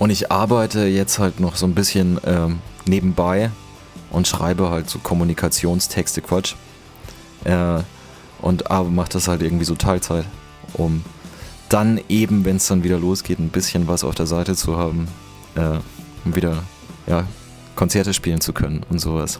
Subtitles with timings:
[0.00, 3.50] Und ich arbeite jetzt halt noch so ein bisschen ähm, nebenbei
[4.08, 6.54] und schreibe halt so Kommunikationstexte, Quatsch.
[7.44, 7.80] Äh,
[8.40, 10.24] und aber mache das halt irgendwie so Teilzeit,
[10.72, 11.04] um
[11.68, 15.06] dann eben, wenn es dann wieder losgeht, ein bisschen was auf der Seite zu haben,
[15.54, 15.78] äh,
[16.24, 16.62] um wieder
[17.06, 17.26] ja,
[17.76, 19.38] Konzerte spielen zu können und sowas.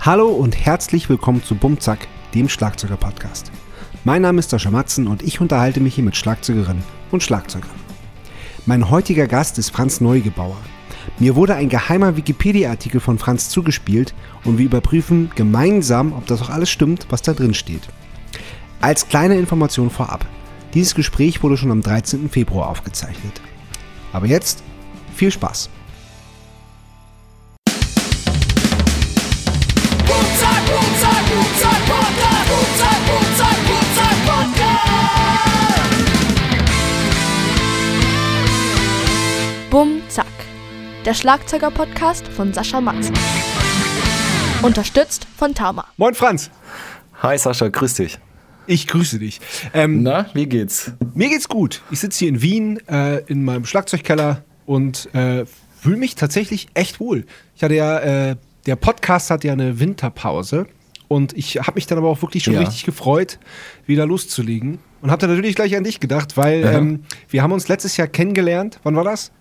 [0.00, 3.50] Hallo und herzlich willkommen zu Bumzack, dem Schlagzeuger-Podcast.
[4.04, 7.83] Mein Name ist Sascha Matzen und ich unterhalte mich hier mit Schlagzeugerinnen und Schlagzeugern.
[8.66, 10.56] Mein heutiger Gast ist Franz Neugebauer.
[11.18, 14.14] Mir wurde ein geheimer Wikipedia-Artikel von Franz zugespielt
[14.44, 17.82] und wir überprüfen gemeinsam, ob das auch alles stimmt, was da drin steht.
[18.80, 20.24] Als kleine Information vorab.
[20.72, 22.30] Dieses Gespräch wurde schon am 13.
[22.30, 23.38] Februar aufgezeichnet.
[24.14, 24.62] Aber jetzt
[25.14, 25.68] viel Spaß.
[39.74, 40.26] Bum Zack.
[41.04, 43.12] Der Schlagzeuger-Podcast von Sascha Matzen.
[44.62, 45.84] Unterstützt von Tama.
[45.96, 46.48] Moin Franz,
[47.20, 48.20] Hi Sascha, grüß dich.
[48.68, 49.40] ich grüße dich.
[49.72, 50.92] Ähm, Na, wie geht's?
[51.14, 51.82] Mir geht's gut.
[51.90, 55.44] Ich sitze hier in Wien äh, in meinem Schlagzeugkeller und äh,
[55.80, 57.26] fühle mich tatsächlich echt wohl.
[57.56, 58.36] Ich hatte ja, äh,
[58.66, 60.68] der Podcast hat ja eine Winterpause
[61.08, 62.60] und ich habe mich dann aber auch wirklich schon Ja.
[62.60, 63.40] richtig gefreut,
[63.86, 64.78] wieder loszulegen.
[65.02, 66.70] Und habe dann natürlich gleich an dich gedacht, weil Ja.
[66.74, 68.78] ähm, wir haben uns letztes Jahr kennengelernt.
[68.84, 69.32] Wann war das?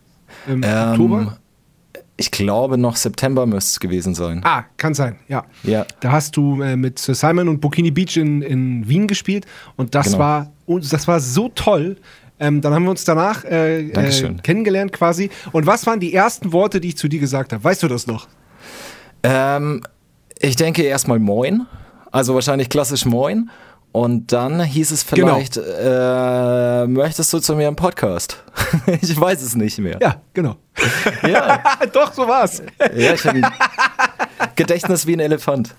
[0.48, 1.38] Im Ähm, Oktober?
[2.16, 4.42] Ich glaube noch September müsste es gewesen sein.
[4.44, 5.46] Ah, kann sein, ja.
[5.64, 5.86] Ja.
[6.00, 9.46] Da hast du äh, mit Sir Simon und Bikini Beach in, in Wien gespielt
[9.78, 10.20] und das Genau.
[10.20, 11.98] war das war so toll.
[12.40, 15.30] Ähm, dann haben wir uns danach äh, äh, kennengelernt quasi.
[15.52, 17.64] Und was waren die ersten Worte, die ich zu dir gesagt habe?
[17.64, 18.28] Weißt du das noch?
[19.24, 19.82] Ähm,
[20.40, 21.66] ich denke erstmal Moin.
[22.12, 23.50] Also wahrscheinlich klassisch Moin.
[23.94, 25.36] Und dann hieß es Genau.
[25.36, 28.44] vielleicht, äh, möchtest du zu mir im Podcast?
[29.02, 30.00] ich weiß es nicht mehr.
[30.02, 30.56] Ja, genau.
[31.28, 31.62] Ja,
[31.94, 32.64] Doch, so war's.
[32.96, 33.42] ja ich habe
[34.56, 35.76] Gedächtnis wie ein Elefant.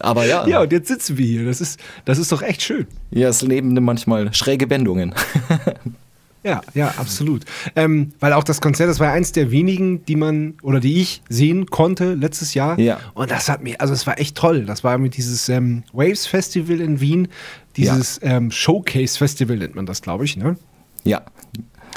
[0.00, 1.44] Aber ja, Ja, ja, und jetzt sitzen wir hier.
[1.44, 2.86] Das ist, das ist doch echt schön.
[3.10, 5.14] das Leben nimmt manchmal schräge Wendungen.
[6.44, 7.44] Ja, ja, absolut.
[7.74, 11.22] Ähm, weil auch das Konzert, das war eins der wenigen, die man oder die ich
[11.28, 12.78] sehen konnte letztes Jahr.
[12.78, 13.00] Ja.
[13.14, 14.66] Und das hat mir, also es war echt toll.
[14.66, 17.28] Das war mit dieses ähm, Waves Festival in Wien,
[17.76, 20.36] dieses ähm, Showcase Festival nennt man das, glaube ich.
[20.36, 20.56] Ne?
[21.02, 21.22] Ja,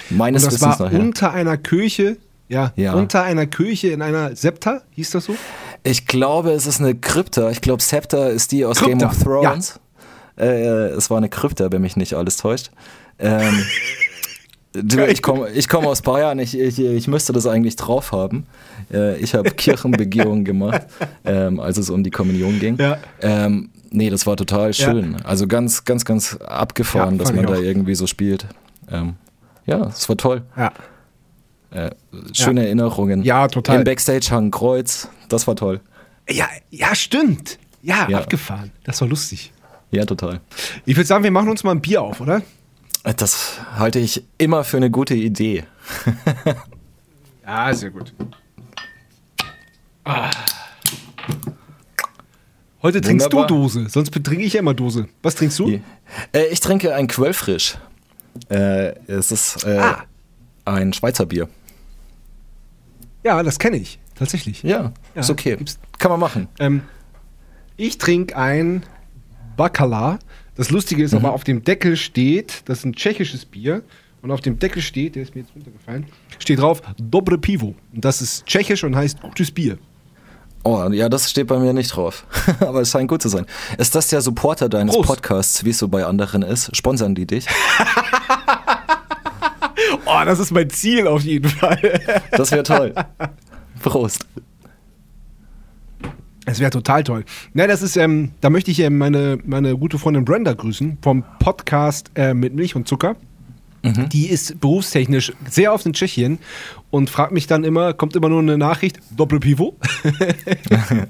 [0.09, 0.99] Und meines das Wissens war nachher.
[1.01, 2.17] unter einer Kirche.
[2.49, 2.93] Ja, Ja.
[2.93, 5.35] unter einer Kirche in einer Septa, hieß das so?
[5.83, 7.49] Ich glaube, es ist eine Krypta.
[7.51, 9.79] Ich glaube, Scepter ist die aus Krypta, Game of Thrones.
[10.37, 10.45] Äh,
[10.91, 12.71] es war eine Krypta, wenn mich nicht alles täuscht.
[13.19, 13.53] Ähm,
[14.83, 18.45] du, ich komme ich komm aus Bayern, ich, ich, ich müsste das eigentlich drauf haben.
[18.91, 20.81] Äh, ich habe Kirchenbegehungen gemacht,
[21.25, 22.77] ähm, als es um die Kommunion ging.
[22.79, 22.97] Ja.
[23.21, 25.17] Ähm, nee, das war total schön.
[25.23, 27.61] Also ganz, ganz, ganz abgefahren, Ja, dass man da auch.
[27.61, 28.45] irgendwie so spielt.
[28.91, 29.15] Ähm,
[29.65, 30.43] ja, es war toll.
[30.55, 30.71] Ja.
[31.71, 31.91] Äh,
[32.33, 33.23] schöne Erinnerungen.
[33.23, 33.77] Ja, total.
[33.79, 35.81] Im Backstage hang Kreuz, das war toll.
[36.29, 37.59] Ja, ja, stimmt.
[37.83, 38.19] Ja, Ja.
[38.19, 38.71] abgefahren.
[38.85, 39.51] Das war lustig.
[39.91, 40.41] Ja, total.
[40.85, 42.41] Ich würde sagen, wir machen uns mal ein Bier auf, oder?
[43.15, 45.63] Das halte ich immer für eine gute Idee.
[47.45, 48.13] Ja, sehr gut.
[50.03, 50.29] Ah.
[52.81, 53.47] Heute trinkst Wunderbar.
[53.47, 55.07] du Dose, sonst trinke ich ja immer Dose.
[55.23, 55.79] Was trinkst du?
[56.33, 57.77] Äh, ich trinke ein Quellfrisch.
[58.49, 60.03] Äh, es ist äh, Ah.
[60.65, 61.49] ein Schweizer Bier.
[63.23, 64.63] Ja, das kenne ich, tatsächlich.
[64.63, 65.55] Ja, Ja, ist okay.
[65.57, 66.47] gibt's- Kann man machen.
[66.59, 66.81] Ähm,
[67.77, 68.83] ich trinke ein
[69.57, 70.19] Bacala.
[70.57, 73.83] Das Lustige ist aber, auf dem Deckel steht, das ist ein tschechisches Bier.
[74.23, 76.07] Und auf dem Deckel steht, der ist mir jetzt runtergefallen,
[76.39, 77.75] steht drauf Dobre Pivo.
[77.93, 79.77] Und das ist tschechisch und heißt gutes Bier.
[80.63, 82.25] Oh, ja, das steht bei mir nicht drauf.
[82.59, 83.45] Aber es scheint gut zu sein.
[83.77, 85.07] Ist das der Supporter deines Prost.
[85.07, 86.75] Podcasts, wie es so bei anderen ist?
[86.75, 87.45] Sponsern die dich?
[90.05, 91.99] Oh, das ist mein Ziel auf jeden Fall.
[92.31, 92.93] Das wäre toll.
[93.83, 94.25] Prost.
[96.49, 97.25] Es wäre total toll.
[97.53, 101.23] Ne, das ist, ähm, da möchte ich ähm, meine, meine gute Freundin Brenda grüßen vom
[101.39, 103.15] Podcast äh, mit Milch und Zucker.
[104.11, 106.39] Die ist berufstechnisch sehr oft in Tschechien
[106.89, 109.75] und fragt mich dann immer, kommt immer nur eine Nachricht, Doppel Pivot.
[110.03, 111.07] Weil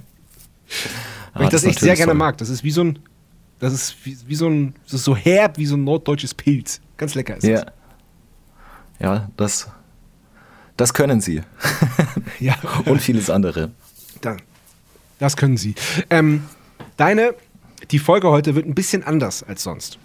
[1.34, 2.18] Ah, ich das, das echt sehr gerne toll.
[2.20, 2.38] mag.
[2.38, 3.00] Das ist wie so ein,
[3.60, 6.82] das ist wie, wie so ein, das ist so herb wie so ein norddeutsches Pilz.
[6.98, 7.66] Ganz lecker ist Ja.
[9.00, 9.70] Ja, das,
[10.76, 11.38] das können sie.
[11.62, 12.08] das.
[12.40, 12.56] Ja.
[12.86, 13.72] Und vieles andere.
[14.22, 14.38] Dann.
[15.20, 15.76] Das können Sie.
[16.10, 16.44] Ähm,
[16.96, 17.34] deine,
[17.92, 19.98] die Folge heute wird ein bisschen anders als sonst.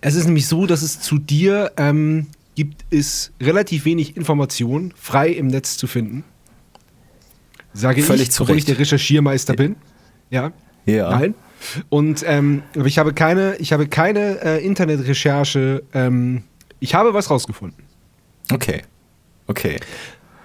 [0.00, 5.28] Es ist nämlich so, dass es zu dir ähm, gibt es relativ wenig Informationen frei
[5.28, 6.24] im Netz zu finden.
[7.72, 9.76] Sage Völlig ich, obwohl ich der Recherchiermeister bin.
[10.30, 10.52] Ja.
[10.86, 11.10] Ja.
[11.10, 11.34] Nein.
[11.88, 16.44] Und ähm, aber ich habe keine, ich habe keine äh, Internetrecherche ähm,
[16.80, 17.84] Ich habe was rausgefunden.
[18.52, 18.82] Okay.
[19.46, 19.78] Okay.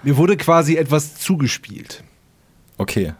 [0.02, 2.02] Mir wurde quasi etwas zugespielt.
[2.76, 3.14] Okay.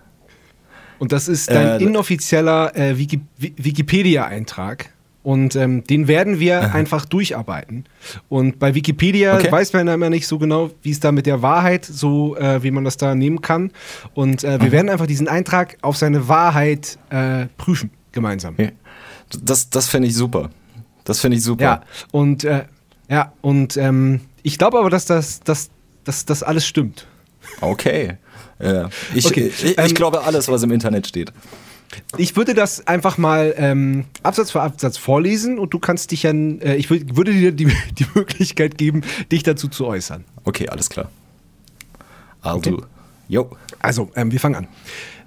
[1.02, 4.90] Und das ist dein Äh, inoffizieller äh, Wiki Wi- Wikipedia-Eintrag.
[5.24, 7.86] Und ähm, den werden wir einfach durcharbeiten.
[8.28, 9.50] Und bei Wikipedia Okay.
[9.50, 12.70] weiß man immer nicht so genau, wie es da mit der Wahrheit, so äh, wie
[12.70, 13.72] man das da nehmen kann.
[14.14, 14.72] Und äh, wir Mhm.
[14.72, 18.54] werden einfach diesen Eintrag auf seine Wahrheit äh, prüfen, gemeinsam.
[18.58, 18.68] Ja.
[19.42, 20.50] Das, das finde ich super.
[21.02, 21.64] Das finde ich super.
[21.64, 21.82] Ja,
[22.12, 22.64] und, äh,
[23.08, 25.70] ja, und ähm, ich glaube aber, dass das, dass,
[26.04, 27.08] dass das alles stimmt.
[27.60, 28.18] Okay.
[28.62, 28.88] Ja.
[29.14, 31.32] Ich, Okay, ich, ich ähm, glaube alles, was im Internet steht.
[32.16, 36.30] Ich würde das einfach mal ähm, Absatz für Absatz vorlesen und du kannst dich ja,
[36.30, 37.66] äh, ich würd, würde dir die,
[37.98, 40.24] die Möglichkeit geben, dich dazu zu äußern.
[40.44, 41.10] Okay, alles klar.
[42.42, 42.76] I'll Okay.
[43.28, 43.50] Jo.
[43.80, 44.68] Also, ähm, wir fangen an.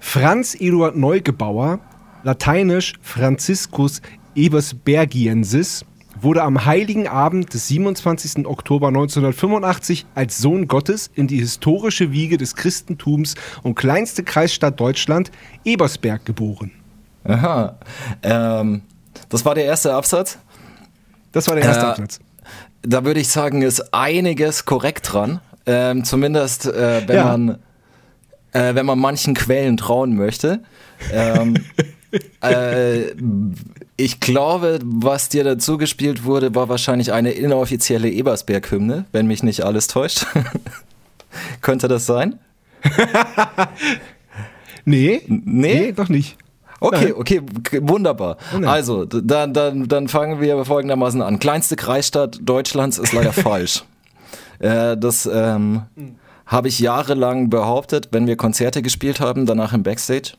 [0.00, 1.80] Franz Eduard Neugebauer,
[2.22, 4.02] lateinisch Franziskus
[4.34, 5.84] Ebersbergiensis,
[6.20, 8.46] wurde am heiligen Abend des 27.
[8.46, 15.30] Oktober 1985 als Sohn Gottes in die historische Wiege des Christentums und kleinste Kreisstadt Deutschland,
[15.64, 16.70] Ebersberg, geboren.
[17.24, 17.76] Aha.
[18.22, 18.82] Ähm,
[19.28, 20.38] das war der erste Absatz.
[21.32, 22.20] Das war der erste Äh, Absatz.
[22.82, 25.40] Da würde ich sagen, ist einiges korrekt dran.
[25.66, 27.24] Ähm, zumindest, äh, wenn Ja.
[27.24, 27.58] man
[28.52, 30.62] äh, wenn man manchen Quellen trauen möchte.
[31.12, 31.56] Ähm,
[32.40, 33.12] äh,
[33.96, 39.62] ich glaube, was dir dazu gespielt wurde, war wahrscheinlich eine inoffizielle Ebersberg-Hymne, wenn mich nicht
[39.64, 40.26] alles täuscht.
[41.60, 42.38] Könnte das sein?
[44.88, 45.40] Nee, Nee?
[45.44, 46.36] nee, doch nicht.
[46.78, 47.42] Okay, okay,
[47.80, 48.36] wunderbar.
[48.52, 48.64] nein.
[48.66, 51.38] Also, dann, dann, dann fangen wir folgendermaßen an.
[51.40, 53.82] Kleinste Kreisstadt Deutschlands ist leider falsch.
[54.58, 55.82] Äh, das ähm,
[56.46, 60.34] habe ich jahrelang behauptet, wenn wir Konzerte gespielt haben, danach im Backstage.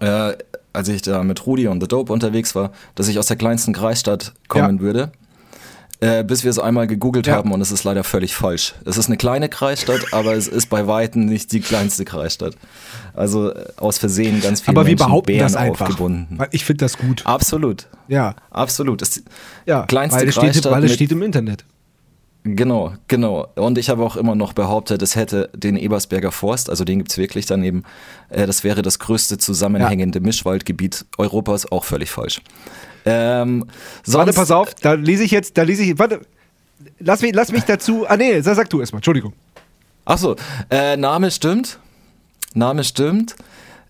[0.00, 0.34] Äh,
[0.74, 3.72] als ich da mit Rudi und The Dope unterwegs war, dass ich aus der kleinsten
[3.72, 4.82] Kreisstadt kommen Ja.
[4.82, 5.12] würde.
[6.00, 7.36] Äh, bis wir es einmal gegoogelt Ja.
[7.36, 8.74] haben und es ist leider völlig falsch.
[8.84, 12.56] Es ist eine kleine Kreisstadt, aber es ist bei Weitem nicht die kleinste Kreisstadt.
[13.14, 15.86] Also äh, aus Versehen ganz viele Aber wir Menschen behaupten Bären das einfach.
[15.88, 16.26] aufgebunden.
[16.36, 17.24] Weil ich finde das gut.
[17.24, 19.00] Absolut, Ja, absolut.
[19.00, 19.22] Es,
[19.64, 19.86] ja.
[19.86, 21.64] Kleinste weil es steht, Kreisstadt weil es steht im Internet.
[22.46, 23.48] Genau, genau.
[23.54, 27.16] Und ich habe auch immer noch behauptet, es hätte den Ebersberger Forst, also den gibt's
[27.16, 27.84] wirklich daneben,
[28.28, 32.42] äh, das wäre das größte zusammenhängende Mischwaldgebiet Europas, auch völlig falsch.
[33.06, 33.64] Ähm,
[34.06, 36.20] Warte, pass auf, da lese ich jetzt, da lese ich, warte,
[36.98, 39.32] lass mich, lass mich dazu, ah nee, sag, sag du erstmal, Entschuldigung.
[40.04, 40.36] Achso,
[40.68, 41.78] äh, Name stimmt.
[42.52, 43.36] Name stimmt.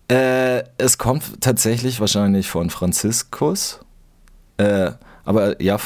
[0.07, 3.81] Äh, es kommt tatsächlich wahrscheinlich von Franziskus.
[4.57, 4.91] Äh,
[5.25, 5.77] aber ja,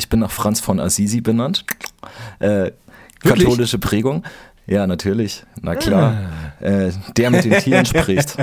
[0.00, 1.66] ich bin nach Franz von Assisi benannt.
[2.38, 2.70] Äh,
[3.22, 4.24] katholische Prägung.
[4.66, 5.44] Ja, natürlich.
[5.60, 6.14] Na klar.
[6.60, 8.34] Äh, der mit den Tieren spricht.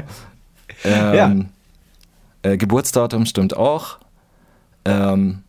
[0.83, 1.47] Ähm,
[2.43, 3.97] äh, Geburtsdatum stimmt auch.
[4.85, 5.39] Ähm,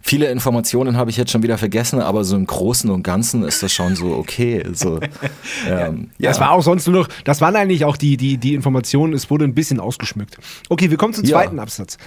[0.00, 3.62] viele Informationen habe ich jetzt schon wieder vergessen, aber so im Großen und Ganzen ist
[3.62, 4.64] das schon so okay.
[4.72, 4.98] So,
[5.68, 6.30] ähm, ja.
[6.30, 9.28] Das war auch sonst nur noch, das waren eigentlich auch die, die, die Informationen, es
[9.28, 10.38] wurde ein bisschen ausgeschmückt.
[10.70, 11.36] Okay, wir kommen zum Ja.
[11.36, 11.98] zweiten Absatz.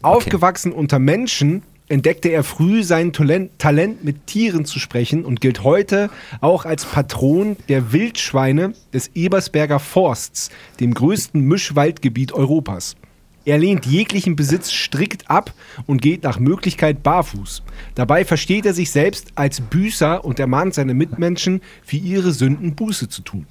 [0.00, 6.10] Aufgewachsen unter Menschen entdeckte er früh sein Talent, mit Tieren zu sprechen und gilt heute
[6.40, 10.50] auch als Patron der Wildschweine des Ebersberger Forsts,
[10.80, 12.96] dem größten Mischwaldgebiet Europas.
[13.44, 15.54] Er lehnt jeglichen Besitz strikt ab
[15.86, 17.62] und geht nach Möglichkeit barfuß.
[17.94, 23.08] Dabei versteht er sich selbst als Büßer und ermahnt seine Mitmenschen, für ihre Sünden Buße
[23.08, 23.46] zu tun.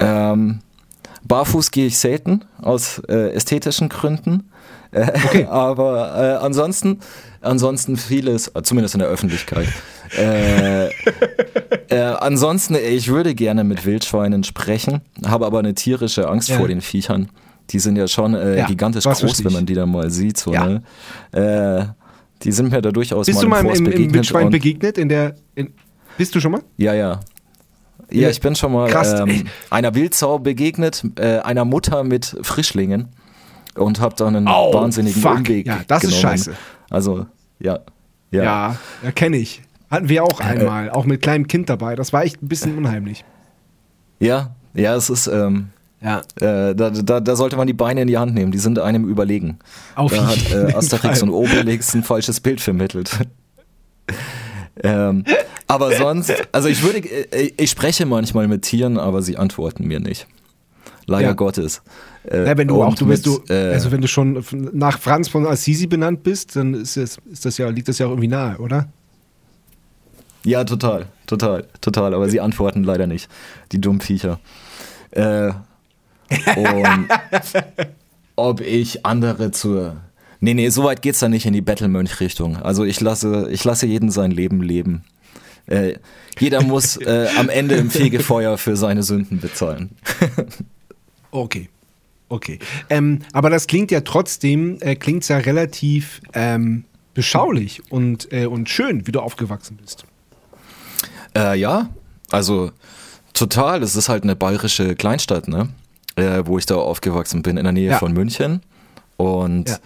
[0.00, 0.62] Ähm,
[1.22, 4.50] barfuß gehe ich selten, aus äh, ästhetischen Gründen.
[4.94, 5.46] Okay.
[5.50, 7.00] aber äh, ansonsten,
[7.40, 9.68] ansonsten vieles, äh, zumindest in der Öffentlichkeit.
[10.18, 16.58] äh, äh, ansonsten, ich würde gerne mit Wildschweinen sprechen, habe aber eine tierische Angst Ja.
[16.58, 17.28] vor den Viechern.
[17.70, 20.36] Die sind ja schon äh, Ja, gigantisch groß, wenn man die dann mal sieht.
[20.36, 20.66] So, Ja.
[20.66, 20.82] ne?
[21.32, 21.84] äh,
[22.42, 24.14] die sind mir da durchaus Bist mal du mal im, im, begegnet.
[24.14, 24.98] Wildschwein begegnet?
[24.98, 25.72] In der, in,
[26.18, 26.60] bist du schon mal?
[26.76, 27.20] ja, ja.
[28.10, 29.18] Ja, ich bin schon mal Krass.
[29.20, 33.08] ähm, einer Wildsau begegnet, äh, einer Mutter mit Frischlingen
[33.76, 35.38] und habe dann einen Oh, wahnsinnigen fuck.
[35.38, 36.22] Umweg Ja, das ist genommen.
[36.22, 36.52] scheiße.
[36.90, 37.26] Also,
[37.58, 37.80] ja.
[38.30, 38.42] Ja.
[38.44, 39.62] Ja, ja kenne ich.
[39.90, 41.94] Hatten wir auch einmal, auch mit kleinem Kind dabei.
[41.96, 43.24] Das war echt ein bisschen unheimlich.
[44.20, 45.68] Ja, ja, es ist, ähm,
[46.00, 46.20] Ja.
[46.40, 49.06] äh, da, da, da sollte man die Beine in die Hand nehmen, die sind einem
[49.08, 49.58] überlegen.
[49.94, 51.28] Auf da hat äh, Asterix Fall.
[51.28, 53.10] und Obelix ein falsches Bild vermittelt.
[54.82, 55.24] ähm,
[55.66, 60.00] aber sonst, also ich würde, äh, ich spreche manchmal mit Tieren, aber sie antworten mir
[60.00, 60.26] nicht.
[61.06, 61.32] Leider Ja.
[61.34, 61.82] Gottes.
[62.30, 65.28] Äh, Ja, wenn du auch, du bist du, äh, also wenn du schon nach Franz
[65.28, 68.28] von Assisi benannt bist, dann ist das, ist das ja, liegt das ja auch irgendwie
[68.28, 68.88] nahe, oder?
[70.44, 72.14] Ja, total, total, total.
[72.14, 73.28] Aber sie antworten leider nicht,
[73.70, 74.40] die dummen Viecher.
[75.12, 75.52] Äh,
[76.56, 77.08] und
[78.36, 79.96] ob ich andere zur
[80.44, 82.56] Nee, nee, so weit geht's da nicht in die Battle-Mönch-Richtung.
[82.56, 85.04] Also ich lasse, ich lasse jeden sein Leben leben.
[85.66, 85.94] Äh,
[86.40, 89.90] jeder muss äh, am Ende im Fegefeuer für seine Sünden bezahlen.
[91.30, 91.68] Okay.
[92.32, 92.58] Okay.
[92.88, 98.70] Ähm, aber das klingt ja trotzdem, äh, klingt ja relativ ähm, beschaulich und, äh, und
[98.70, 100.04] schön, wie du aufgewachsen bist.
[101.36, 101.90] Äh, ja,
[102.30, 102.72] also
[103.34, 103.82] total.
[103.82, 105.68] Es ist halt eine bayerische Kleinstadt, ne?
[106.16, 107.98] Äh, wo ich da aufgewachsen bin, in der Nähe Ja.
[107.98, 108.62] von München.
[109.18, 109.76] Und Ja.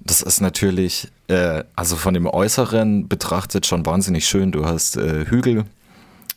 [0.00, 4.52] das ist natürlich, äh, also von dem Äußeren betrachtet schon wahnsinnig schön.
[4.52, 5.64] Du hast äh, Hügel,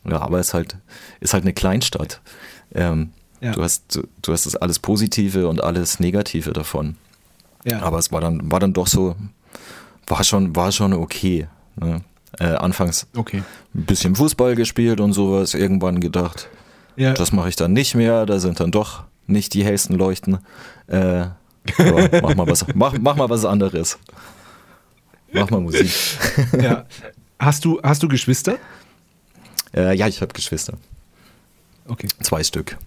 [0.04, 0.76] ja, aber es ist halt,
[1.22, 2.20] ist halt eine Kleinstadt.
[2.76, 3.52] Ähm, Ja.
[3.52, 6.96] du, hast, du, du hast das alles Positive und alles Negative davon.
[7.64, 7.82] Ja.
[7.82, 9.16] Aber es war dann, war dann doch so,
[10.08, 11.48] war schon, war schon okay.
[11.76, 12.02] Ne?
[12.40, 13.44] Äh, anfangs okay.
[13.74, 16.50] ein bisschen Fußball gespielt und sowas, irgendwann gedacht,
[16.96, 17.14] Ja.
[17.14, 20.40] das mache ich dann nicht mehr, da sind dann doch nicht die hellsten Leuchten.
[20.88, 21.34] Äh, ja,
[22.22, 23.98] mach, mal was, mach, mach mal was anderes.
[25.32, 25.92] Mach mal Musik.
[26.62, 26.86] ja.
[27.40, 28.58] Hast du, hast du Geschwister?
[29.76, 30.74] Äh, ja, ich habe Geschwister.
[31.88, 32.08] Okay.
[32.22, 32.78] Zwei Stück.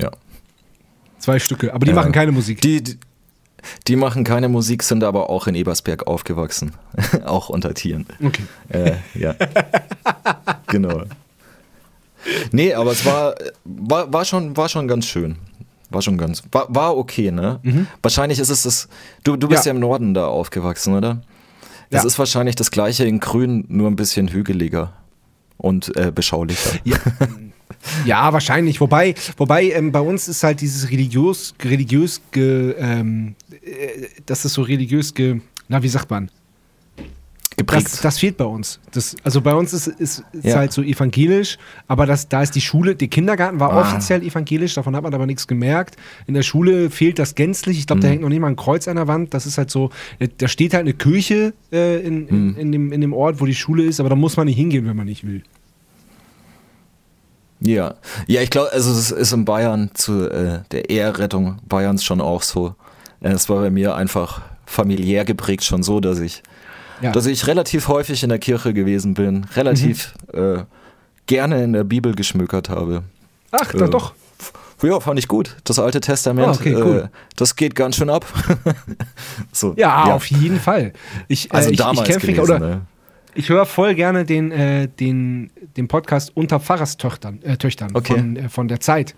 [0.00, 0.10] Ja.
[1.18, 2.60] Zwei Stücke, aber die Äh, machen keine Musik.
[2.60, 2.98] Die, die,
[3.88, 6.72] die machen keine Musik, sind aber auch in Ebersberg aufgewachsen.
[7.26, 8.06] auch unter Tieren.
[8.24, 8.42] Okay.
[8.68, 9.34] Äh, ja.
[10.68, 11.02] genau.
[12.52, 15.36] Nee, aber es war, war, war, schon, war schon ganz schön.
[15.90, 17.60] War schon ganz, war, war okay, ne?
[18.02, 18.88] Wahrscheinlich ist es das,
[19.24, 19.68] du, du bist Mhm.
[19.68, 19.72] Ja.
[19.72, 19.74] ja.
[19.76, 21.22] im Norden da aufgewachsen, oder?
[21.90, 22.06] Das Ja.
[22.08, 24.92] ist wahrscheinlich das gleiche in Grün, nur ein bisschen hügeliger
[25.56, 26.78] und äh, beschaulicher.
[26.84, 26.98] Ja.
[28.04, 28.80] Ja, wahrscheinlich.
[28.80, 34.54] Wobei, wobei ähm, bei uns ist halt dieses religiös, religiös, ge, ähm, äh, das ist
[34.54, 36.30] so religiös ge, na wie sagt man?
[37.56, 37.86] Geprägt.
[37.86, 38.78] Das, das fehlt bei uns.
[38.92, 40.56] Das, also bei uns ist es Ja.
[40.58, 41.58] halt so evangelisch,
[41.88, 43.80] aber das, da ist die Schule, der Kindergarten war Ah.
[43.80, 45.96] offiziell evangelisch, davon hat man aber nichts gemerkt.
[46.28, 47.78] In der Schule fehlt das gänzlich.
[47.80, 49.34] Ich glaube, da hängt noch nicht mal ein Kreuz an der Wand.
[49.34, 52.92] Das ist halt so, äh, da steht halt eine Kirche äh, in, in, in, dem,
[52.92, 55.06] in dem Ort, wo die Schule ist, aber da muss man nicht hingehen, wenn man
[55.06, 55.42] nicht will.
[57.60, 57.94] Ja,
[58.26, 62.42] ja, ich glaube, also es ist in Bayern zu äh, der Eherettung Bayerns schon auch
[62.42, 62.74] so.
[63.20, 66.42] Äh, Es war bei mir einfach familiär geprägt schon so, dass ich,
[67.00, 67.10] Ja.
[67.12, 70.38] dass ich relativ häufig in der Kirche gewesen bin, relativ Mhm.
[70.58, 70.64] äh,
[71.26, 73.02] gerne in der Bibel geschmökert habe.
[73.50, 74.12] Ach, dann Äh, doch.
[74.80, 75.56] Ja, fand ich gut.
[75.64, 77.10] Das Alte Testament, Ah, okay, cool.
[77.12, 78.24] äh, das geht ganz schön ab.
[79.52, 80.92] so, Ja, auf jeden Fall.
[81.26, 82.80] Ich, äh, Also ich, damals ich, gelesen, oder, ne?
[83.34, 88.14] Ich höre voll gerne den, äh, den, den Podcast unter Pfarrerstöchtern äh, Töchtern Okay.
[88.14, 89.14] von, äh, von der Zeit,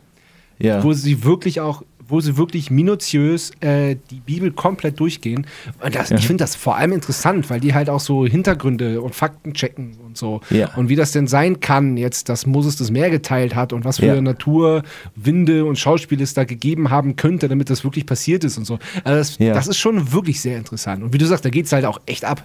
[0.58, 0.82] Ja.
[0.82, 5.46] wo sie wirklich auch, wo sie wirklich minutiös äh, die Bibel komplett durchgehen.
[5.80, 9.14] Und das, Ich finde das vor allem interessant, weil die halt auch so Hintergründe und
[9.14, 10.40] Fakten checken und so.
[10.50, 10.74] Ja.
[10.74, 13.98] Und wie das denn sein kann, jetzt, dass Moses das Meer geteilt hat und was
[13.98, 14.20] für Ja.
[14.20, 14.82] Natur,
[15.14, 18.80] Winde und Schauspiel es da gegeben haben könnte, damit das wirklich passiert ist und so.
[19.04, 19.54] Also das, Ja.
[19.54, 21.04] das ist schon wirklich sehr interessant.
[21.04, 22.44] Und wie du sagst, da geht es halt auch echt ab.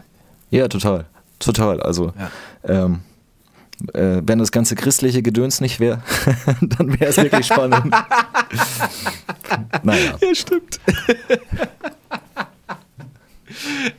[0.52, 1.06] Ja, total.
[1.40, 1.82] Total.
[1.82, 2.14] Also,
[2.64, 3.02] ähm,
[3.94, 6.02] äh, wenn das ganze christliche Gedöns nicht wäre,
[6.62, 7.94] dann wäre es wirklich spannend.
[9.84, 10.18] naja.
[10.22, 10.80] Ja, stimmt.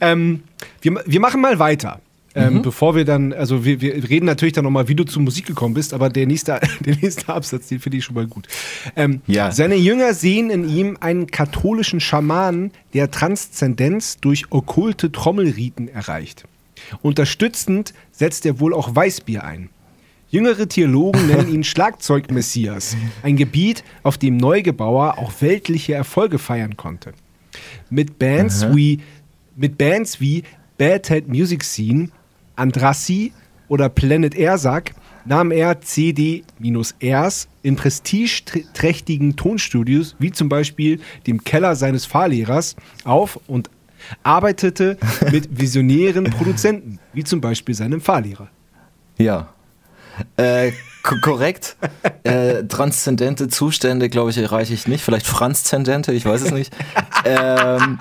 [0.00, 0.42] ähm,
[0.80, 2.00] wir, wir machen mal weiter.
[2.34, 5.46] Ähm, Bevor wir dann, also wir, wir reden natürlich dann nochmal, wie du zur Musik
[5.46, 8.46] gekommen bist, aber der nächste, der nächste Absatz, den finde ich schon mal gut.
[8.94, 9.50] Ähm, Ja.
[9.52, 16.44] Seine Jünger sehen in ihm einen katholischen Schamanen, der Transzendenz durch okkulte Trommelriten erreicht.
[17.02, 19.70] Unterstützend setzt er wohl auch Weißbier ein.
[20.28, 27.12] Jüngere Theologen nennen ihn Schlagzeugmessias, ein Gebiet, auf dem Neugebauer auch weltliche Erfolge feiern konnte.
[27.90, 29.00] Mit Bands wie
[29.54, 30.42] mit Bands wie
[30.76, 32.10] Bad Head Music Scene,
[32.56, 33.32] Andrassi
[33.68, 42.06] oder Planet Airsack nahm er CD-Rs in prestigeträchtigen Tonstudios, wie zum Beispiel dem Keller seines
[42.06, 43.70] Fahrlehrers, auf und
[44.22, 44.96] arbeitete
[45.32, 48.48] mit visionären Produzenten, wie zum Beispiel seinem Fahrlehrer.
[49.18, 49.48] Ja.
[50.36, 50.72] Äh,
[51.02, 51.76] ko- korrekt.
[52.22, 55.04] Äh, transzendente Zustände, glaube ich, erreiche ich nicht.
[55.04, 56.72] Vielleicht franszendente, ich weiß es nicht.
[57.24, 57.98] ähm,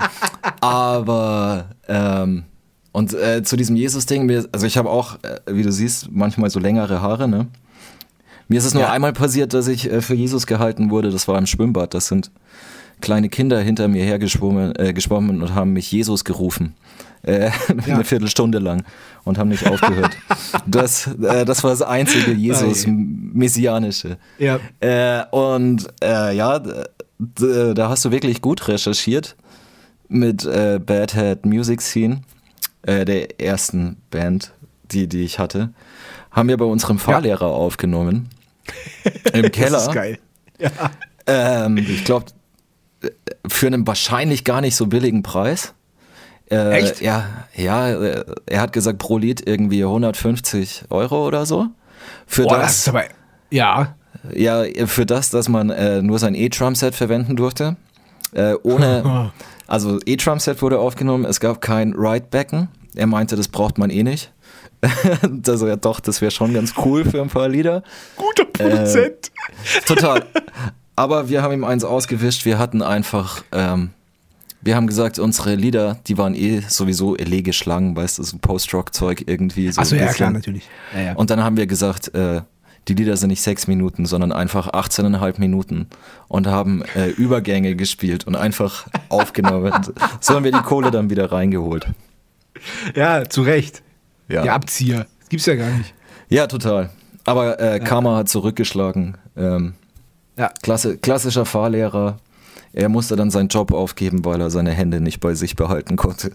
[0.62, 2.44] aber ähm,
[2.92, 6.60] und äh, zu diesem Jesus-Ding, also ich habe auch, äh, wie du siehst, manchmal so
[6.60, 7.48] längere Haare, ne?
[8.48, 8.92] Mir ist es nur Ja.
[8.92, 11.10] einmal passiert, dass ich äh, für Jesus gehalten wurde.
[11.10, 11.94] Das war im Schwimmbad.
[11.94, 12.32] Das sind
[13.02, 16.76] kleine Kinder hinter mir hergeschwommen äh, geschwommen und haben mich Jesus gerufen.
[17.24, 17.50] Äh,
[17.88, 17.96] Ja.
[17.96, 18.84] Eine Viertelstunde lang
[19.24, 20.16] und haben nicht aufgehört.
[20.66, 24.18] das, äh, das war das einzige Jesus-Messianische.
[24.38, 24.60] Ja.
[24.80, 29.36] Äh, und äh, ja, da hast du wirklich gut recherchiert
[30.08, 32.22] mit äh, Bad Head Music Scene,
[32.84, 34.52] äh, der ersten Band,
[34.92, 35.72] die, die ich hatte.
[36.32, 38.30] Haben wir bei unserem Fahrlehrer aufgenommen.
[39.34, 39.72] Im Keller.
[39.72, 40.20] Das ist geil.
[40.60, 40.70] Ja.
[41.28, 42.26] Ähm, ich glaube,
[43.50, 45.74] für einen wahrscheinlich gar nicht so billigen Preis.
[46.50, 47.02] Äh, Echt?
[47.02, 47.26] Ja,
[47.56, 51.68] ja, äh, er hat gesagt, pro Lied irgendwie 150 Euro oder so.
[52.28, 53.04] Für Boah, das, das ist aber.
[53.50, 53.96] Ja.
[54.34, 57.78] ja, für das, dass man äh, nur sein E-Drum-Set verwenden durfte.
[58.34, 59.32] Äh, ohne,
[59.68, 62.68] also E-Drum-Set wurde aufgenommen, es gab kein Ride-Becken.
[62.96, 64.32] Er meinte, das braucht man eh nicht.
[65.48, 67.84] also ja doch, das wäre schon ganz cool für ein paar Lieder.
[68.16, 69.32] Guter Produzent.
[69.86, 70.24] Total.
[70.96, 72.46] Aber wir haben ihm eins ausgewischt.
[72.46, 73.90] Wir hatten einfach, ähm,
[74.62, 79.24] wir haben gesagt, unsere Lieder, die waren eh sowieso elegisch lang, weißt du, so Post-Rock-Zeug
[79.28, 79.72] irgendwie.
[79.72, 80.68] So Achso, ja, klar, natürlich.
[80.94, 81.14] Ja, ja.
[81.14, 82.42] Und dann haben wir gesagt, äh,
[82.88, 85.88] die Lieder sind nicht sechs Minuten, sondern einfach 18,5 Minuten
[86.28, 89.74] und haben äh, Übergänge gespielt und einfach aufgenommen.
[90.22, 91.88] so haben wir die Kohle dann wieder reingeholt.
[92.96, 93.82] ja, zu Recht.
[94.28, 95.08] Ja, Der Abzieher.
[95.20, 95.94] Das gibt's ja gar nicht.
[96.30, 96.90] ja total.
[97.26, 99.18] Aber äh, Karma hat zurückgeschlagen.
[99.36, 99.74] Ähm,
[100.38, 100.52] Ja.
[100.62, 102.18] Klasse, klassischer Fahrlehrer.
[102.74, 106.32] Er musste dann seinen Job aufgeben, weil er seine Hände nicht bei sich behalten konnte.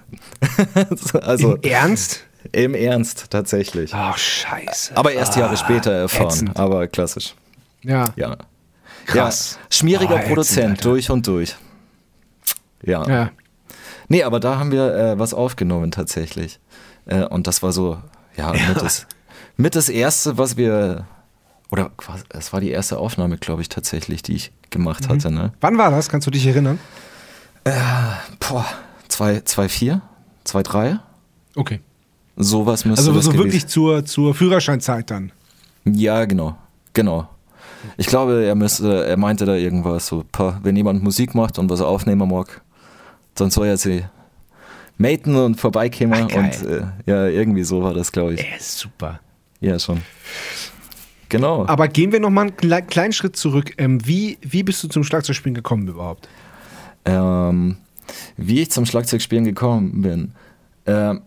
[1.22, 2.24] also Im Ernst?
[2.52, 3.92] im Ernst, tatsächlich.
[3.94, 4.96] Ach, scheiße.
[4.96, 6.28] Aber erst Jahre später erfahren.
[6.28, 6.56] ätzend.
[6.58, 7.34] Aber klassisch.
[7.82, 8.14] Ja.
[8.16, 8.38] Ja.
[9.04, 9.58] Krass.
[9.60, 10.82] Ja, schmieriger Oh, ätzend, Produzent, Alter.
[10.88, 11.56] durch und durch.
[12.82, 13.06] Ja.
[13.06, 13.30] Ja.
[14.08, 16.58] Nee, aber da haben wir äh, was aufgenommen tatsächlich.
[17.06, 17.98] Äh, und das war so,
[18.36, 19.06] ja, Mit, das,
[19.56, 21.06] mit das erste, was wir,
[21.70, 25.12] oder quasi, es war die erste Aufnahme, glaube ich, tatsächlich, die ich gemacht Mhm.
[25.12, 25.52] hatte, ne?
[25.60, 26.08] Wann war das?
[26.08, 26.78] Kannst du dich erinnern?
[28.40, 28.66] Boah,
[29.08, 30.00] 2,4,
[30.44, 30.98] 2,3?
[31.56, 31.80] Okay.
[32.36, 35.32] Sowas müsste Also so wirklich zur, zur Führerscheinzeit dann.
[35.84, 36.56] Ja, genau.
[36.94, 37.28] Genau.
[37.96, 40.24] Ich glaube, er müsste, er meinte da irgendwas so,
[40.62, 42.62] wenn jemand Musik macht und was aufnehmen mag,
[43.34, 44.04] dann soll er sie
[44.98, 48.40] maten und vorbeikommen Ach, und äh, ja, irgendwie so war das, glaube ich.
[48.40, 49.20] Er ist super.
[49.60, 50.02] Ja, schon.
[51.30, 51.66] Genau.
[51.66, 53.72] Aber gehen wir nochmal einen kle- kleinen Schritt zurück.
[53.78, 56.28] Ähm, wie, wie bist du zum Schlagzeugspielen gekommen überhaupt?
[57.06, 57.78] Ähm,
[58.36, 60.32] wie ich zum Schlagzeugspielen gekommen bin.
[60.86, 61.22] Ähm,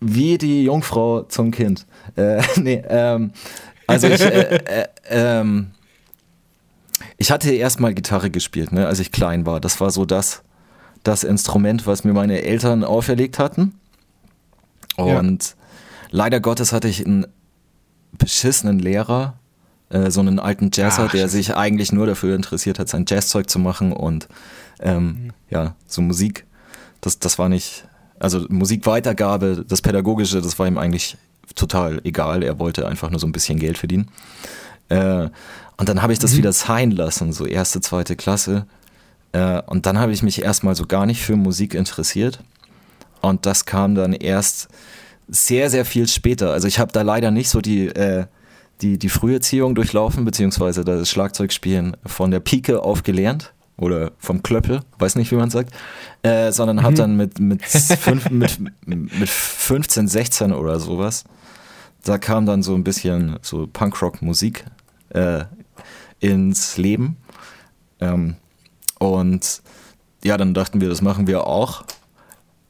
[0.00, 1.86] wie die Jungfrau zum Kind.
[2.16, 3.32] Äh, nee, ähm,
[3.86, 5.70] also ich, äh, äh, ähm,
[7.16, 9.60] ich hatte erstmal Gitarre gespielt, ne, als ich klein war.
[9.60, 10.42] Das war so das,
[11.02, 13.74] das Instrument, was mir meine Eltern auferlegt hatten.
[14.96, 15.56] Und
[16.10, 17.26] leider Gottes hatte ich einen
[18.12, 19.34] beschissenen Lehrer,
[19.90, 23.48] äh, so einen alten Jazzer, Ach, der sich eigentlich nur dafür interessiert hat, sein Jazzzeug
[23.48, 24.28] zu machen und
[24.80, 26.46] ähm, ja, so Musik,
[27.00, 27.86] das, das war nicht,
[28.18, 31.16] also Musikweitergabe, das Pädagogische, das war ihm eigentlich
[31.54, 32.42] total egal.
[32.42, 34.08] Er wollte einfach nur so ein bisschen Geld verdienen.
[34.88, 35.28] Äh,
[35.76, 38.66] und dann habe ich das wieder sein lassen, so erste, zweite Klasse.
[39.32, 42.40] Äh, und dann habe ich mich erstmal so gar nicht für Musik interessiert.
[43.20, 44.68] Und das kam dann erst
[45.32, 46.52] sehr, sehr viel später.
[46.52, 48.26] Also ich habe da leider nicht so die, äh,
[48.82, 54.80] die, die Früherziehung durchlaufen, beziehungsweise das Schlagzeugspielen von der Pike auf gelernt oder vom Klöppel,
[54.98, 55.72] weiß nicht, wie man sagt,
[56.22, 61.24] äh, sondern habe dann mit, mit, fünf, mit, mit 15, 16 oder sowas,
[62.04, 64.64] da kam dann so ein bisschen so Punkrock-Musik
[65.10, 65.44] äh,
[66.20, 67.16] ins Leben.
[68.00, 68.36] Ähm,
[68.98, 69.62] und
[70.22, 71.84] ja, dann dachten wir, das machen wir auch.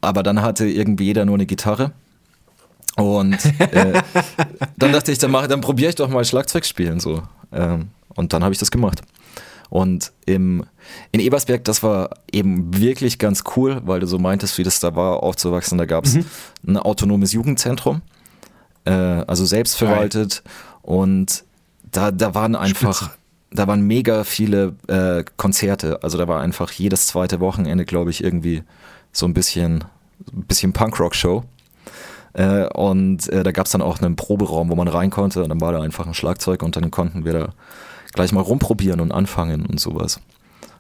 [0.00, 1.92] Aber dann hatte irgendwie jeder nur eine Gitarre.
[2.96, 4.02] Und äh,
[4.76, 7.00] dann dachte ich, dann, mach, dann probiere ich doch mal Schlagzeug spielen.
[7.00, 7.22] So.
[7.52, 9.02] Ähm, und dann habe ich das gemacht.
[9.72, 10.66] Und im,
[11.12, 14.94] in Ebersberg, das war eben wirklich ganz cool, weil du so meintest, wie das da
[14.94, 15.78] war, aufzuwachsen.
[15.78, 16.18] Da gab es
[16.66, 18.02] ein autonomes Jugendzentrum,
[18.84, 20.42] äh, also selbstverwaltet.
[20.82, 21.44] Und
[21.90, 23.12] da, da waren einfach,
[23.50, 26.02] da waren mega viele äh, Konzerte.
[26.02, 28.64] Also da war einfach jedes zweite Wochenende, glaube ich, irgendwie
[29.10, 29.84] so ein bisschen,
[30.34, 31.44] ein bisschen Punkrock-Show.
[32.34, 35.48] Äh, und äh, da gab es dann auch einen Proberaum, wo man rein konnte und
[35.50, 37.48] dann war da einfach ein Schlagzeug und dann konnten wir da
[38.12, 40.20] gleich mal rumprobieren und anfangen und sowas.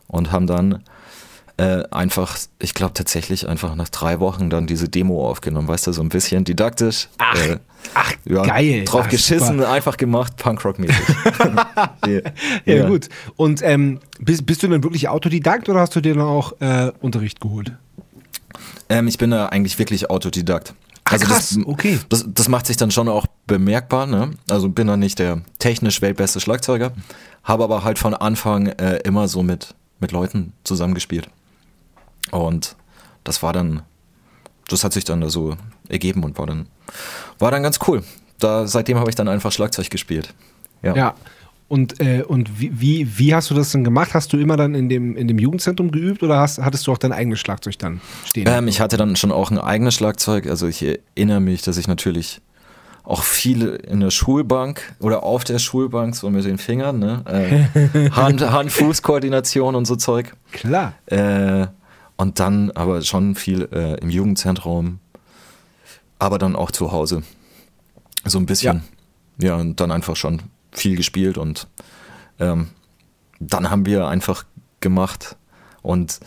[0.06, 0.82] Und haben dann
[1.58, 5.92] äh, einfach, ich glaube tatsächlich einfach nach drei Wochen dann diese Demo aufgenommen, weißt du,
[5.92, 7.08] so ein bisschen didaktisch.
[7.18, 7.58] Ach, äh,
[7.94, 8.84] ach ja, geil.
[8.84, 9.70] Drauf Ach, geschissen, super.
[9.70, 11.14] einfach gemacht, Punkrock-mäßig.
[12.64, 13.08] ja, Ja, gut.
[13.36, 16.92] Und ähm, bist, bist du dann wirklich Autodidakt oder hast du dir dann auch äh,
[17.00, 17.72] Unterricht geholt?
[18.88, 20.74] Ähm, ich bin da eigentlich wirklich Autodidakt.
[21.04, 21.98] Ach, krass, das, okay.
[22.08, 24.06] Das, das macht sich dann schon auch bemerkbar.
[24.06, 24.32] Ne?
[24.48, 26.92] Also bin da nicht der technisch weltbeste Schlagzeuger,
[27.44, 31.28] habe aber halt von Anfang äh, immer so mit, mit Leuten zusammengespielt.
[32.30, 32.76] Und
[33.24, 33.82] das war dann,
[34.68, 35.56] das hat sich dann da so
[35.88, 36.68] ergeben und war dann,
[37.38, 38.02] war dann ganz cool.
[38.38, 40.34] Da, seitdem habe ich dann einfach Schlagzeug gespielt.
[40.82, 40.94] Ja.
[40.94, 41.14] Ja.
[41.72, 44.12] Und, äh, und wie, wie, wie hast du das denn gemacht?
[44.12, 46.98] Hast du immer dann in dem, in dem Jugendzentrum geübt oder hast, hattest du auch
[46.98, 48.44] dein eigenes Schlagzeug dann stehen?
[48.46, 50.48] Ähm, ich hatte dann schon auch ein eigenes Schlagzeug.
[50.48, 50.84] Also ich
[51.16, 52.42] erinnere mich, dass ich natürlich
[53.04, 57.22] auch viel in der Schulbank oder auf der Schulbank, so mit den Fingern, ne?
[57.24, 60.34] Äh, Hand- Hand-Fuß-Koordination und so Zeug.
[60.52, 60.92] Klar.
[61.06, 61.68] Äh,
[62.18, 64.98] Und dann aber schon viel äh, im Jugendzentrum,
[66.18, 67.22] aber dann auch zu Hause.
[68.26, 68.82] So ein bisschen.
[69.38, 71.68] Ja, ja und dann einfach schon viel gespielt und
[72.38, 72.68] ähm,
[73.38, 74.44] dann haben wir einfach
[74.80, 75.36] gemacht
[75.82, 76.20] und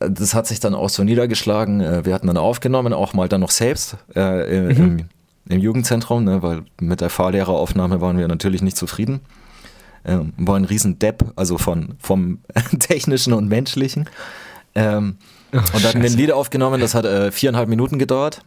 [0.00, 1.80] äh, das hat sich dann auch so niedergeschlagen.
[1.80, 4.70] Äh, wir hatten dann aufgenommen, auch mal dann noch selbst äh, mhm.
[4.70, 5.08] im,
[5.48, 9.20] im, Jugendzentrum, ne, weil mit der Fahrlehreraufnahme waren wir natürlich nicht zufrieden.
[10.04, 12.38] Ähm, war ein riesen Depp, also von, vom
[12.78, 14.08] technischen und menschlichen.
[14.74, 15.16] Ähm,
[15.52, 18.42] oh, und dann ein Lied aufgenommen, das hat äh, viereinhalb Minuten gedauert.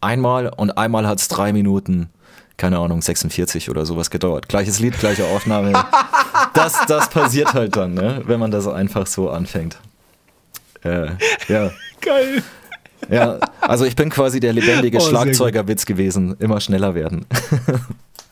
[0.00, 2.08] Einmal und einmal hat es drei Minuten,
[2.56, 4.48] keine Ahnung, 46 oder sowas gedauert.
[4.48, 5.72] Gleiches Lied, gleiche Aufnahme.
[6.54, 9.78] das, das passiert halt dann, ne, wenn man das einfach so anfängt.
[10.82, 11.08] Äh,
[11.48, 11.70] ja.
[12.00, 12.42] Geil.
[13.10, 16.36] Ja, also ich bin quasi der lebendige oh, Schlagzeugerwitz gewesen.
[16.38, 17.26] Immer schneller werden.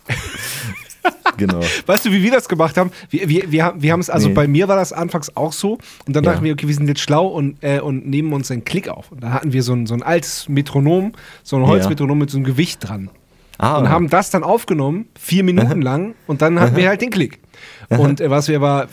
[1.37, 1.60] genau.
[1.87, 2.90] Weißt du, wie wir das gemacht haben?
[3.10, 4.34] Wir, wir, wir, wir haben es, also nee.
[4.34, 5.78] bei mir war das anfangs auch so.
[6.06, 6.32] Und dann ja.
[6.32, 9.12] dachten wir, okay, wir sind jetzt schlau und, äh, und nehmen uns einen Klick auf.
[9.12, 12.20] Und dann hatten wir so ein, so ein altes Metronom, so ein Holzmetronom ja.
[12.20, 13.10] mit so einem Gewicht dran.
[13.58, 17.10] Ah, und haben das dann aufgenommen, vier Minuten lang, und dann hatten wir halt den
[17.10, 17.40] Klick.
[17.88, 18.88] Und äh, was wir aber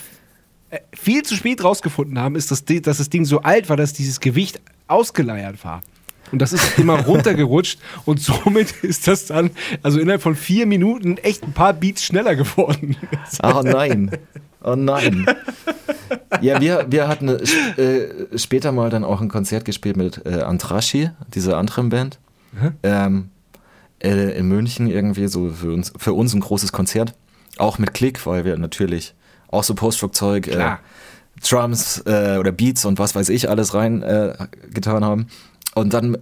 [0.69, 3.93] äh, viel zu spät rausgefunden haben, ist, dass, dass das Ding so alt war, dass
[3.93, 5.82] dieses Gewicht ausgeleiert war.
[6.32, 9.52] Und das ist immer runtergerutscht und somit ist das dann,
[9.84, 12.95] also innerhalb von vier Minuten, echt ein paar Beats schneller geworden.
[13.43, 14.12] Oh nein.
[14.63, 15.26] Oh nein.
[16.41, 21.10] Ja, wir, wir hatten äh, später mal dann auch ein Konzert gespielt mit äh, Antrashi,
[21.34, 22.19] dieser anderen Band.
[22.54, 22.74] Mhm.
[22.84, 23.30] Ähm,
[24.02, 27.14] äh, in München irgendwie so für uns, für uns ein großes Konzert.
[27.58, 29.14] Auch mit Klick, weil wir natürlich
[29.50, 30.78] auch so Post-Rock-Zeug, äh,
[31.48, 34.36] Drums äh, oder Beats und was weiß ich alles rein äh,
[34.70, 35.28] getan haben.
[35.74, 36.18] Und dann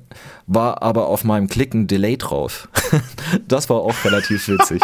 [0.45, 2.69] war aber auf meinem Klick ein Delay drauf.
[3.47, 4.81] das war auch relativ witzig.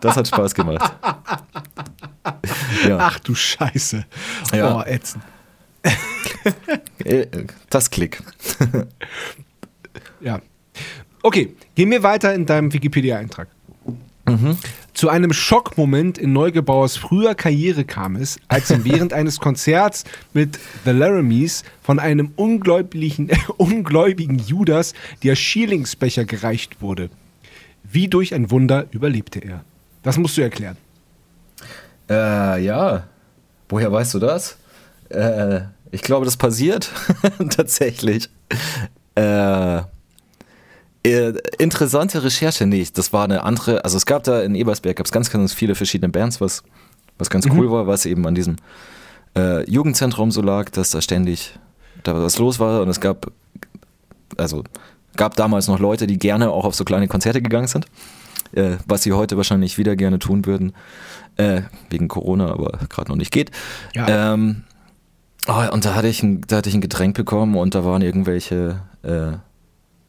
[0.00, 0.92] Das hat Spaß gemacht.
[2.86, 2.98] Ja.
[3.00, 4.04] Ach du Scheiße.
[4.52, 4.76] Ja.
[4.76, 5.24] Oh, ätzend.
[7.04, 7.26] Äh,
[7.70, 8.22] das Klick.
[10.20, 10.40] ja.
[11.22, 13.48] Okay, gehen wir weiter in deinem Wikipedia-Eintrag.
[14.26, 14.56] Mhm.
[14.94, 20.58] Zu einem Schockmoment in Neugebauers früher Karriere kam es, als ihm während eines Konzerts mit
[20.84, 27.08] The Laramies von einem ungläubigen, ungläubigen Judas der Schierlingsbecher gereicht wurde.
[27.84, 29.64] Wie durch ein Wunder überlebte er.
[30.02, 30.76] Das musst du erklären.
[32.08, 33.06] Äh, ja.
[33.68, 34.56] Woher weißt du das?
[35.08, 36.90] Äh, ich glaube, das passiert
[37.50, 38.28] tatsächlich.
[39.14, 39.82] Äh,
[41.04, 42.96] äh, interessante Recherche nicht.
[42.96, 45.74] Das war eine andere, also es gab da in Ebersberg gab es ganz, ganz viele
[45.74, 46.62] verschiedene Bands, was,
[47.18, 47.58] was ganz mhm.
[47.58, 48.56] cool war, was eben an diesem
[49.36, 51.58] äh, Jugendzentrum so lag, dass da ständig
[52.02, 53.30] da was los war und es gab,
[54.36, 54.64] also
[55.16, 57.86] gab damals noch Leute, die gerne auch auf so kleine Konzerte gegangen sind,
[58.52, 60.72] äh, was sie heute wahrscheinlich wieder gerne tun würden,
[61.36, 63.50] äh, wegen Corona, aber gerade noch nicht geht.
[63.94, 64.34] Ja.
[64.34, 64.64] Ähm,
[65.48, 68.02] oh, und da hatte, ich ein, da hatte ich ein Getränk bekommen und da waren
[68.02, 69.32] irgendwelche äh,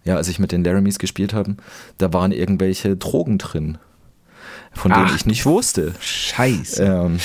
[0.06, 1.56] ja, als ich mit den Laramies gespielt habe,
[1.98, 3.78] da waren irgendwelche Drogen drin,
[4.74, 5.94] von Ach, denen ich nicht wusste.
[6.00, 6.84] Scheiße.
[6.84, 7.20] Ähm,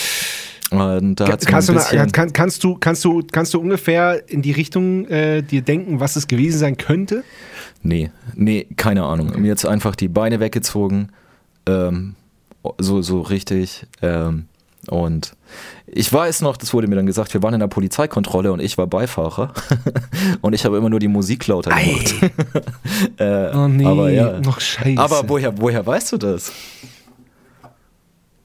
[0.71, 5.07] und da kannst, du, kann, kannst, du, kannst, du, kannst du ungefähr in die Richtung
[5.07, 7.25] äh, dir denken, was es gewesen sein könnte?
[7.83, 9.33] Nee, nee, keine Ahnung.
[9.41, 11.09] Mir jetzt einfach die Beine weggezogen,
[11.67, 12.17] ähm,
[12.77, 13.87] so, so richtig.
[14.03, 14.45] Ähm,
[14.89, 15.35] und
[15.99, 18.79] ich weiß noch, das wurde mir dann gesagt, wir waren in der Polizeikontrolle und ich
[18.79, 19.53] war Beifahrer
[20.43, 22.15] und ich habe immer nur die Musik lauter gemacht.
[23.17, 24.39] äh, oh nee, aber ja.
[24.39, 24.97] noch scheiße.
[24.97, 26.53] Aber woher, woher weißt du das?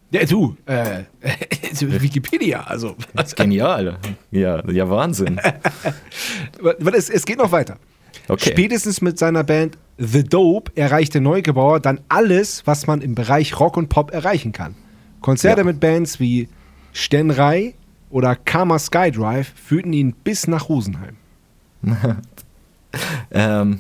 [0.10, 1.04] Ja, du, äh,
[2.02, 2.96] Wikipedia, also.
[3.36, 3.98] Genial.
[4.32, 5.40] Ja, ja, Wahnsinn.
[6.96, 7.78] es, es geht noch weiter.
[8.30, 8.50] Okay.
[8.50, 13.78] Spätestens mit seiner Band The Dope erreichte Neugebauer dann alles, was man im Bereich Rock
[13.78, 14.74] und Pop erreichen kann.
[15.22, 15.66] Konzerte ja.
[15.66, 16.48] mit Bands wie
[16.94, 17.74] Stenrei
[18.10, 21.18] oder Karma Skydrive führten ihn bis nach Rosenheim.
[23.32, 23.80] ähm,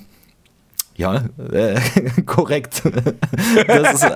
[0.95, 1.79] ja, äh,
[2.25, 2.83] korrekt.
[3.67, 4.11] das ist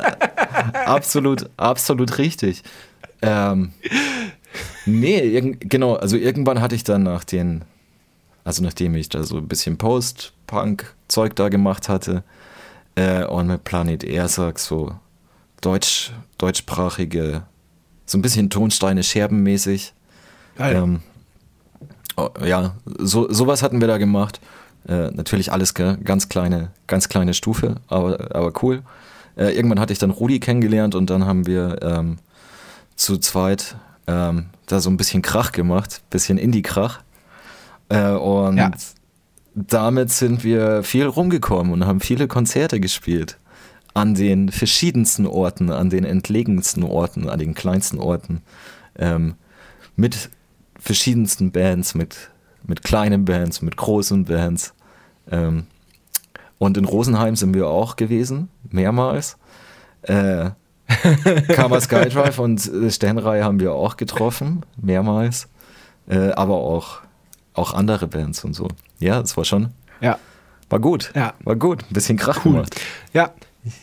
[0.86, 2.64] absolut, absolut richtig.
[3.22, 3.74] Ähm,
[4.86, 7.64] nee, genau, also irgendwann hatte ich dann nach den,
[8.44, 12.24] also nachdem ich da so ein bisschen Post-Punk-Zeug da gemacht hatte
[12.96, 14.96] äh, und mit Planet Ersack so
[15.62, 17.44] deutsch, deutschsprachige,
[18.08, 19.94] so ein bisschen Tonsteine scherbenmäßig.
[20.58, 21.02] Ähm,
[22.16, 24.40] oh, ja, so, sowas hatten wir da gemacht.
[24.88, 28.82] Äh, natürlich alles ganz kleine, ganz kleine Stufe, aber, aber cool.
[29.36, 32.18] Äh, irgendwann hatte ich dann Rudi kennengelernt und dann haben wir ähm,
[32.96, 33.76] zu zweit
[34.08, 37.02] ähm, da so ein bisschen Krach gemacht, bisschen Indie-Krach.
[37.90, 38.72] Äh, und ja.
[39.54, 43.38] damit sind wir viel rumgekommen und haben viele Konzerte gespielt
[43.98, 48.42] an den verschiedensten Orten, an den entlegensten Orten, an den kleinsten Orten,
[48.98, 49.36] ähm,
[49.96, 50.30] mit
[50.80, 52.30] verschiedensten Bands, mit
[52.68, 54.74] mit kleinen Bands, mit großen Bands.
[55.32, 55.66] Ähm,
[56.60, 59.38] und in Rosenheim sind wir auch gewesen, mehrmals.
[60.04, 60.52] Äh,
[61.54, 65.48] Karma Skydrive und äh, Sternreihe haben wir auch getroffen, mehrmals.
[66.08, 67.00] Äh, aber auch,
[67.54, 68.68] auch andere Bands und so.
[69.00, 69.70] Ja, das war schon.
[70.02, 70.18] Ja.
[70.70, 71.12] War gut.
[71.16, 71.34] Ja.
[71.44, 71.84] War gut.
[71.90, 72.54] Ein bisschen Krach Cool.
[72.54, 72.76] gemacht.
[73.14, 73.32] Ja.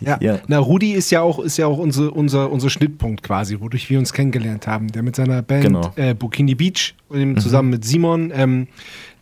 [0.01, 0.19] Ja.
[0.21, 0.39] Ja.
[0.47, 3.99] Na, Rudi ist ja auch, ist ja auch unser, unser, unser Schnittpunkt quasi, wodurch wir
[3.99, 4.89] uns kennengelernt haben.
[4.89, 5.93] Der mit seiner Band Genau.
[5.97, 8.67] äh, Bikini Beach, eben zusammen mit Simon, ähm,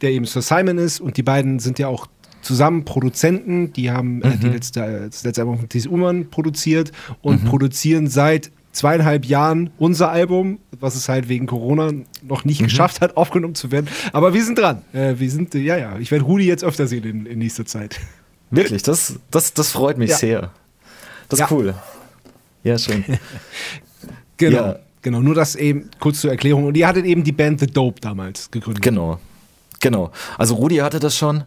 [0.00, 1.00] der eben Sir Simon ist.
[1.00, 2.06] Und die beiden sind ja auch
[2.42, 3.72] zusammen Produzenten.
[3.72, 8.08] Die haben äh, die letzte, äh, das letzte Album von Thies Ullmann produziert und produzieren
[8.08, 11.92] seit zweieinhalb Jahren unser Album, was es halt wegen Corona
[12.26, 13.86] noch nicht geschafft hat, aufgenommen zu werden.
[14.14, 14.82] Aber wir sind dran.
[14.94, 17.66] Äh, wir sind, äh, ja, ja, ich werde Rudi jetzt öfter sehen in, in nächster
[17.66, 18.00] Zeit.
[18.52, 20.16] Wirklich, das, das, das freut mich Ja.
[20.16, 20.40] sehr.
[21.28, 21.56] Das ist Ja.
[21.56, 21.74] cool.
[22.62, 23.04] Ja, schön.
[24.36, 24.66] Genau.
[24.66, 24.76] Ja.
[25.02, 26.64] Genau, nur das eben kurz zur Erklärung.
[26.64, 28.82] Und ihr hattet eben die Band The Dope damals gegründet.
[28.82, 29.18] Genau.
[29.80, 30.12] Genau.
[30.38, 31.44] Also Rudi hatte das schon,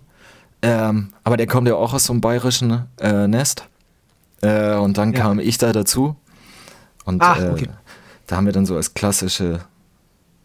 [0.62, 3.66] ähm, aber der kommt ja auch aus so einem bayerischen äh, Nest.
[4.42, 6.16] Äh, und dann kam ich da dazu.
[7.06, 7.70] Und Ach, äh, okay.
[8.28, 9.60] da haben wir dann so als klassische,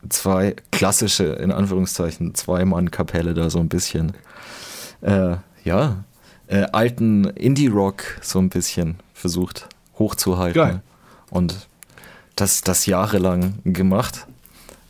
[0.09, 4.13] zwei, klassische, in Anführungszeichen, Zwei-Mann-Kapelle da so ein bisschen,
[5.03, 6.05] äh, ja,
[6.51, 10.61] äh, alten Indie-Rock so ein bisschen versucht hochzuhalten.
[10.61, 10.83] Geil.
[11.31, 11.69] Und
[12.37, 14.27] das, das jahrelang gemacht.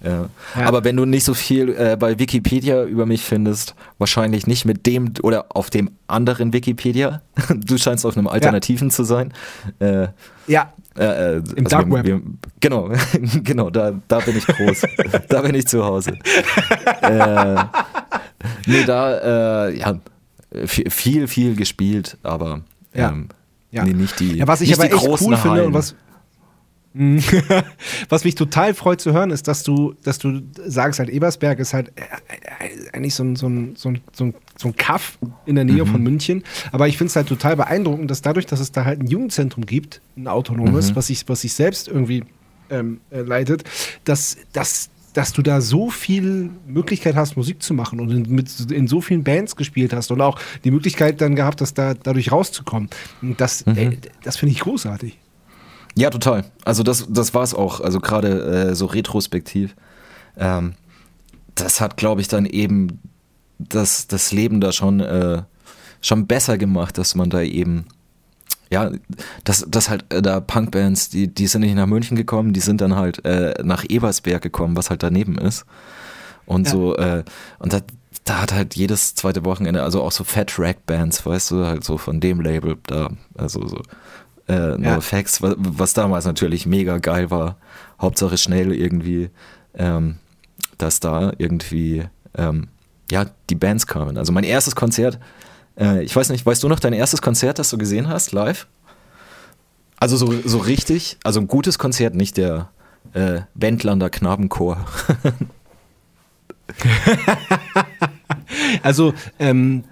[0.02, 0.30] Ja.
[0.56, 0.66] Ja.
[0.66, 4.86] Aber wenn du nicht so viel äh, bei Wikipedia über mich findest, wahrscheinlich nicht mit
[4.86, 7.20] dem oder auf dem anderen Wikipedia.
[7.54, 9.34] Du scheinst auf einem Alternativen zu sein.
[9.78, 10.08] Äh,
[10.46, 12.22] Ja, äh, äh, Im Dark Web.
[12.60, 12.90] genau,
[13.44, 14.82] genau, da, da bin ich groß.
[15.28, 16.12] da bin ich zu Hause.
[17.02, 17.56] äh,
[18.66, 19.98] nee, da, äh, ja,
[20.66, 20.90] viel,
[21.28, 22.62] viel, gespielt, aber
[22.94, 23.10] Ja.
[23.10, 23.28] ähm,
[23.70, 23.84] Ja.
[23.84, 25.66] nee, nicht die Ja, was ich nicht aber echt cool finde Hallen.
[25.66, 25.94] und was,
[26.92, 27.22] Mhm.
[28.08, 31.72] was mich total freut zu hören, ist, dass du, dass du sagst, halt Ebersberg ist
[31.72, 35.54] halt äh, eigentlich so ein, so ein, so ein, so ein, so ein Kaff in
[35.54, 36.42] der Nähe von München.
[36.72, 39.66] Aber ich finde es halt total beeindruckend, dass dadurch, dass es da halt ein Jugendzentrum
[39.66, 42.24] gibt, ein autonomes, was sich was sich selbst irgendwie
[42.70, 43.62] ähm, äh, leitet,
[44.04, 48.70] dass, dass, dass du da so viel Möglichkeit hast, Musik zu machen und in, mit,
[48.70, 52.30] in so vielen Bands gespielt hast und auch die Möglichkeit dann gehabt hast, da dadurch
[52.30, 52.90] rauszukommen.
[53.22, 55.18] Und das, äh, das finde ich großartig.
[55.96, 56.44] Ja, total.
[56.64, 57.80] Also das, das war es auch.
[57.80, 59.74] Also gerade äh, so retrospektiv.
[60.36, 60.74] Ähm,
[61.54, 63.00] das hat, glaube ich, dann eben
[63.58, 65.42] das, das Leben da schon, äh,
[66.00, 67.86] schon besser gemacht, dass man da eben,
[68.70, 68.90] ja,
[69.44, 72.80] dass das halt äh, da Punkbands, die, die sind nicht nach München gekommen, die sind
[72.80, 75.64] dann halt äh, nach Ebersberg gekommen, was halt daneben ist.
[76.46, 76.72] Und Ja.
[76.72, 77.24] so, äh,
[77.58, 77.80] und da,
[78.24, 81.84] da hat halt jedes zweite Wochenende, also auch so Fat Rack Bands, weißt du, halt
[81.84, 83.82] so von dem Label da, also so
[84.48, 84.96] äh, No Ja.
[84.98, 87.56] Effects, was, was damals natürlich mega geil war.
[88.00, 89.30] Hauptsache schnell irgendwie,
[89.74, 90.16] ähm,
[90.78, 92.04] dass da irgendwie,
[92.36, 92.68] ähm,
[93.10, 94.16] ja, die Bands kamen.
[94.16, 95.18] Also mein erstes Konzert,
[95.80, 98.66] äh, ich weiß nicht, weißt du noch dein erstes Konzert, das du gesehen hast, live?
[99.96, 102.70] Also so, so richtig, also ein gutes Konzert, nicht der
[103.12, 104.84] äh, Wendlander Knabenchor.
[108.82, 109.84] Also, ähm,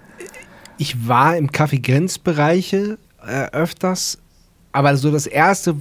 [0.77, 4.17] ich war im Café Grenzbereiche äh, öfters,
[4.71, 5.75] aber so das erste,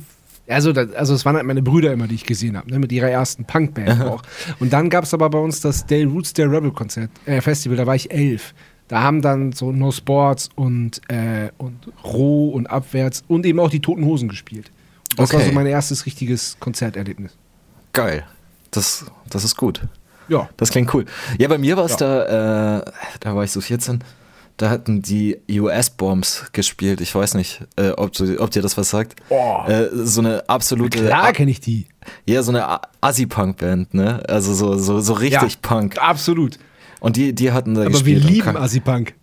[0.49, 2.92] also, das, also es waren halt meine Brüder immer, die ich gesehen habe, ne, mit
[2.92, 4.23] ihrer ersten Punkband auch.
[4.61, 7.77] Und dann gab es aber bei uns das Dale Roots Dale Rebel Konzert, äh, Festival,
[7.77, 8.55] da war ich elf.
[8.88, 13.70] Da haben dann so No Sports und, äh, und Roh und Abwärts und eben auch
[13.70, 14.70] die Toten Hosen gespielt.
[15.16, 15.48] Das war Okay.
[15.51, 17.33] so mein erstes richtiges Konzerterlebnis.
[17.92, 18.24] Geil.
[18.70, 19.83] Das, das ist gut.
[20.29, 20.48] Ja.
[20.57, 21.05] Das klingt cool.
[21.38, 21.96] Ja, bei mir war es Ja.
[22.24, 22.85] da, äh,
[23.20, 24.05] da war ich so 14,
[24.59, 27.01] da hatten die US-Bombs gespielt.
[27.01, 29.16] Ich weiß nicht, äh, ob, du, ob dir das was sagt.
[29.31, 29.62] Oh.
[29.66, 31.87] Äh, so eine absolute, Klar kenne ich die.
[32.27, 34.22] ja, so eine Assi-Punk-Band, ne?
[34.29, 35.59] Also so, so, so richtig Ja.
[35.62, 35.96] Punk.
[35.98, 36.59] Absolut.
[37.01, 38.25] Und die, die hatten da Aber wir gespielt.
[38.25, 39.15] und lieben kam- Assi-Punk.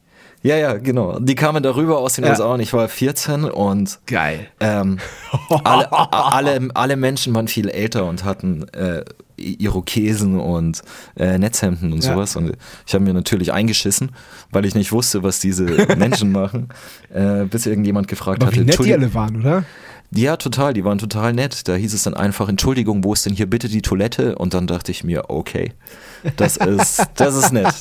[0.44, 1.18] Ja, ja, genau.
[1.20, 2.30] Die kamen darüber aus den Ja.
[2.32, 4.48] USA und ich war 14 und Geil.
[4.60, 5.00] ähm,
[5.64, 9.04] alle, alle, alle Menschen waren viel älter und hatten äh,
[9.38, 10.82] Irokesen und
[11.18, 12.14] äh, Netzhemden und Ja.
[12.14, 12.36] sowas.
[12.36, 14.12] Und ich habe mir natürlich eingeschissen,
[14.52, 15.64] weil ich nicht wusste, was diese
[15.98, 16.70] Menschen machen,
[17.14, 18.58] äh, bis irgendjemand gefragt Aber hatte.
[18.58, 19.64] wie nett die "Entschuldigung- alle waren, oder?
[20.12, 21.68] ja, total, die waren total nett.
[21.68, 24.36] Da hieß es dann einfach, Entschuldigung, wo ist denn hier bitte die Toilette?
[24.38, 25.74] Und dann dachte ich mir, okay,
[26.38, 27.74] das ist, das ist nett.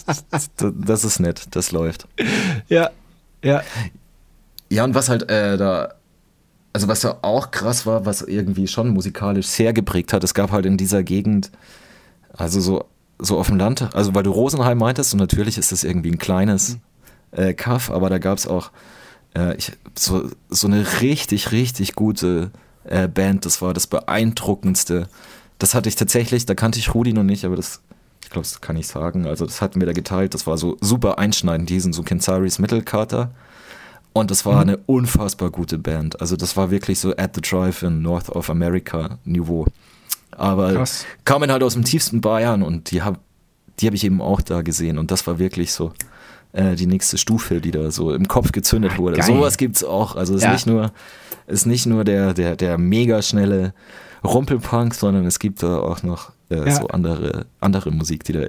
[0.58, 2.06] Das, ist nett, das läuft.
[2.68, 2.90] Ja.
[3.42, 3.62] Ja.
[4.70, 5.94] Ja, und was halt äh, da,
[6.72, 10.50] also was da auch krass war, was irgendwie schon musikalisch sehr geprägt hat, es gab
[10.50, 11.50] halt in dieser Gegend,
[12.32, 12.84] also so,
[13.18, 16.18] so auf dem Land, also weil du Rosenheim meintest, und natürlich ist das irgendwie ein
[16.18, 16.78] kleines
[17.32, 18.70] äh, Kaff, aber da gab es auch
[19.36, 22.50] äh, ich, so, so eine richtig, richtig gute
[22.84, 25.08] äh, Band, das war das beeindruckendste.
[25.58, 27.80] Das hatte ich tatsächlich, da kannte ich Rudi noch nicht, aber das
[28.24, 29.26] Ich glaube, das kann ich sagen.
[29.26, 30.34] Also das hatten wir da geteilt.
[30.34, 33.30] Das war so super einschneidend, diesen so Kensaris Mittelkater.
[34.14, 34.60] Und das war mhm.
[34.60, 36.20] eine unfassbar gute Band.
[36.20, 39.66] Also das war wirklich so at the Drive in North of America Niveau.
[40.30, 41.04] Aber Krass.
[41.24, 43.18] kamen halt aus dem tiefsten Bayern und die habe
[43.80, 44.98] die hab ich eben auch da gesehen.
[44.98, 45.92] Und das war wirklich so
[46.52, 49.16] äh, die nächste Stufe, die da so im Kopf gezündet Ach, wurde.
[49.18, 49.26] Geil.
[49.26, 50.16] Sowas gibt's auch.
[50.16, 50.54] Also es ja.
[50.54, 50.92] ist nicht nur,
[51.46, 53.74] ist nicht nur der, der, der mega schnelle
[54.24, 56.70] Rumpelpunk, sondern es gibt da auch noch äh, ja.
[56.70, 58.46] so andere, andere Musik, die da,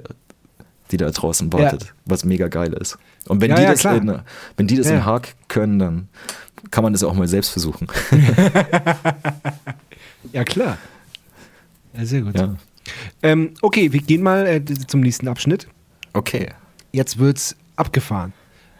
[0.90, 1.90] die da draußen wartet, ja.
[2.04, 2.98] was mega geil ist.
[3.28, 4.20] Und wenn die das, in,
[4.56, 6.08] wenn die das in Haag können, dann
[6.70, 7.86] kann man das auch mal selbst versuchen.
[10.32, 10.78] ja, klar.
[11.96, 12.34] Ja, sehr gut.
[13.22, 15.66] Ähm, okay, wir gehen mal äh, zum nächsten Abschnitt.
[16.12, 16.52] Okay.
[16.92, 18.32] Jetzt wird's abgefahren.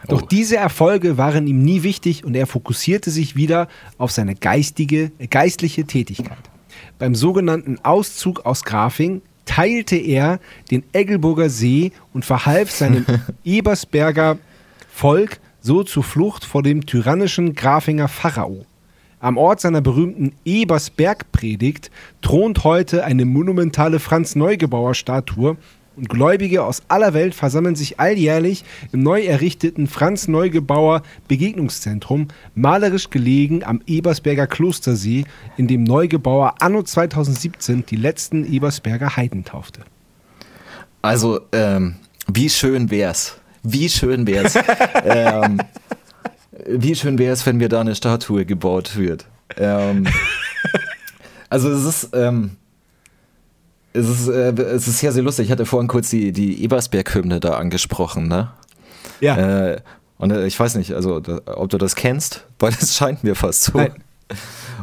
[0.07, 0.25] Doch oh.
[0.25, 5.85] diese Erfolge waren ihm nie wichtig und er fokussierte sich wieder auf seine geistige, geistliche
[5.85, 6.37] Tätigkeit.
[6.99, 10.39] Beim sogenannten Auszug aus Grafing teilte er
[10.71, 13.05] den Eggelburger See und verhalf seinem
[13.43, 14.37] Ebersberger
[14.89, 18.65] Volk so zur Flucht vor dem tyrannischen Grafinger Pharao.
[19.19, 21.89] Am Ort seiner berühmten Ebersbergpredigt
[22.21, 25.57] thront heute eine monumentale Franz Neugebauer Statue
[25.97, 33.09] und Gläubige aus aller Welt versammeln sich alljährlich im neu errichteten Franz Neugebauer Begegnungszentrum, malerisch
[33.09, 35.25] gelegen am Ebersberger Klostersee,
[35.57, 39.81] in dem Neugebauer anno 2017 die letzten Ebersberger Heiden taufte.
[41.01, 41.95] Also, ähm,
[42.31, 43.37] wie schön wär's.
[43.63, 44.55] Wie schön wär's.
[45.03, 45.59] ähm,
[46.67, 49.25] wie schön wäre es, wenn mir da eine Statue gebaut wird.
[49.57, 50.07] Ähm,
[51.49, 52.57] also es ist, ähm,
[53.97, 55.45] es ist, äh, es ist sehr, sehr lustig.
[55.45, 58.51] Ich hatte vorhin kurz die, die Ebersberg-Hymne da angesprochen, ne?
[59.19, 59.71] Ja.
[59.71, 59.81] Äh,
[60.17, 63.35] und äh, ich weiß nicht, also da, ob du das kennst, weil es scheint mir
[63.35, 63.77] fast so.
[63.77, 63.93] Nein.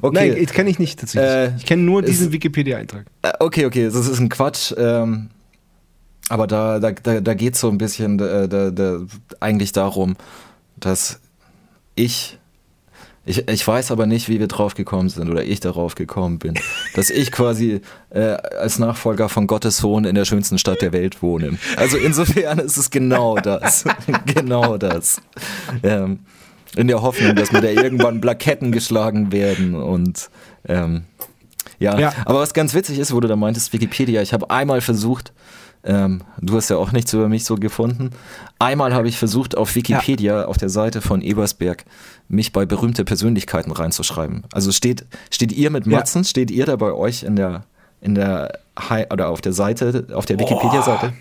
[0.03, 0.35] Okay.
[0.35, 1.31] Nein, kenne ich nicht tatsächlich.
[1.31, 3.07] Äh, ich kenne nur diesen Wikipedia-Eintrag.
[3.23, 4.75] Äh, okay, okay, das ist ein Quatsch.
[4.77, 5.31] Ähm,
[6.29, 8.99] aber da, da, da, da geht es so ein bisschen da, da, da,
[9.39, 10.17] eigentlich darum,
[10.77, 11.21] dass
[11.95, 12.39] ich
[13.27, 16.55] ich, ich weiß aber nicht, wie wir drauf gekommen sind oder ich darauf gekommen bin,
[16.95, 21.23] dass ich quasi äh, als Nachfolger von Gottes Sohn in der schönsten Stadt der Welt
[21.23, 21.59] wohne.
[21.77, 23.85] Also insofern ist es genau das.
[24.27, 25.21] genau das.
[25.83, 26.21] Ähm,
[26.77, 30.29] in der Hoffnung, dass mir da irgendwann Plaketten geschlagen werden und
[30.67, 31.05] ähm,
[31.79, 31.99] ja.
[31.99, 32.13] ja.
[32.25, 35.33] Aber was ganz witzig ist, wo du da meintest, Wikipedia, ich habe einmal versucht,
[35.85, 38.11] ähm, du hast ja auch nichts über mich so gefunden.
[38.59, 40.47] Einmal habe ich versucht, auf Wikipedia, ja.
[40.47, 41.85] auf der Seite von Ebersberg,
[42.29, 44.45] mich bei berühmte Persönlichkeiten reinzuschreiben.
[44.53, 46.29] Also steht, steht ihr mit Matzen, ja.
[46.29, 47.65] steht ihr da bei euch in der,
[48.01, 51.13] in der, Hi oder auf der Seite, auf der Wikipedia-Seite?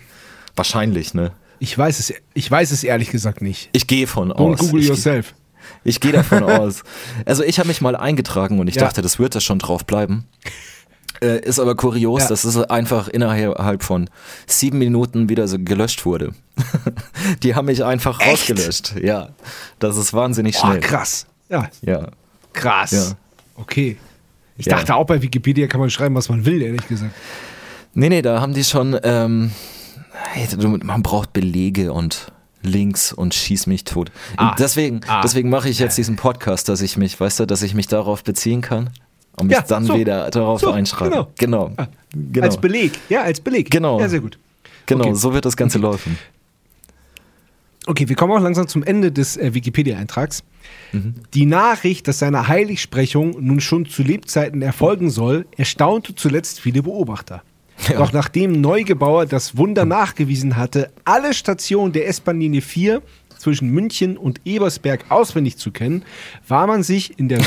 [0.56, 1.32] Wahrscheinlich, ne?
[1.60, 3.68] Ich weiß es, ich weiß es ehrlich gesagt nicht.
[3.72, 4.58] Ich gehe von aus.
[4.58, 5.34] Google ich, yourself.
[5.84, 6.82] Ich gehe davon aus.
[7.26, 8.82] Also ich habe mich mal eingetragen und ich ja.
[8.82, 10.24] dachte, das wird da schon drauf bleiben.
[11.20, 12.28] Äh, ist aber kurios, ja.
[12.28, 14.10] dass es einfach innerhalb von
[14.46, 16.34] sieben Minuten wieder so gelöscht wurde.
[17.42, 18.50] die haben mich einfach Echt?
[18.50, 18.96] rausgelöscht.
[19.00, 19.30] Ja,
[19.78, 20.78] das ist wahnsinnig schnell.
[20.78, 21.26] Oh, krass.
[21.48, 21.68] Ja.
[21.82, 22.08] Ja.
[22.52, 22.92] Krass.
[22.92, 23.06] Ja.
[23.56, 23.96] Okay.
[24.56, 24.76] Ich ja.
[24.76, 27.12] dachte auch bei Wikipedia kann man schreiben, was man will, ehrlich gesagt.
[27.94, 29.52] Nee, nee, da haben die schon, ähm,
[30.82, 34.10] man braucht Belege und Links und schieß mich tot.
[34.36, 34.54] Ah.
[34.58, 35.20] Deswegen, ah.
[35.22, 38.24] deswegen mache ich jetzt diesen Podcast, dass ich mich, weißt du, dass ich mich darauf
[38.24, 38.90] beziehen kann
[39.36, 39.98] und mich ja, dann so.
[39.98, 41.12] wieder darauf so, einschreiben.
[41.12, 41.32] Genau.
[41.36, 41.72] Genau.
[41.76, 42.46] Ah, genau.
[42.46, 43.70] Als Beleg, ja, als Beleg.
[43.70, 44.00] Genau.
[44.00, 44.38] Ja, sehr gut.
[44.86, 45.14] Genau, okay.
[45.14, 46.18] so wird das Ganze laufen.
[47.86, 50.42] Okay, wir kommen auch langsam zum Ende des äh, Wikipedia-Eintrags.
[50.92, 51.14] Mhm.
[51.34, 57.42] Die Nachricht, dass seine Heiligsprechung nun schon zu Lebzeiten erfolgen soll, erstaunte zuletzt viele Beobachter.
[57.88, 57.98] Ja.
[57.98, 63.02] Doch nachdem Neugebauer das Wunder nachgewiesen hatte, alle Stationen der S-Bahn-Linie 4
[63.44, 66.02] zwischen München und Ebersberg auswendig zu kennen,
[66.48, 67.42] war man sich in der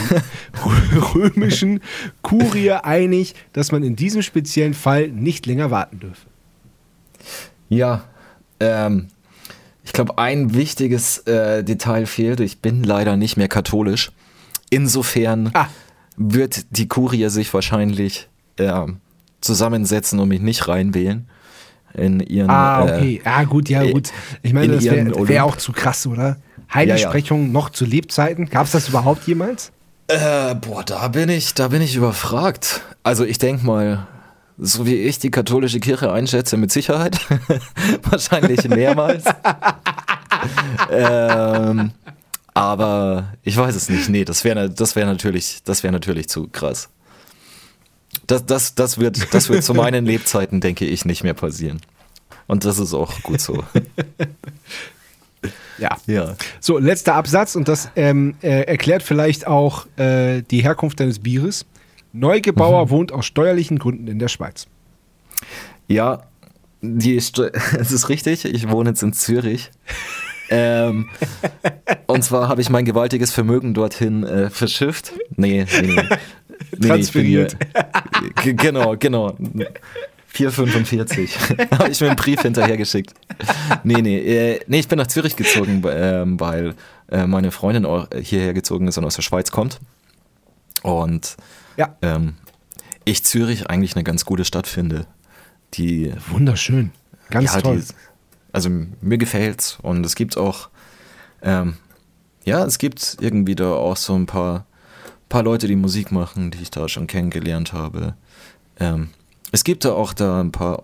[1.15, 1.81] römischen
[2.21, 6.27] Kurie einig, dass man in diesem speziellen Fall nicht länger warten dürfe.
[7.67, 8.03] Ja,
[8.59, 9.07] ähm,
[9.83, 12.41] ich glaube, ein wichtiges äh, Detail fehlt.
[12.41, 14.11] Ich bin leider nicht mehr katholisch.
[14.69, 15.67] Insofern ah.
[16.15, 18.85] wird die Kurie sich wahrscheinlich äh,
[19.41, 21.27] zusammensetzen und mich nicht reinwählen
[21.93, 22.49] in ihren.
[22.49, 23.21] Ah, okay.
[23.23, 24.11] Äh, ah, gut, ja, gut.
[24.43, 26.37] Ich meine, das wäre wär auch zu krass, oder?
[26.73, 27.53] Heiligsprechung ja, ja.
[27.53, 28.49] noch zu Lebzeiten.
[28.49, 29.71] Gab es das überhaupt jemals?
[30.07, 32.81] Äh, boah, da bin ich, da bin ich überfragt.
[33.03, 34.07] Also ich denke mal,
[34.57, 37.19] so wie ich die katholische Kirche einschätze, mit Sicherheit.
[38.03, 39.25] Wahrscheinlich mehrmals.
[40.91, 41.91] ähm,
[42.53, 44.09] aber ich weiß es nicht.
[44.09, 46.89] Nee, das wäre das wär natürlich, das wäre natürlich zu krass.
[48.27, 51.81] Das, das, das, wird, das wird zu meinen Lebzeiten, denke ich, nicht mehr passieren.
[52.45, 53.63] Und das ist auch gut so.
[55.79, 55.95] Ja.
[56.07, 56.35] ja.
[56.59, 61.65] So, letzter Absatz und das ähm, äh, erklärt vielleicht auch äh, die Herkunft deines Bieres.
[62.13, 62.89] Neugebauer mhm.
[62.89, 64.65] wohnt aus steuerlichen Gründen in der Schweiz.
[65.87, 66.23] Ja,
[66.81, 67.31] Die es
[67.79, 69.69] ist richtig, ich wohne jetzt in Zürich.
[70.49, 71.09] ähm,
[72.07, 75.13] und zwar habe ich mein gewaltiges Vermögen dorthin äh, verschifft.
[75.35, 76.17] Nee, nee, nee.
[76.81, 77.55] Transferiert.
[78.19, 79.37] Nee, hier, genau, genau.
[80.33, 81.71] 4,45.
[81.79, 83.13] habe ich mir einen Brief hinterhergeschickt.
[83.83, 86.73] Nee, nee, äh, nee, ich bin nach Zürich gezogen, ähm, weil
[87.11, 89.79] äh, meine Freundin auch hierher gezogen ist und aus der Schweiz kommt.
[90.83, 91.37] Und
[91.77, 91.95] Ja.
[92.01, 92.35] ähm,
[93.05, 95.05] ich Zürich eigentlich eine ganz gute Stadt finde.
[95.75, 96.91] Die Wunderschön.
[97.29, 97.81] Ganz ja, toll.
[97.81, 97.93] Die,
[98.51, 98.69] also
[99.01, 100.69] mir gefällt's und es gibt auch,
[101.41, 101.75] ähm,
[102.45, 104.65] ja, es gibt irgendwie da auch so ein paar,
[105.29, 108.15] paar Leute, die Musik machen, die ich da schon kennengelernt habe.
[108.79, 109.09] Ähm,
[109.51, 110.83] es gibt da auch da ein paar,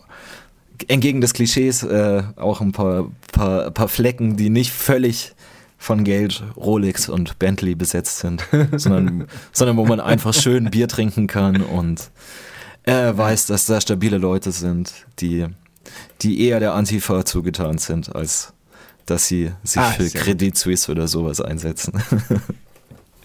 [0.88, 5.34] entgegen des Klischees, äh, auch ein paar, paar, paar Flecken, die nicht völlig
[5.78, 8.44] von Geld, Rolex und Bentley besetzt sind,
[8.78, 12.10] sondern, sondern wo man einfach schön Bier trinken kann und
[12.84, 15.46] äh, weiß, dass da stabile Leute sind, die,
[16.22, 18.54] die eher der Antifa zugetan sind, als
[19.06, 22.02] dass sie sich Ah, für Credit Suisse oder sowas einsetzen.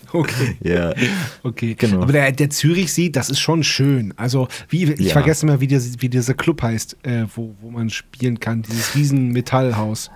[0.12, 0.56] Okay.
[0.62, 0.94] ja.
[1.42, 2.02] Okay, Genau.
[2.02, 4.14] aber der, der Zürichsee, das ist schon schön.
[4.16, 5.12] Also, wie, ich Ja.
[5.12, 8.94] vergesse mal, wie, der, wie dieser Club heißt, äh, wo, wo man spielen kann, dieses
[8.94, 10.10] riesen Metallhaus.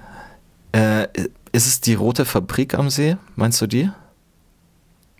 [0.72, 1.09] Äh,
[1.53, 3.16] ist es die Rote Fabrik am See?
[3.36, 3.90] Meinst du die?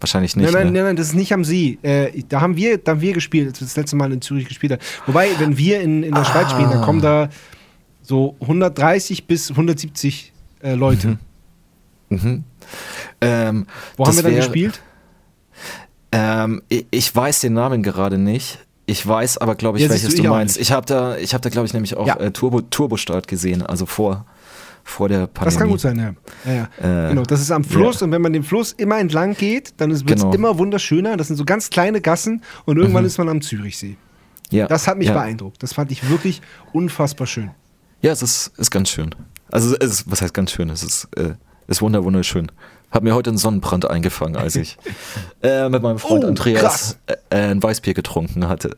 [0.01, 0.47] Wahrscheinlich nicht.
[0.47, 0.73] nein, nein, ne?
[0.73, 1.79] nein, nein, das ist nicht am See.
[1.83, 4.49] Äh, da haben wir, da haben wir gespielt, als wir das letzte Mal in Zürich
[4.49, 4.81] gespielt haben.
[5.07, 7.29] Wobei, wenn wir in, in der Schweiz spielen, dann kommen da
[8.03, 11.18] so 130 bis 170 äh, Leute.
[12.09, 12.43] Mhm.
[13.21, 14.81] Ähm, Wo haben wir dann wäre- gespielt?
[16.13, 18.59] Ähm, ich, ich weiß den Namen gerade nicht.
[18.87, 20.59] Ich weiß aber, glaube ich, Ja, welches du, ich meinst.
[20.59, 22.17] Ich habe da, ich habe da, glaube ich, nämlich auch Ja.
[22.17, 24.27] äh, Turbo, Turbostart gesehen, also vor,
[24.85, 25.45] vor der Pandemie.
[25.45, 26.15] Das kann gut sein, ja.
[26.53, 27.07] ja, ja.
[27.07, 29.91] Äh, genau, das ist am Fluss und wenn man den Fluss immer entlang geht, dann
[29.91, 30.35] wird es Genau.
[30.35, 31.17] immer wunderschöner.
[31.17, 33.07] Das sind so ganz kleine Gassen und irgendwann Mhm.
[33.07, 33.97] ist man am Zürichsee.
[34.51, 35.15] Ja, Das hat mich ja.
[35.15, 35.63] beeindruckt.
[35.63, 36.43] Das fand ich wirklich
[36.73, 37.53] unfassbar schön.
[38.03, 39.15] Ja, es ist, ist ganz schön.
[39.51, 40.69] Also, es ist, was heißt ganz schön?
[40.69, 41.35] Es ist, äh,
[41.73, 42.51] ist wunder, wunderschön.
[42.91, 44.77] Hab mir heute einen Sonnenbrand eingefangen, als ich
[45.43, 48.77] äh, mit meinem Freund Oh, Andreas äh, ein Weißbier getrunken hatte.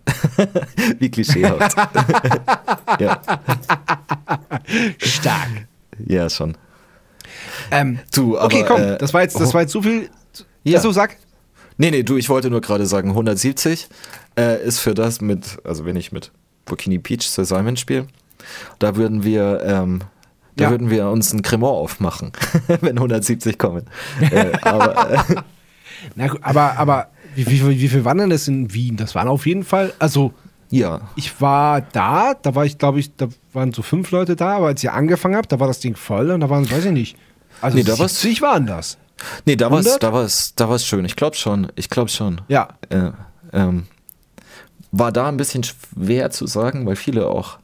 [0.99, 1.77] Wie klischeehaft.
[3.01, 3.21] ja,
[4.99, 5.49] Stark.
[6.07, 6.57] ja, schon.
[7.71, 10.09] Ähm, Du, aber, okay, komm, äh, das war jetzt, das war jetzt so viel.
[10.63, 10.77] Ja.
[10.79, 11.17] Also sag.
[11.77, 13.89] Nee, nee, du, ich wollte nur gerade sagen, 170
[14.39, 16.31] äh, ist für das mit, also wenn ich mit
[16.67, 18.07] Burkini Peach Simon spiele,
[18.79, 20.03] da würden wir, ähm,
[20.57, 20.71] da Ja.
[20.71, 22.33] würden wir uns ein Cremant aufmachen,
[22.81, 23.85] wenn 170 kommen.
[24.21, 25.25] äh, aber
[26.17, 28.97] Na aber, aber wie, wie, viel- wie viel waren denn das in Wien?
[28.97, 30.33] Das waren auf jeden Fall, also
[30.71, 34.57] ja, ich war da, da war ich, glaube ich, da waren so fünf Leute da,
[34.57, 36.93] aber als ihr angefangen habt, da war das Ding voll und da waren, weiß ich
[36.93, 37.17] nicht.
[37.61, 38.99] Also Nee, da war's- 70 waren das.
[39.47, 40.03] nee, da war's, 100?
[40.03, 41.05] da war's, da war's schön.
[41.05, 42.41] Ich glaube schon, ich glaube schon.
[42.49, 42.69] Ja.
[42.91, 43.11] Äh,
[43.53, 43.85] ähm,
[44.93, 47.59] war da ein bisschen schwer zu sagen, weil viele auch,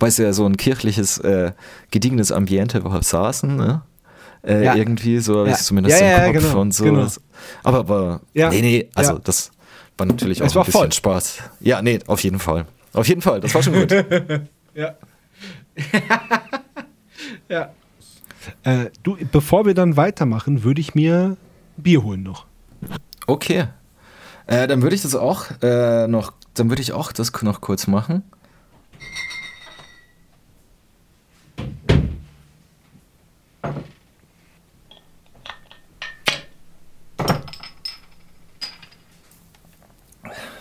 [0.00, 1.52] weil es ja so ein kirchliches, äh,
[1.92, 3.82] gediegenes Ambiente war, saßen, ne?
[4.42, 4.74] Äh, Ja.
[4.74, 5.54] Irgendwie, so habe Ja.
[5.54, 6.84] ich es zumindest Ja, im ja, Kopf genau, und so.
[6.84, 7.06] genau.
[7.62, 8.48] Aber, aber Ja.
[8.50, 9.18] nee, nee, also Ja.
[9.22, 9.50] das
[9.98, 10.92] war natürlich auch Es war ein bisschen voll.
[10.92, 11.38] Spaß.
[11.60, 12.66] Ja, nee, auf jeden Fall.
[12.94, 13.92] Auf jeden Fall, das war schon gut.
[14.74, 14.94] Ja.
[17.48, 17.70] ja.
[18.62, 21.36] Äh, du, bevor wir dann weitermachen, würde ich mir
[21.76, 22.46] Bier holen noch.
[23.26, 23.66] Okay.
[24.46, 27.86] Äh, dann würde ich das auch äh, noch, dann würde ich auch das noch kurz
[27.86, 28.22] machen.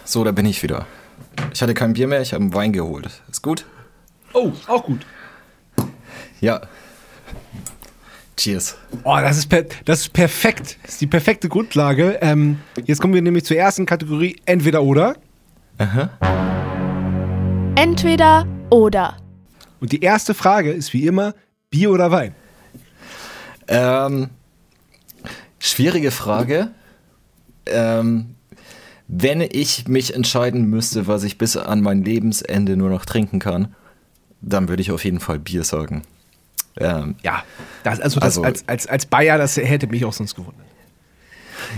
[0.10, 0.88] So, da bin ich wieder.
[1.54, 3.22] Ich hatte kein Bier mehr, ich habe einen Wein geholt.
[3.30, 3.68] Ist gut?
[4.34, 5.06] Oh, auch gut.
[6.42, 6.62] Ja.
[8.36, 8.76] Cheers.
[9.04, 10.80] Oh, das ist, per das ist perfekt.
[10.82, 12.18] Das ist die perfekte Grundlage.
[12.22, 15.16] Ähm, jetzt kommen wir nämlich zur ersten Kategorie, entweder oder.
[15.78, 16.10] Aha.
[17.76, 19.16] Entweder oder.
[19.80, 21.36] Und die erste Frage ist wie immer,
[21.70, 22.34] Bier oder Wein?
[23.68, 24.32] Ähm,
[25.60, 26.72] schwierige Frage.
[27.68, 28.34] Ähm,
[29.12, 33.74] wenn ich mich entscheiden müsste, was ich bis an mein Lebensende nur noch trinken kann,
[34.42, 36.04] dann würde ich auf jeden Fall Bier sagen.
[36.78, 37.44] Ähm, Ja,
[37.84, 40.64] das, also, das Also- als, als, als Bayer, das hätte mich auch sonst gewundert.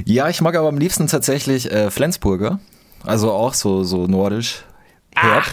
[0.05, 2.59] ja, ich mag aber am liebsten tatsächlich äh, Flensburger.
[3.03, 4.63] Also auch so, so nordisch.
[5.15, 5.45] herb.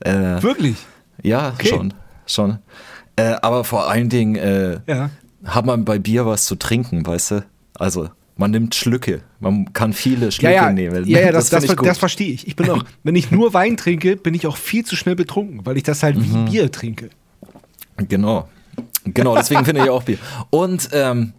[0.00, 0.76] Äh, Wirklich?
[1.22, 1.68] ja, Okay.
[1.68, 1.94] schon.
[2.26, 2.58] schon.
[3.16, 5.10] Äh, aber vor allen Dingen äh, Ja.
[5.44, 7.44] hat man bei Bier was zu trinken, weißt du?
[7.74, 8.08] Also
[8.38, 9.20] man nimmt Schlücke.
[9.40, 11.04] Man kann viele Ja, Schlücke ja, nehmen.
[11.06, 11.96] ja, ja, das, das, das, gut.
[11.96, 12.46] verstehe ich.
[12.46, 15.66] Ich bin auch, wenn ich nur Wein trinke, bin ich auch viel zu schnell betrunken,
[15.66, 16.46] weil ich das halt Mhm.
[16.46, 17.10] wie Bier trinke.
[18.08, 18.48] Genau.
[19.04, 20.18] Genau, deswegen finde ich auch Bier.
[20.50, 21.32] Und ähm,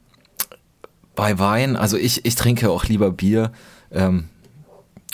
[1.16, 3.52] bei Wein, also ich, ich trinke auch lieber Bier.
[3.92, 4.26] Ähm,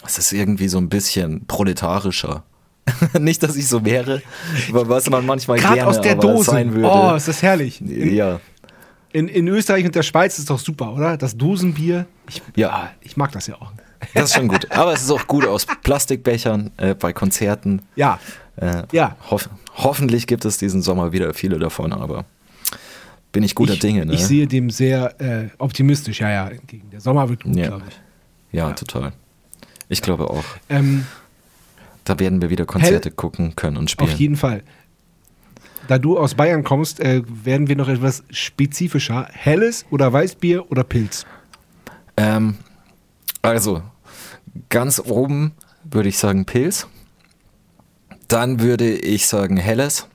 [0.05, 2.43] es ist irgendwie so ein bisschen proletarischer.
[3.19, 4.21] Nicht, dass ich so wäre,
[4.71, 6.51] was man manchmal Gerade gerne aus der aber Dose.
[6.51, 6.87] sein würde.
[6.91, 7.79] Oh, ist das herrlich.
[7.81, 8.39] Ja,
[9.15, 11.15] in, in Österreich und der Schweiz ist doch super, oder?
[11.17, 12.05] Das Dosenbier.
[12.29, 12.69] Ich, Ja.
[12.69, 13.71] ah, ich mag das ja auch.
[14.13, 14.69] das ist schon gut.
[14.71, 17.81] Aber es ist auch gut aus Plastikbechern äh, bei Konzerten.
[17.95, 18.19] Ja,
[18.57, 19.15] Äh, Ja.
[19.31, 22.25] Hoff, hoffentlich gibt es diesen Sommer wieder viele davon, aber
[23.31, 24.13] bin ich guter ich, Dinge, ne?
[24.13, 26.89] ich sehe dem sehr äh, optimistisch, ja, ja, entgegen.
[26.89, 27.67] Der Sommer wird gut, Ja.
[27.67, 27.95] glaube ich.
[28.57, 29.11] ja, total.
[29.89, 30.45] Ich glaube auch.
[30.69, 31.05] Ähm,
[32.05, 34.17] Da werden wir wieder Konzerte gucken können und auf spielen.
[34.17, 34.61] jeden Fall.
[35.87, 39.27] Da du aus Bayern kommst, äh, werden wir noch etwas spezifischer.
[39.31, 41.25] Helles oder Weißbier oder Pilz?
[42.17, 42.57] Ähm,
[43.41, 43.83] also,
[44.69, 46.87] ganz oben würde ich sagen Pilz.
[48.27, 50.07] Dann würde ich sagen Helles.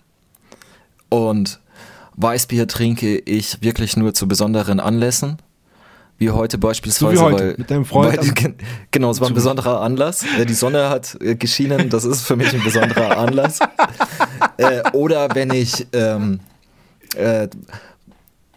[1.09, 1.61] Und
[2.17, 5.39] Weißbier trinke ich wirklich nur zu besonderen Anlässen.
[6.21, 7.17] Wie heute beispielsweise.
[7.17, 8.55] So wie heute, weil, mit deinem Freund Weil,
[8.91, 10.23] genau, es war ein besonderer Anlass.
[10.39, 13.59] Äh, Die Sonne hat äh, geschienen, das ist für mich ein besonderer Anlass.
[14.59, 16.41] äh, oder wenn ich, ähm,
[17.17, 17.49] äh,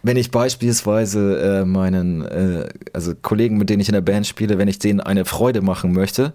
[0.02, 4.58] wenn ich beispielsweise äh, meinen, äh, also Kollegen, mit denen ich in der Band spiele,
[4.58, 6.34] wenn ich denen eine Freude machen möchte,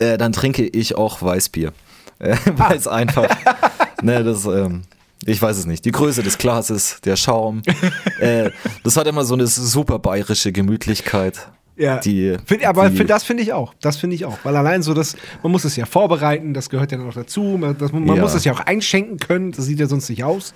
[0.00, 1.72] äh, dann trinke ich auch Weißbier.
[2.18, 3.28] Weil es einfach,
[4.02, 4.82] ne, das, ähm,
[5.24, 7.62] ich weiß es nicht, die Größe des Glases, der Schaum,
[8.20, 8.50] äh,
[8.84, 11.48] das hat immer so eine super bayerische Gemütlichkeit.
[11.76, 11.98] Ja.
[11.98, 13.72] Die, Find, aber die, für das finde ich auch.
[13.80, 14.36] Das finde ich auch.
[14.42, 17.56] Weil allein so, das, man muss es ja vorbereiten, das gehört ja noch dazu.
[17.58, 18.16] Man, das, man Ja.
[18.22, 20.54] muss es ja auch einschenken können, das sieht ja sonst nicht aus.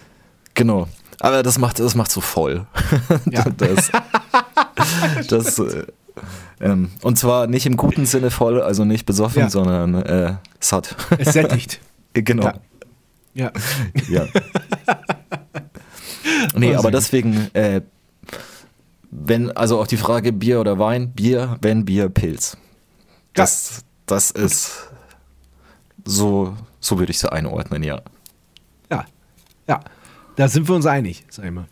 [0.54, 0.88] Genau.
[1.20, 2.66] Aber das macht, das macht so voll.
[3.30, 3.44] Ja.
[3.56, 3.90] das,
[5.28, 5.84] das, äh,
[6.60, 9.48] ähm, und zwar nicht im guten Sinne voll, also nicht besoffen, Ja.
[9.50, 10.96] sondern äh, satt.
[11.18, 11.80] Es sättigt.
[12.14, 12.44] genau.
[12.46, 12.54] Ja.
[13.34, 13.52] Ja.
[14.08, 14.26] Ja.
[16.54, 17.82] nee, aber deswegen, äh,
[19.10, 22.56] wenn, also auch die Frage Bier oder Wein, Bier, wenn Bier, Pilz.
[23.34, 24.90] Das, das ist
[26.04, 28.02] so, so würde ich sie einordnen, ja.
[28.90, 29.06] Ja.
[29.68, 29.80] Ja.
[30.36, 31.66] Da sind wir uns einig, sag ich mal.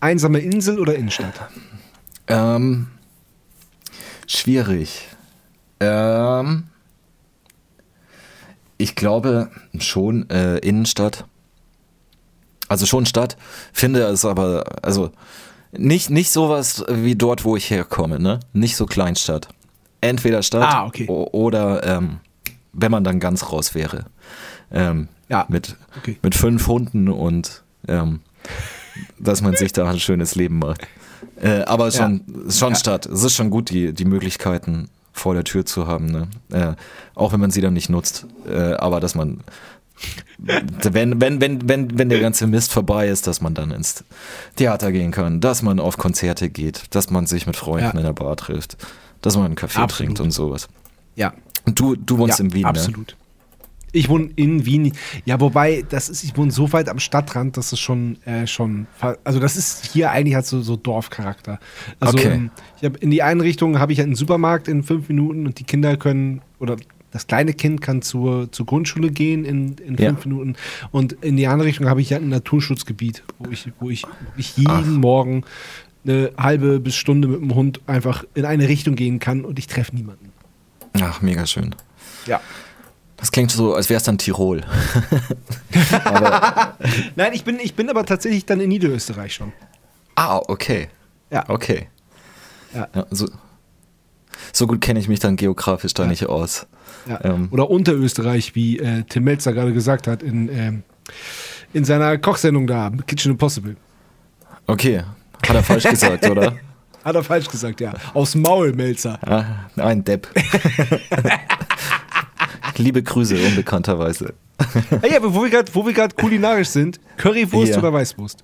[0.00, 1.34] Einsame Insel oder Innenstadt?
[2.28, 2.88] Ähm,
[4.26, 5.08] schwierig.
[5.80, 6.64] Ähm,
[8.78, 11.24] ich glaube schon äh, Innenstadt.
[12.68, 13.36] Also schon Stadt.
[13.72, 15.10] Finde es aber, also
[15.72, 18.40] nicht, nicht sowas wie dort, wo ich herkomme, ne?
[18.52, 19.48] Nicht so Kleinstadt.
[20.00, 21.06] Entweder Stadt Ah, okay.
[21.08, 22.18] oder ähm,
[22.72, 24.06] wenn man dann ganz raus wäre.
[24.70, 26.18] Ähm, Ja, Mit, okay.
[26.22, 28.20] mit fünf Hunden und ähm,
[29.18, 30.86] dass man sich da ein schönes Leben macht.
[31.40, 32.78] Äh, aber schon, schon Ja.
[32.78, 33.06] Stadt.
[33.06, 36.06] Es ist schon gut, die, die Möglichkeiten vor der Tür zu haben.
[36.06, 36.28] Ne?
[36.52, 36.74] Äh,
[37.14, 38.26] auch wenn man sie dann nicht nutzt.
[38.48, 39.40] Äh, aber dass man,
[40.38, 44.04] wenn, wenn, wenn, wenn, wenn der ganze Mist vorbei ist, dass man dann ins
[44.56, 47.98] Theater gehen kann, dass man auf Konzerte geht, dass man sich mit Freunden Ja.
[47.98, 48.76] in der Bar trifft,
[49.22, 50.16] dass man einen Kaffee Absolut.
[50.16, 50.68] trinkt und sowas.
[51.14, 51.32] Ja.
[51.64, 52.68] Und du, du wohnst ja, in Wien, ne?
[52.68, 53.16] absolut.
[53.96, 54.92] Ich wohne in Wien.
[55.24, 58.86] Ja, wobei, das ist, ich wohne so weit am Stadtrand, dass es schon, äh, schon,
[59.24, 61.58] also das ist hier eigentlich hat so, so Dorfcharakter.
[61.98, 62.32] Also Okay.
[62.32, 65.64] ähm, ich habe in die Einrichtung habe ich einen Supermarkt in fünf Minuten und die
[65.64, 66.76] Kinder können oder
[67.10, 70.10] das kleine Kind kann zur, zur Grundschule gehen in, in Ja.
[70.10, 70.56] fünf Minuten
[70.90, 74.10] und in die andere Richtung habe ich ja ein Naturschutzgebiet, wo ich, wo ich, wo
[74.36, 74.84] ich jeden Ach.
[74.86, 75.44] Morgen
[76.04, 79.66] eine halbe bis Stunde mit dem Hund einfach in eine Richtung gehen kann und ich
[79.66, 80.30] treffe niemanden.
[81.00, 81.74] Ach, mega schön.
[82.26, 82.40] Ja.
[83.16, 84.60] Das klingt so, als wäre es dann Tirol.
[87.16, 89.52] Nein, ich bin, ich bin aber tatsächlich dann in Niederösterreich schon.
[90.14, 90.88] Ah, okay.
[91.30, 91.44] Ja.
[91.48, 91.88] Okay.
[92.74, 92.88] Ja.
[92.94, 93.28] Ja, so,
[94.52, 96.08] so gut kenne ich mich dann geografisch da Ja.
[96.08, 96.66] nicht aus.
[97.08, 97.24] Ja.
[97.24, 97.48] Ähm.
[97.50, 100.82] Oder Unterösterreich, wie äh, Tim Melzer gerade gesagt hat in, ähm,
[101.72, 103.76] in seiner Kochsendung da, Kitchen Impossible.
[104.66, 105.02] Okay.
[105.46, 106.56] Hat er falsch gesagt, oder?
[107.04, 107.92] Hat er falsch gesagt, ja.
[108.14, 109.18] Aus Maul, Melzer.
[109.24, 109.44] Ah,
[109.76, 110.28] ein Depp.
[112.76, 114.34] Liebe Grüße, unbekannterweise.
[115.02, 117.78] Hey, aber wo wir gerade kulinarisch sind, Currywurst Ja.
[117.78, 118.42] oder Weißwurst?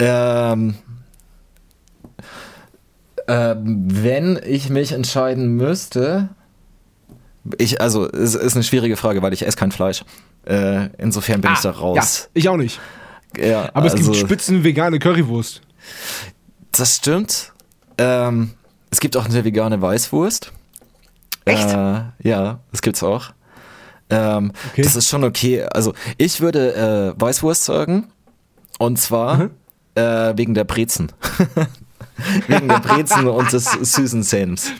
[0.00, 0.74] Ähm,
[3.26, 6.30] ähm, wenn ich mich entscheiden müsste,
[7.56, 10.04] ich, also, es ist eine schwierige Frage, weil ich esse kein Fleisch.
[10.44, 11.96] Äh, insofern bin ich da raus.
[12.24, 12.80] Ja, ich auch nicht.
[13.36, 15.60] Ja, Aber es also, gibt spitzen vegane Currywurst.
[16.72, 17.52] Das stimmt.
[17.98, 18.50] Ähm,
[18.90, 20.52] es gibt auch eine vegane Weißwurst.
[21.44, 21.68] Echt?
[21.68, 23.32] Äh, ja, das gibt's auch.
[24.10, 24.82] Ähm, Okay.
[24.82, 25.62] Das ist schon okay.
[25.64, 28.08] Also ich würde äh, Weißwurst sagen.
[28.78, 29.50] Und zwar Mhm.
[29.96, 31.12] äh, wegen der Brezen.
[32.46, 34.72] wegen der Brezen und des süßen Senfs.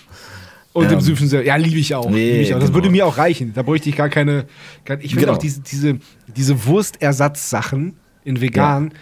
[0.72, 1.44] Und Ähm, dem süßen Senf.
[1.46, 2.08] Ja, liebe ich auch.
[2.08, 2.58] nee, lieb ich auch.
[2.60, 2.76] Das genau.
[2.76, 3.52] würde mir auch reichen.
[3.54, 4.46] Da bräuchte ich gar keine.
[4.84, 5.32] Gar, ich finde Genau.
[5.36, 8.92] auch diese, diese, diese Wurstersatzsachen in vegan,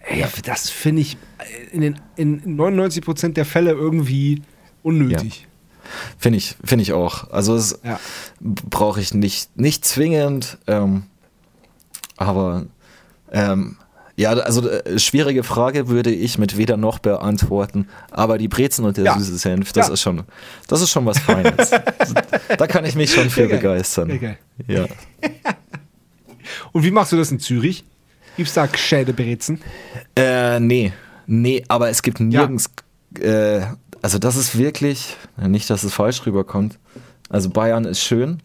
[0.00, 1.16] ey, das finde ich
[1.72, 4.42] in, den, in 99% der Fälle irgendwie
[4.82, 5.46] unnötig.
[6.18, 7.30] Finde ich, finde ich auch.
[7.30, 7.98] Also es Ja.
[8.40, 11.04] brauche ich nicht, nicht zwingend, ähm,
[12.16, 12.66] aber
[13.32, 13.76] ähm,
[14.16, 18.96] ja, also äh, schwierige Frage würde ich mit weder noch beantworten, aber die Brezen und
[18.98, 19.18] der Ja.
[19.18, 19.94] süße Senf, das Ja.
[19.94, 20.22] ist schon,
[20.68, 21.70] das ist schon was Feines.
[22.58, 23.58] da kann ich mich schon für geil.
[23.58, 24.20] begeistern.
[24.20, 24.38] Geil.
[24.68, 24.86] Ja.
[26.72, 27.84] Und wie machst du das in Zürich?
[28.36, 29.60] Gibt's da gescheite Brezen?
[30.16, 30.92] Äh, nee,
[31.26, 32.70] nee, aber es gibt nirgends,
[33.20, 33.60] äh,
[34.02, 36.78] also das ist wirklich, nicht, dass es falsch rüberkommt.
[37.28, 38.40] Also Bayern ist schön.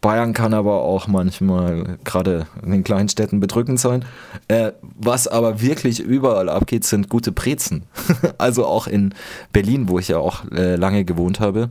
[0.00, 4.04] Bayern kann aber auch manchmal gerade in den kleinen Städten bedrückend sein.
[4.46, 7.82] Äh, was aber wirklich überall abgeht, sind gute Brezen.
[8.38, 9.14] also auch in
[9.52, 11.70] Berlin, wo ich ja auch äh, lange gewohnt habe,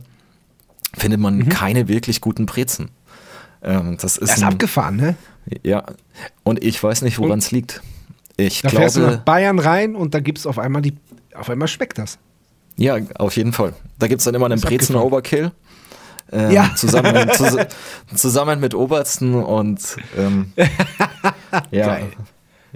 [0.94, 1.48] findet man Mhm.
[1.48, 2.90] keine wirklich guten Brezen.
[3.62, 5.16] Ähm, das ist Das ist ein, abgefahren, ne?
[5.62, 5.84] ja,
[6.42, 7.80] und ich weiß nicht, woran es liegt.
[8.36, 10.94] Ich Da fährst du glaube, nach Bayern rein und da gibt's auf einmal die,
[11.34, 12.18] auf einmal schmeckt das.
[12.76, 13.72] Ja, auf jeden Fall.
[13.98, 14.96] Da gibt es dann immer einen Brezen.
[14.96, 15.52] Overkill.
[16.32, 16.74] Ähm, Ja.
[16.74, 17.56] Zusammen, zus
[18.14, 19.80] zusammen mit Obersten und
[20.18, 20.52] ähm,
[21.70, 22.08] ja, Geil.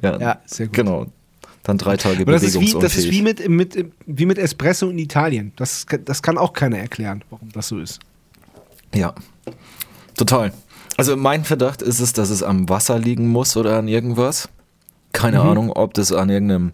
[0.03, 0.77] ja, Ja, sehr gut.
[0.77, 1.07] Genau.
[1.65, 4.89] Dann drei Tage Aber das ist, wie, das ist wie mit, mit, wie mit Espresso
[4.89, 5.53] in Italien.
[5.57, 8.01] Das, das kann auch keiner erklären, warum das so ist.
[8.95, 9.15] Ja,
[10.17, 10.53] total.
[10.97, 14.49] Also mein Verdacht ist es, dass es am Wasser liegen muss oder an irgendwas.
[15.13, 15.49] Keine Mhm.
[15.51, 16.73] Ahnung, ob das an irgendeinem.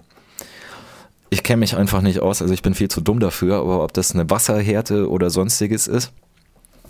[1.31, 3.93] Ich kenne mich einfach nicht aus, also ich bin viel zu dumm dafür, aber ob
[3.93, 6.13] das eine Wasserhärte oder sonstiges ist,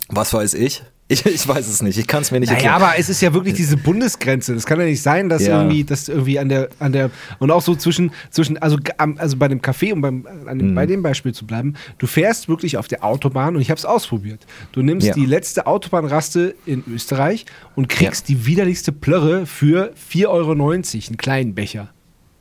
[0.09, 0.83] was weiß ich?
[1.09, 1.97] Ich, ich weiß es nicht.
[1.97, 2.81] Ich kann es mir nicht Naja, erklären.
[2.89, 4.53] aber es ist ja wirklich diese Bundesgrenze.
[4.53, 5.61] Das kann ja nicht sein, dass Ja.
[5.61, 9.47] irgendwie, dass irgendwie an der, an der, und auch so zwischen, zwischen, also, also bei
[9.47, 10.59] dem Café, um beim, an Mhm.
[10.59, 13.77] dem, bei dem Beispiel zu bleiben, du fährst wirklich auf der Autobahn und ich habe
[13.77, 14.45] es ausprobiert.
[14.73, 15.13] Du nimmst Ja.
[15.13, 17.45] die letzte Autobahnraste in Österreich
[17.77, 21.87] und kriegst die widerlichste Plörre für 4,90 Euro, einen kleinen Becher.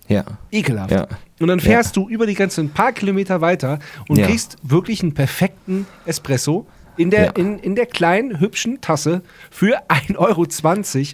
[0.08, 0.24] Ja.
[0.50, 0.90] Ekelhaft.
[0.92, 1.08] Ja.
[1.40, 3.78] Und dann fährst du über die Grenze ein paar Kilometer weiter
[4.08, 4.26] und Ja.
[4.26, 7.30] kriegst wirklich einen perfekten Espresso in der, Ja.
[7.32, 10.46] in, in der kleinen, hübschen Tasse für 1,20 Euro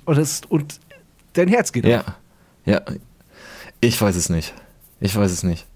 [0.06, 0.80] und, das, und
[1.32, 1.90] dein Herz geht auf.
[1.90, 2.04] Ja.
[2.64, 2.80] Ja.
[3.80, 4.54] Ich weiß es nicht.
[5.00, 5.66] Ich weiß es nicht.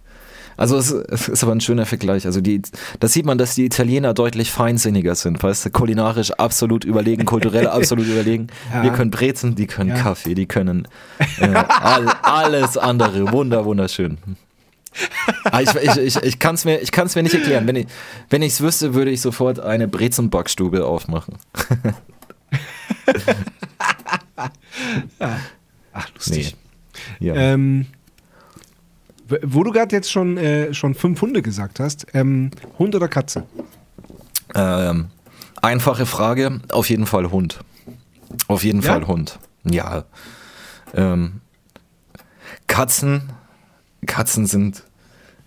[0.57, 2.27] Also es, es ist aber ein schöner Vergleich.
[2.27, 2.63] Also die,
[3.01, 7.67] da sieht man, dass die Italiener deutlich feinsinniger sind, weißt du, kulinarisch absolut überlegen, kulturell
[7.67, 8.47] absolut überlegen.
[8.73, 8.83] Ja.
[8.83, 9.97] Wir können Brezen, die können Ja.
[9.97, 10.89] Kaffee, die können
[11.39, 13.31] äh, all, alles andere.
[13.33, 14.19] Wunder, wunderschön.
[15.45, 17.67] Ah, ich ich, ich, ich kann es mir, ich mir nicht erklären.
[17.67, 17.87] Wenn ich
[18.31, 21.35] wenn ich's wüsste, würde ich sofort eine Brezenbackstube aufmachen.
[25.19, 26.57] Ach, lustig.
[27.21, 27.35] Ja.
[27.35, 27.87] Ähm,
[29.43, 33.45] wo du gerade jetzt schon, äh, schon fünf Hunde gesagt hast, ähm, Hund oder Katze?
[34.55, 35.09] Ähm,
[35.63, 37.61] einfache Frage, auf jeden Fall Hund.
[38.49, 38.93] Auf jeden Ja?
[38.93, 39.39] Fall Hund.
[39.65, 40.05] Ja.
[40.95, 41.41] Ähm,
[42.67, 43.33] Katzen,
[44.07, 44.83] Katzen sind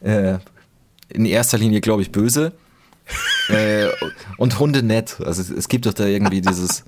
[0.01, 0.37] äh,
[1.09, 2.53] in erster Linie, glaube ich, böse.
[3.49, 3.87] äh,
[4.37, 5.17] und Hunde nett.
[5.25, 6.83] Also es, gibt doch da irgendwie dieses,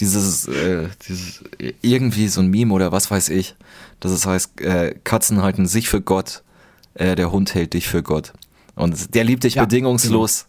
[0.00, 1.44] dieses, äh, dieses,
[1.82, 3.54] irgendwie so ein Meme oder was weiß ich.
[4.00, 6.42] Dass es heißt, äh, Katzen halten sich für Gott,
[6.94, 8.32] äh, der Hund hält dich für Gott.
[8.74, 10.46] Und der liebt dich Ja, bedingungslos.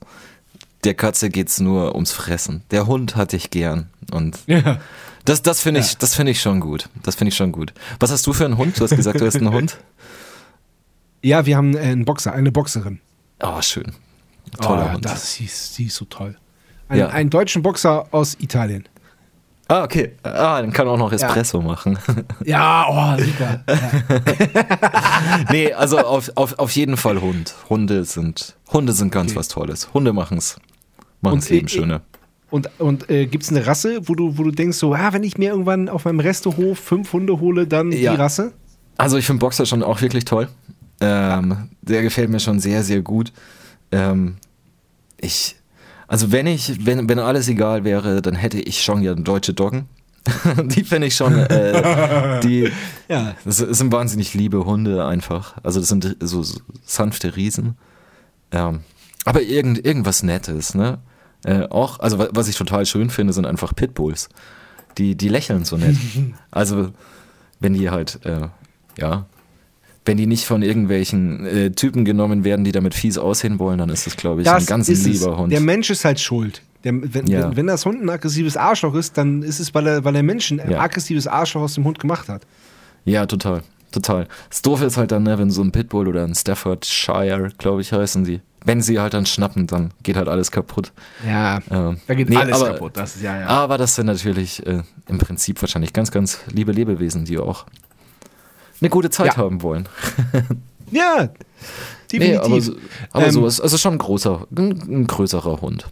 [0.83, 2.63] Der Katze geht's nur ums Fressen.
[2.71, 3.89] Der Hund hat dich gern.
[4.11, 4.79] Und Ja.
[5.25, 5.97] das, das finde ich, Ja.
[5.99, 6.89] das finde ich schon gut.
[7.03, 7.73] Das finde ich schon gut.
[7.99, 8.79] Was hast du für einen Hund?
[8.79, 9.77] Du hast gesagt, du hast einen Hund.
[11.21, 13.01] Ja, wir haben äh, einen Boxer, eine Boxerin.
[13.41, 13.91] Oh, schön.
[14.61, 15.05] Toller oh, Hund.
[15.05, 16.37] Das, sie, ist, sie ist so toll.
[16.87, 17.07] Ein, Ja.
[17.09, 18.87] Einen deutschen Boxer aus Italien.
[19.71, 20.13] Ah, okay.
[20.23, 21.97] Ah, dann kann er auch noch Espresso machen.
[22.43, 23.63] Ja, oh, super.
[23.67, 25.43] Ja.
[25.51, 27.53] nee, also auf, auf, auf jeden Fall Hund.
[27.69, 29.39] Hunde sind, Hunde sind ganz Okay.
[29.39, 29.93] was Tolles.
[29.93, 30.57] Hunde machen's.
[31.21, 32.01] Machen Und, das Leben äh, schöner.
[32.49, 35.23] Und, und äh, gibt es eine Rasse, wo du, wo du denkst, so, ah, wenn
[35.23, 38.13] ich mir irgendwann auf meinem Restehof fünf Hunde hole, dann Ja.
[38.15, 38.53] die Rasse?
[38.97, 40.47] Also ich finde Boxer schon auch wirklich toll.
[40.99, 43.31] Ähm, der gefällt mir schon sehr, sehr gut.
[43.91, 44.37] Ähm,
[45.21, 45.57] ich,
[46.09, 49.87] also wenn ich, wenn, wenn alles egal wäre, dann hätte ich schon ja deutsche Doggen.
[50.65, 52.69] die finde ich schon, äh, die,
[53.07, 53.35] Ja.
[53.45, 55.55] das sind wahnsinnig liebe Hunde einfach.
[55.63, 57.77] Also das sind so, so sanfte Riesen.
[58.51, 58.81] Ähm,
[59.23, 60.99] aber irgend, irgendwas Nettes, ne?
[61.45, 64.27] Äh, auch, also wa- was ich total schön finde, sind einfach Pitbulls.
[64.97, 65.95] Die, die lächeln so nett.
[66.51, 66.89] also,
[67.61, 68.49] wenn die halt, äh,
[68.97, 69.25] ja,
[70.09, 73.89] wenn die nicht von irgendwelchen äh, Typen genommen werden, die damit fies aussehen wollen, dann
[73.89, 75.37] ist das, glaube ich, ein ganz lieber.
[75.37, 75.51] Hund.
[75.53, 76.61] Der Mensch ist halt schuld.
[76.83, 77.43] Der, wenn, Ja.
[77.49, 80.23] wenn, wenn das Hund ein aggressives Arschloch ist, dann ist es, weil, er, weil der
[80.23, 80.79] Mensch ein Ja.
[80.81, 82.41] aggressives Arschloch aus dem Hund gemacht hat.
[83.05, 83.61] Ja, total.
[83.91, 84.27] Total.
[84.49, 87.91] Das Doofe ist halt dann, ne, wenn so ein Pitbull oder ein Staffordshire, glaube ich,
[87.91, 90.91] heißen die, wenn sie halt dann schnappen, dann geht halt alles kaputt.
[91.25, 92.91] Ja, Ähm, da geht nee, alles aber- kaputt.
[92.97, 93.47] Das ist, ja, ja.
[93.47, 97.65] Aber das sind natürlich äh, im Prinzip wahrscheinlich ganz, ganz liebe Lebewesen, die auch
[98.81, 99.37] eine gute Zeit Ja.
[99.37, 99.87] haben wollen.
[100.91, 101.29] Ja,
[102.11, 102.41] Nee, definitiv.
[102.45, 102.75] aber, so-
[103.11, 104.71] aber Ähm, so ist also schon ein großer, ein,
[105.01, 105.85] ein größerer Hund.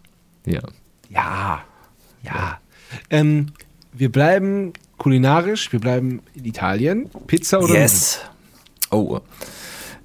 [0.44, 0.62] Ja.
[1.10, 1.62] Ja,
[2.24, 2.58] ja.
[3.12, 3.48] Ähm,
[3.94, 7.12] wir bleiben kulinarisch, wir bleiben in Italien.
[7.28, 8.22] Pizza oder Yes.
[8.90, 9.20] Oh.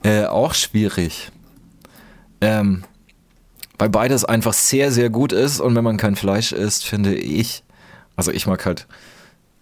[0.02, 1.30] Äh, auch schwierig.
[2.42, 2.84] Ähm,
[3.78, 7.64] weil beides einfach sehr, sehr gut ist und wenn man kein Fleisch isst, finde ich,
[8.14, 8.86] also ich mag halt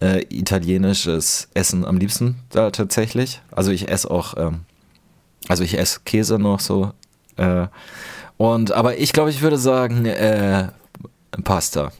[0.01, 3.41] äh, italienisches Essen am liebsten da tatsächlich.
[3.51, 4.61] Also ich esse auch, ähm,
[5.47, 6.91] also ich esse Käse noch so.
[7.37, 7.67] Äh,
[8.37, 10.69] und aber ich glaube, ich würde sagen äh,
[11.43, 11.91] Pasta.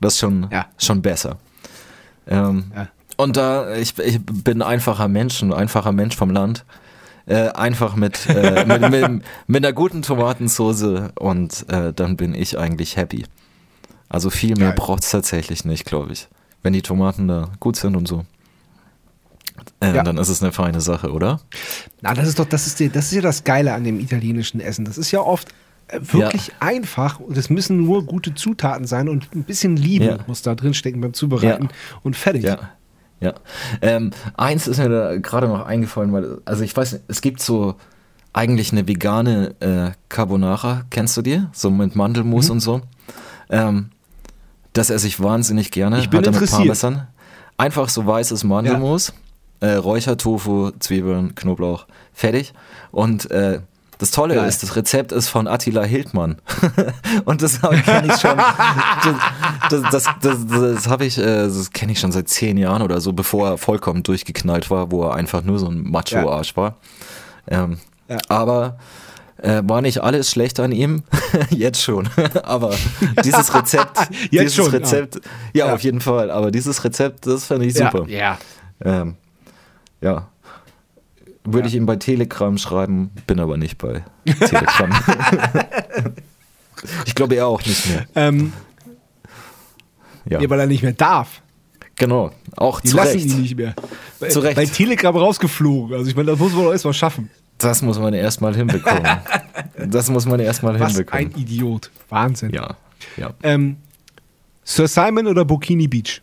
[0.00, 0.66] Das ist schon, Ja.
[0.78, 1.38] schon besser.
[2.26, 2.88] Ähm, Ja.
[3.16, 6.64] Und da, ich, ich bin ein einfacher Mensch, ein einfacher Mensch vom Land.
[7.26, 12.56] Äh, einfach mit, äh, mit, mit, mit einer guten Tomatensauce und äh, dann bin ich
[12.58, 13.24] eigentlich happy.
[14.08, 16.28] Also viel mehr braucht es tatsächlich nicht, glaube ich.
[16.62, 18.24] Wenn die Tomaten da gut sind und so.
[19.80, 20.02] Äh, Ja.
[20.02, 21.40] Dann ist es eine feine Sache, oder?
[22.00, 24.60] Na, das ist doch, das ist, die- das ist ja das Geile an dem italienischen
[24.60, 24.84] Essen.
[24.84, 25.48] Das ist ja oft
[25.88, 30.18] äh, wirklich einfach und es müssen nur gute Zutaten sein und ein bisschen Liebe Ja.
[30.26, 31.98] muss da drin stecken beim Zubereiten Ja.
[32.02, 32.44] und fertig.
[32.44, 32.58] Ja.
[33.20, 33.34] Ja.
[33.80, 37.40] Ähm, eins ist mir da gerade noch eingefallen, weil, also ich weiß, nicht, es gibt
[37.40, 37.74] so
[38.32, 41.42] eigentlich eine vegane äh, Carbonara, kennst du die?
[41.52, 42.52] So mit Mandelmus Mhm.
[42.52, 42.80] und so.
[43.50, 43.90] Ähm,
[44.78, 45.98] das esse ich wahnsinnig gerne.
[46.00, 46.60] Ich bin Hat er mit interessiert.
[46.80, 47.06] Parmesan.
[47.56, 49.12] Einfach so weißes Mandelmus,
[49.60, 52.54] äh, Räuchertofu, Zwiebeln, Knoblauch, fertig.
[52.92, 53.60] Und äh,
[53.98, 54.48] das Tolle Geil.
[54.48, 56.36] ist, das Rezept ist von Attila Hildmann.
[57.24, 58.36] und das kenne ich schon.
[58.36, 59.16] Das,
[59.70, 63.00] das, das, das, das habe ich, äh, das kenne ich schon seit zehn Jahren oder
[63.00, 66.76] so, bevor er vollkommen durchgeknallt war, wo er einfach nur so ein Macho-Arsch war.
[67.48, 68.18] Ähm, Ja.
[68.28, 68.78] Aber
[69.38, 71.02] äh, war nicht alles schlecht an ihm?
[71.50, 72.08] Jetzt schon.
[72.42, 72.74] aber
[73.24, 73.98] dieses Rezept,
[74.30, 74.70] Jetzt dieses schon, ja.
[74.78, 75.16] Rezept,
[75.54, 75.66] ja.
[75.66, 75.74] Ja.
[75.74, 76.30] auf jeden Fall.
[76.30, 77.90] Aber dieses Rezept, das fand ich Ja.
[77.90, 78.08] super.
[78.08, 78.38] Ja.
[78.84, 79.16] Ähm,
[80.00, 80.28] ja.
[81.44, 81.66] Würde Ja.
[81.66, 84.90] ich ihm bei Telegram schreiben, bin aber nicht bei Telegram.
[87.06, 88.06] ich glaube er auch nicht mehr.
[88.14, 88.52] Ähm,
[90.28, 90.50] Ja, ja.
[90.50, 91.40] weil er nicht mehr darf.
[91.96, 92.30] genau.
[92.56, 93.26] Auch Die zu lassen Recht.
[93.26, 93.74] ihn nicht mehr.
[94.20, 94.56] Bei, Zu Recht.
[94.56, 95.96] bei Telegram rausgeflogen.
[95.96, 97.30] Also ich meine, das muss man doch erstmal schaffen.
[97.58, 99.04] Das muss man erstmal hinbekommen.
[99.86, 101.32] das muss man erstmal Was hinbekommen.
[101.34, 101.90] ein Idiot.
[102.08, 102.50] Wahnsinn.
[102.50, 102.76] ja,
[103.16, 103.34] ja.
[103.42, 103.76] Ähm,
[104.64, 106.20] Sir Simon oder Bikini Beach?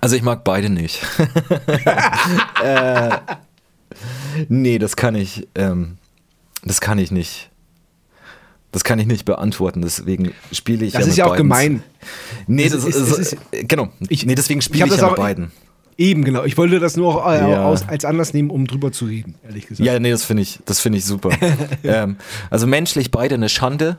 [0.00, 1.02] Also ich mag beide nicht.
[2.64, 3.10] äh,
[4.48, 5.98] nee, das kann ich, ähm,
[6.64, 7.50] das kann ich nicht.
[8.70, 11.42] Das kann ich nicht beantworten, deswegen spiele ich Das ja ist ja auch beiden.
[11.48, 11.82] gemein.
[12.46, 13.36] Nee, das ist- ist, ist-
[13.68, 13.90] genau.
[14.08, 15.52] Ich- nee, deswegen ich spiele ich, das ja mit auch- beiden.
[15.98, 16.44] Eben, genau.
[16.44, 17.64] Ich wollte das nur auch äh, Ja.
[17.64, 19.86] aus, als Anlass nehmen, um drüber zu reden, ehrlich gesagt.
[19.86, 21.30] Ja, nee, das finde ich, das finde ich super.
[21.84, 22.16] ähm,
[22.50, 23.98] also menschlich beide eine Schande,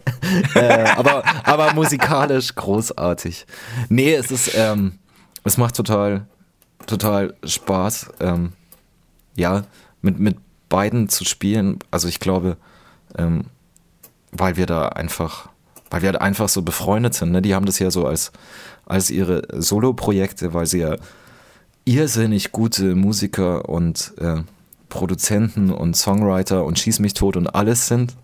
[0.54, 3.46] äh, aber, aber musikalisch großartig.
[3.88, 4.98] Nee, es ist, ähm,
[5.44, 6.26] es macht total,
[6.86, 8.52] total Spaß, ähm,
[9.36, 9.62] ja,
[10.02, 10.36] mit, mit
[10.68, 11.78] beiden zu spielen.
[11.90, 12.56] Also ich glaube,
[13.16, 13.44] ähm,
[14.32, 15.48] weil wir da einfach,
[15.90, 17.32] weil wir halt einfach so befreundet sind.
[17.32, 17.40] Ne?
[17.40, 18.32] Die haben das ja so als,
[18.86, 20.96] als ihre Solo-Projekte, weil sie ja
[21.88, 24.42] irrsinnig gute Musiker und äh,
[24.88, 28.14] Produzenten und Songwriter und Schieß mich tot und alles sind.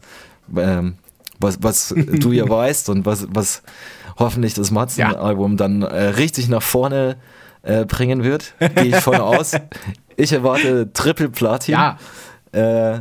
[0.54, 0.94] Ähm,
[1.40, 3.62] was, was du ja weißt und was, was
[4.18, 7.16] hoffentlich das Matzen-Album dann äh, richtig nach vorne
[7.62, 9.52] äh, bringen wird, gehe ich von aus.
[10.16, 11.72] Ich erwarte Triple Platin.
[11.72, 11.98] Ja.
[12.52, 13.00] Äh,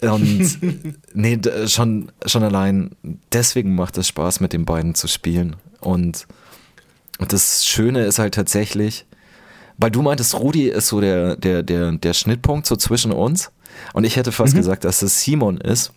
[0.00, 0.58] und
[1.14, 2.96] nee, schon, schon allein
[3.32, 5.54] deswegen macht es Spaß, mit den beiden zu spielen.
[5.78, 6.26] Und,
[7.20, 9.06] und das Schöne ist halt tatsächlich,
[9.78, 13.50] weil du meintest, Rudi ist so der, der, der, der Schnittpunkt so zwischen uns.
[13.92, 15.92] Und ich hätte fast gesagt, dass es Simon ist,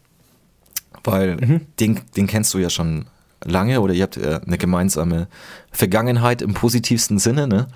[1.03, 3.05] weil den, den kennst du ja schon
[3.45, 5.27] lange oder ihr habt äh, eine gemeinsame
[5.71, 7.67] Vergangenheit im positivsten Sinne, ne?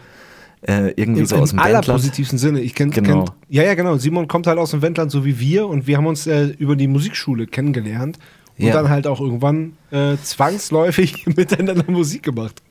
[0.61, 1.89] Äh, irgendwie Im, so aus dem im Bandland.
[1.89, 2.61] allerpositivsten Sinne.
[2.61, 3.25] Ich kenn, Genau.
[3.25, 3.97] kenn, ja, ja, genau.
[3.97, 6.75] Simon kommt halt aus dem Wendland, so wie wir, und wir haben uns äh, über
[6.77, 8.17] die Musikschule kennengelernt
[8.59, 8.73] und Ja.
[8.73, 12.61] dann halt auch irgendwann äh, zwangsläufig miteinander Musik gemacht.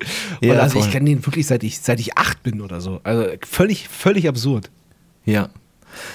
[0.40, 3.00] Ja, also ich kenne den wirklich seit ich seit ich acht bin oder so.
[3.04, 4.70] Also völlig völlig absurd.
[5.24, 5.48] Ja.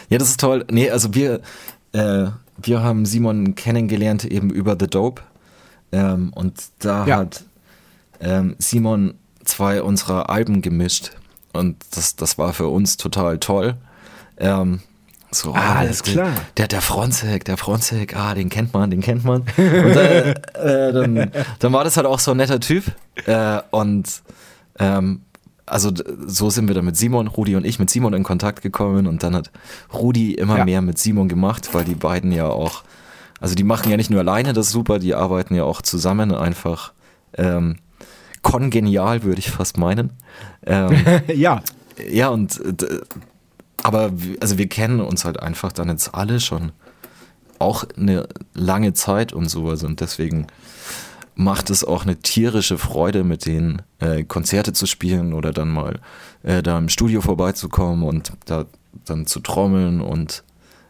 [0.10, 0.66] Ja, das ist toll.
[0.72, 1.42] Nee, also wir,
[1.94, 2.28] äh,
[2.62, 5.22] wir haben Simon kennengelernt eben über The Dope.
[5.92, 7.18] Ähm, und da Ja.
[7.18, 7.44] hat
[8.20, 9.14] ähm, Simon
[9.46, 11.12] zwei unserer Alben gemischt.
[11.54, 13.76] Und das, das war für uns total toll.
[14.38, 14.80] Ähm,
[15.32, 16.30] so, Ah, alles der, klar.
[16.58, 19.42] Der, der Fronzek, der Fronzek, ah, den kennt man, den kennt man.
[19.58, 22.84] Und äh, äh, dann, dann war das halt auch so ein netter Typ.
[23.26, 24.22] Äh, und
[24.80, 25.22] ähm,
[25.66, 25.92] also
[26.26, 29.22] so sind wir dann mit Simon, Rudi und ich mit Simon in Kontakt gekommen und
[29.24, 29.52] dann hat
[29.94, 30.66] Rudi immer Ja.
[30.66, 32.84] mehr mit Simon gemacht, weil die beiden ja auch,
[33.42, 36.94] also die machen ja nicht nur alleine das super, die arbeiten ja auch zusammen einfach
[37.38, 37.78] ähm,
[38.44, 40.12] kongenial, würde ich fast meinen.
[40.66, 40.96] Ähm,
[41.36, 41.62] ja.
[42.10, 42.62] ja, und
[43.84, 46.72] aber also wir kennen uns halt einfach dann jetzt alle schon
[47.60, 50.48] auch eine lange Zeit und sowas und deswegen
[51.36, 56.00] macht es auch eine tierische Freude, mit denen äh, Konzerte zu spielen oder dann mal
[56.44, 58.66] äh, da im Studio vorbeizukommen und da
[59.06, 60.44] dann zu trommeln und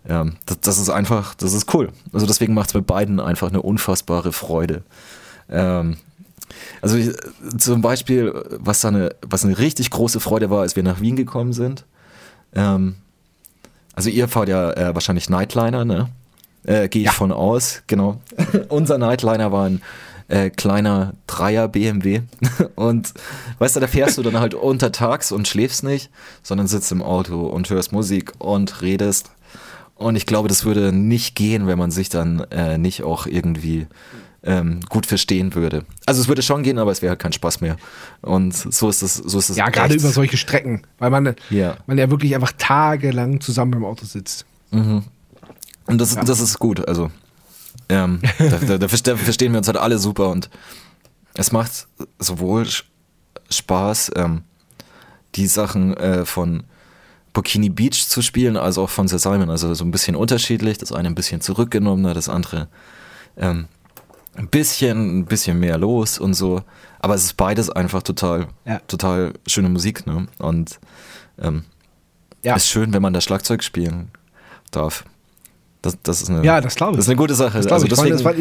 [0.08, 1.90] ähm, das, das ist einfach, das ist cool.
[2.14, 4.84] Also deswegen macht es mit beiden einfach eine unfassbare Freude.
[5.50, 5.98] Ähm,
[6.82, 7.12] also ich,
[7.58, 11.16] zum Beispiel, was da eine, was eine richtig große Freude war, als wir nach Wien
[11.16, 11.86] gekommen sind.
[12.58, 12.96] Ähm,
[13.94, 16.10] also ihr fahrt ja äh, wahrscheinlich Nightliner, ne?
[16.64, 18.20] Äh, Gehe ich von aus, genau.
[18.70, 19.82] Unser Nightliner war ein
[20.28, 22.22] äh, kleiner Dreier BMW.
[22.76, 23.14] Und
[23.60, 26.10] weißt du, da fährst du dann halt untertags und schläfst nicht,
[26.44, 29.32] sondern sitzt im Auto und hörst Musik und redest.
[29.96, 33.88] Und ich glaube, das würde nicht gehen, wenn man sich dann äh, nicht auch irgendwie
[34.44, 35.84] ähm, gut verstehen würde.
[36.06, 37.76] Also es würde schon gehen, aber es wäre halt kein Spaß mehr.
[38.22, 39.58] Und so ist es, so ist es.
[39.58, 41.78] Ja, gerade über solche Strecken, weil man Ja.
[41.88, 44.46] man ja wirklich einfach tagelang zusammen im Auto sitzt.
[44.72, 45.04] Und
[45.88, 47.10] das, das ist gut, also.
[47.90, 50.50] Ähm, da, da, da verste- verstehen wir uns halt alle super und
[51.36, 51.88] es macht
[52.20, 52.68] sowohl
[53.50, 54.42] Spaß, ähm,
[55.36, 56.64] die Sachen äh, von
[57.34, 59.50] Bikini Beach zu spielen, als auch von Sir Simon.
[59.50, 60.80] Also so ein bisschen unterschiedlich.
[60.80, 62.68] Das eine ein bisschen zurückgenommener, das andere
[63.38, 63.68] ähm,
[64.38, 66.62] ein bisschen, ein bisschen mehr los und so.
[67.00, 68.80] Aber es ist beides einfach total, Ja.
[68.88, 70.28] total schöne Musik, ne?
[70.38, 70.80] Und
[71.42, 71.64] ähm,
[72.44, 72.56] Ja.
[72.56, 74.10] ist schön, wenn man da Schlagzeug spielen
[74.72, 75.04] darf.
[75.82, 76.98] Das, das ist eine, Ja, das glaube ich.
[76.98, 77.58] Das ist eine gute Sache.
[77.58, 77.90] Das also ich.
[77.90, 78.34] Deswegen, das war,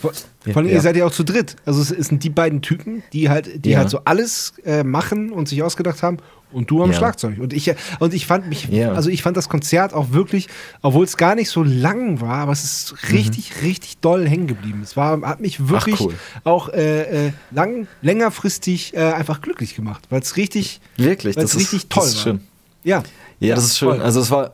[0.00, 0.12] vor,
[0.44, 0.74] vor allem Ja.
[0.74, 1.56] ihr seid ja auch zu dritt.
[1.66, 3.78] Also es sind die beiden Typen, die halt, die Ja.
[3.78, 6.18] halt so alles äh, machen und sich ausgedacht haben.
[6.50, 6.96] Und du am Ja.
[6.96, 7.38] Schlagzeug.
[7.40, 8.92] Und ich, und ich fand mich, Ja.
[8.92, 10.48] also ich fand das Konzert auch wirklich,
[10.80, 14.80] obwohl es gar nicht so lang war, aber es ist richtig, richtig doll hängen geblieben.
[14.82, 16.14] Es war, hat mich wirklich cool.
[16.44, 21.60] auch äh, äh, lang, längerfristig äh, einfach glücklich gemacht, weil es richtig, wirklich, das ist
[21.60, 22.22] richtig toll das ist war.
[22.32, 22.40] schön.
[22.82, 23.02] Ja.
[23.40, 24.00] Ja, das ist schön.
[24.00, 24.52] Also es war,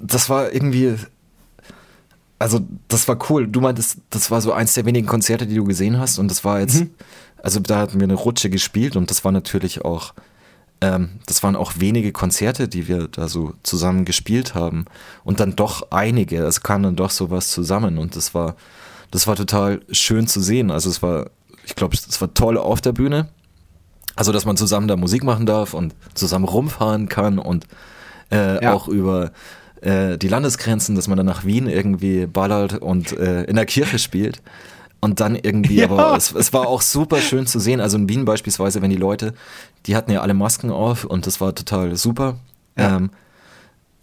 [0.00, 0.94] das war irgendwie,
[2.38, 3.46] also das war cool.
[3.48, 6.44] Du meintest, das war so eins der wenigen Konzerte, die du gesehen hast und das
[6.44, 6.90] war jetzt, Mhm.
[7.42, 10.14] also da hatten wir eine Rutsche gespielt und das war natürlich auch,
[10.80, 14.84] ähm, das waren auch wenige Konzerte, die wir da so zusammen gespielt haben
[15.24, 18.54] und dann doch einige, also kam dann doch sowas zusammen und das war,
[19.10, 20.70] das war total schön zu sehen.
[20.70, 21.30] Also es war,
[21.64, 23.28] ich glaube, es war toll auf der Bühne.
[24.16, 27.66] Also, dass man zusammen da Musik machen darf und zusammen rumfahren kann und
[28.32, 28.72] äh, Ja.
[28.74, 29.30] auch über
[29.82, 33.98] äh, die Landesgrenzen, dass man dann nach Wien irgendwie ballert und äh, in der Kirche
[33.98, 34.42] spielt.
[35.00, 35.90] Und dann irgendwie, Ja.
[35.90, 37.80] aber es, es war auch super schön zu sehen.
[37.80, 39.32] Also in Wien beispielsweise, wenn die Leute,
[39.86, 42.36] die hatten ja alle Masken auf und das war total super.
[42.76, 42.96] Ja.
[42.96, 43.10] Ähm,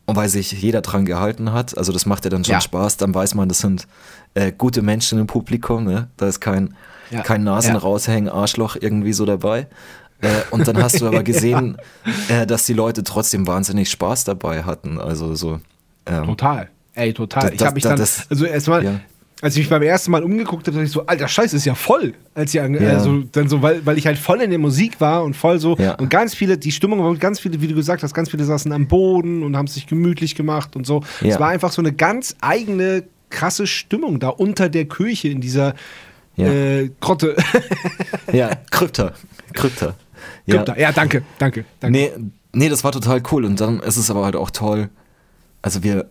[0.05, 2.61] und weil sich jeder dran gehalten hat, also das macht ja dann schon Ja.
[2.61, 3.88] Spaß, dann weiß man, das sind
[4.36, 6.09] äh, gute Menschen im Publikum, ne?
[6.17, 6.76] Da ist kein,
[7.23, 9.67] kein Nasen raushängen, Arschloch irgendwie so dabei.
[10.22, 11.78] Äh, und dann hast du aber gesehen,
[12.30, 14.99] äh, dass die Leute trotzdem wahnsinnig Spaß dabei hatten.
[14.99, 15.59] Also so.
[16.05, 16.70] Ähm, Total.
[16.93, 17.43] Ey, total.
[17.49, 18.99] Das- ich habe mich das- dann, das- also erstmal, ja.
[19.41, 21.76] als ich mich beim ersten Mal umgeguckt habe, dachte ich so, alter Scheiße, ist ja
[21.76, 22.13] voll.
[22.34, 22.63] Als ich, Ja.
[22.63, 25.76] also dann so, weil, weil ich halt voll in der Musik war und voll so
[25.78, 25.95] Ja.
[25.95, 28.72] und ganz viele, die Stimmung war ganz viele, wie du gesagt hast, ganz viele saßen
[28.72, 31.03] am Boden und haben sich gemütlich gemacht und so.
[31.20, 31.34] Ja.
[31.34, 35.76] Es war einfach so eine ganz eigene krasse Stimmung da unter der Kirche in dieser
[36.38, 36.47] Ja.
[36.47, 37.36] äh, Grotte.
[38.32, 39.11] Ja, Krypta.
[39.53, 39.95] Krypta.
[40.45, 40.63] Ja.
[40.65, 40.78] ja.
[40.78, 41.97] ja, danke, danke, danke.
[41.97, 42.11] Nee,
[42.53, 43.45] nee, das war total cool.
[43.45, 44.89] Und dann ist es aber halt auch toll.
[45.61, 46.07] Also wir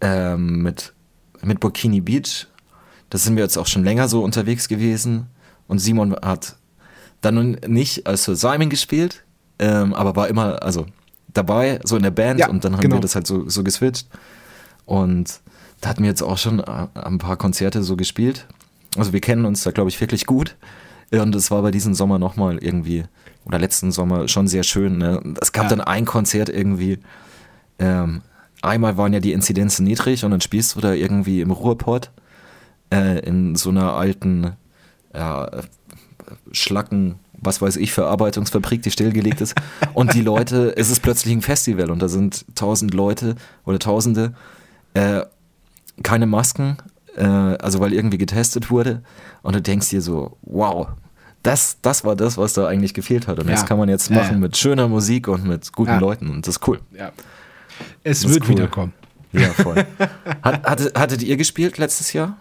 [0.00, 0.92] ähm, mit,
[1.42, 2.46] mit Burkini Beach,
[3.10, 5.26] da sind wir jetzt auch schon länger so unterwegs gewesen.
[5.68, 6.56] Und Simon hat
[7.20, 9.24] dann nicht als Simon gespielt,
[9.58, 10.86] ähm, aber war immer, also
[11.32, 12.40] dabei, so in der Band.
[12.40, 12.96] Ja, und dann haben genau.
[12.96, 14.08] wir das halt so, so geswitcht.
[14.84, 15.40] Und
[15.80, 18.46] da hatten wir jetzt auch schon äh, ein paar Konzerte so gespielt.
[18.96, 20.56] Also wir kennen uns da, glaube ich, wirklich gut.
[21.12, 23.04] Und es war bei diesem Sommer nochmal irgendwie,
[23.44, 24.98] oder letzten Sommer schon sehr schön.
[24.98, 25.20] Ne?
[25.40, 25.70] Es gab Ja.
[25.70, 26.98] dann ein Konzert irgendwie,
[27.78, 28.22] ähm,
[28.62, 32.10] einmal waren ja die Inzidenzen niedrig und dann spielst du da irgendwie im Ruhrpott
[32.92, 34.52] äh, in so einer alten
[35.14, 35.62] ja, äh,
[36.52, 39.54] Schlacken, was weiß ich, Verarbeitungsfabrik, die stillgelegt ist.
[39.94, 43.34] Und die Leute, es ist plötzlich ein Festival und da sind tausend Leute
[43.66, 44.32] oder Tausende,
[44.94, 45.22] äh,
[46.02, 46.76] keine Masken,
[47.16, 49.02] äh, also weil irgendwie getestet wurde.
[49.42, 50.88] Und du denkst dir so, wow,
[51.42, 53.38] das, das war das, was da eigentlich gefehlt hat.
[53.38, 53.52] Und Ja.
[53.54, 54.38] das kann man jetzt machen ja.
[54.38, 55.98] mit schöner Musik und mit guten Ja.
[55.98, 56.30] Leuten.
[56.30, 56.80] Und das ist cool.
[56.96, 57.12] Ja.
[58.04, 58.48] Es Das wird cool.
[58.50, 58.92] wiederkommen.
[59.32, 59.84] Ja, voll.
[60.42, 62.36] Hat, hattet, hattet ihr gespielt letztes Jahr?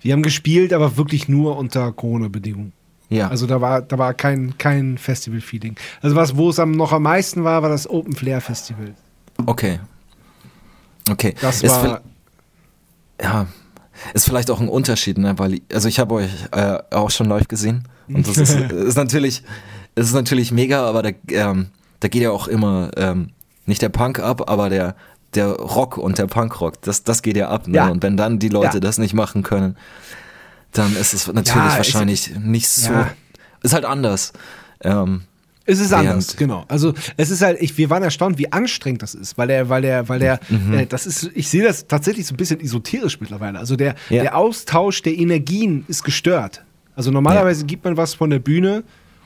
[0.00, 2.72] Wir haben gespielt, aber wirklich nur unter Corona-Bedingungen.
[3.08, 3.28] Ja.
[3.28, 5.76] Also da war, da war kein, kein Festival-Feeling.
[6.00, 8.94] Also was, wo es am, noch am meisten war, war das Open Flair Festival.
[9.46, 9.80] okay.
[11.10, 11.34] Okay.
[11.40, 12.00] Das Ist war,
[13.20, 13.46] ja,
[14.14, 15.38] ist vielleicht auch ein Unterschied, ne?
[15.38, 17.84] Weil, also ich habe euch äh, auch schon live gesehen.
[18.08, 19.42] Und das ist, ist natürlich,
[19.94, 21.66] ist natürlich mega, aber da, ähm,
[22.00, 23.30] da geht ja auch immer ähm,
[23.66, 24.94] nicht der Punk ab, aber der,
[25.34, 27.66] der Rock und der Punkrock, das, das geht ja ab.
[27.66, 27.76] Ne?
[27.76, 27.88] Ja.
[27.88, 28.80] Und wenn dann die Leute Ja.
[28.80, 29.76] das nicht machen können,
[30.72, 32.90] dann ist es natürlich Ja, es- wahrscheinlich nicht so.
[33.62, 34.32] Ist halt anders.
[34.82, 35.22] Ähm,
[35.64, 36.64] Es ist anders, genau.
[36.68, 39.80] Also es ist halt, ich, wir waren erstaunt, wie anstrengend das ist, weil der, weil
[39.80, 40.74] der, weil der, Mhm.
[40.74, 43.58] äh, das ist, ich sehe das tatsächlich so ein bisschen esoterisch mittlerweile.
[43.58, 46.64] Also der, der Austausch der Energien ist gestört.
[46.96, 48.84] Also normalerweise gibt man was von der Bühne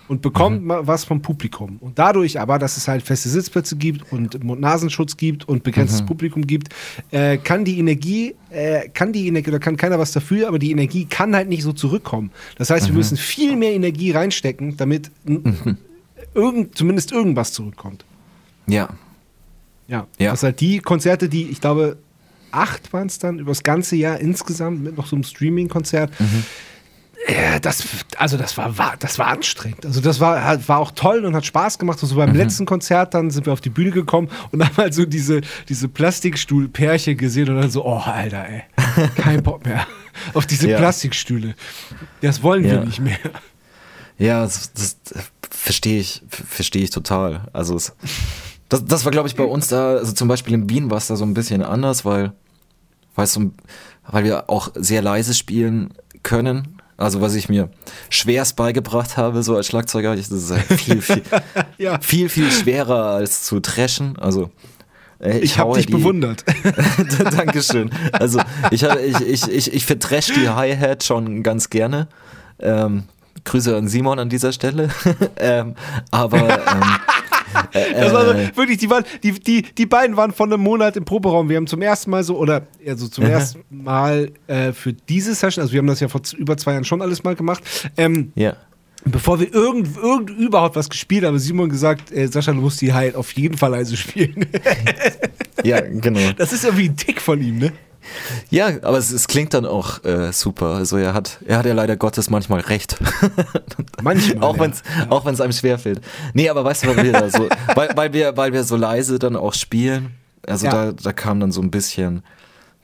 [0.08, 0.72] und bekommt Mhm.
[0.82, 1.76] was vom Publikum.
[1.80, 5.62] Und dadurch aber, dass es halt feste Sitzplätze gibt und Mund-Nasenschutz gibt und Mhm.
[5.64, 6.74] begrenztes Publikum gibt,
[7.10, 10.70] äh, kann die Energie, äh, kann die Energie, oder kann keiner was dafür, aber die
[10.70, 12.30] Energie kann halt nicht so zurückkommen.
[12.56, 12.98] Das heißt, wir Mhm.
[12.98, 15.76] müssen viel mehr Energie reinstecken, damit n-
[16.34, 18.04] irgend, zumindest irgendwas zurückkommt.
[18.66, 18.88] ja.
[19.90, 20.06] Ja.
[20.18, 20.32] Ja.
[20.32, 21.96] Das halt die Konzerte, die, ich glaube,
[22.50, 26.12] acht waren es dann über das ganze Jahr insgesamt mit noch so einem Streaming-Konzert.
[27.26, 27.82] Ja, das,
[28.16, 29.84] also das war, war, das war anstrengend.
[29.84, 31.98] Also das war, war auch toll und hat Spaß gemacht.
[32.00, 35.04] Also beim letzten Konzert dann sind wir auf die Bühne gekommen und haben halt so
[35.04, 38.62] diese, diese Plastikstuhl-Pärchen gesehen und dann so, oh Alter, ey,
[39.16, 39.86] kein Bock mehr
[40.34, 40.78] auf diese Ja.
[40.78, 41.54] Plastikstühle.
[42.20, 42.84] Das wollen wir Ja.
[42.84, 43.18] nicht mehr.
[44.16, 44.96] Ja, das, das
[45.50, 47.48] verstehe ich, verstehe ich total.
[47.52, 47.94] Also es,
[48.68, 51.08] das, das war, glaube ich, bei uns da, also zum Beispiel in Wien war es
[51.08, 52.32] da so ein bisschen anders, weil,
[53.16, 53.50] weil, so,
[54.06, 56.77] weil wir auch sehr leise spielen können.
[56.98, 57.70] Also was ich mir
[58.10, 61.22] schwerst beigebracht habe, so als Schlagzeuger, ich- das ist halt viel, viel,
[61.78, 61.98] Ja.
[62.00, 64.18] viel, viel schwerer als zu trashen.
[64.18, 64.50] Also
[65.20, 66.44] äh, Ich habe haue dich die- bewundert.
[67.36, 67.90] Dankeschön.
[68.12, 68.40] Also
[68.72, 72.08] ich, hab- ich, ich, ich, ich vertrash die Hi-Hat schon ganz gerne.
[72.58, 73.04] Ähm,
[73.44, 74.90] Grüße an Simon an dieser Stelle.
[75.38, 75.76] ähm,
[76.10, 76.82] aber ähm,
[77.72, 81.04] Das war so, wirklich, die, waren, die, die, die beiden waren von einem Monat im
[81.04, 81.48] Proberaum.
[81.48, 85.62] Wir haben zum ersten Mal so, oder also zum ersten Mal äh, für diese Session,
[85.62, 87.62] also wir haben das ja vor über zwei Jahren schon alles mal gemacht,
[87.96, 88.56] ähm, ja.
[89.04, 92.92] bevor wir irgend, irgend überhaupt was gespielt haben, Simon gesagt, äh, Sascha, du musst die
[92.92, 94.46] halt auf jeden Fall leise spielen.
[95.64, 96.32] ja, genau.
[96.36, 97.72] das ist irgendwie ein Tick von ihm, ne?
[98.50, 100.74] Ja, aber es, es klingt dann auch äh, super.
[100.76, 102.96] Also er hat, er hat ja leider Gottes manchmal recht.
[104.02, 104.42] Manchmal.
[104.42, 104.62] auch ja.
[104.62, 106.00] wenn es auch wenn's einem schwerfällt.
[106.34, 109.18] Nee, aber weißt du, weil wir da so, weil, weil wir, weil wir so leise
[109.18, 110.14] dann auch spielen,
[110.46, 110.72] also Ja.
[110.72, 112.22] da, da kam dann so ein bisschen,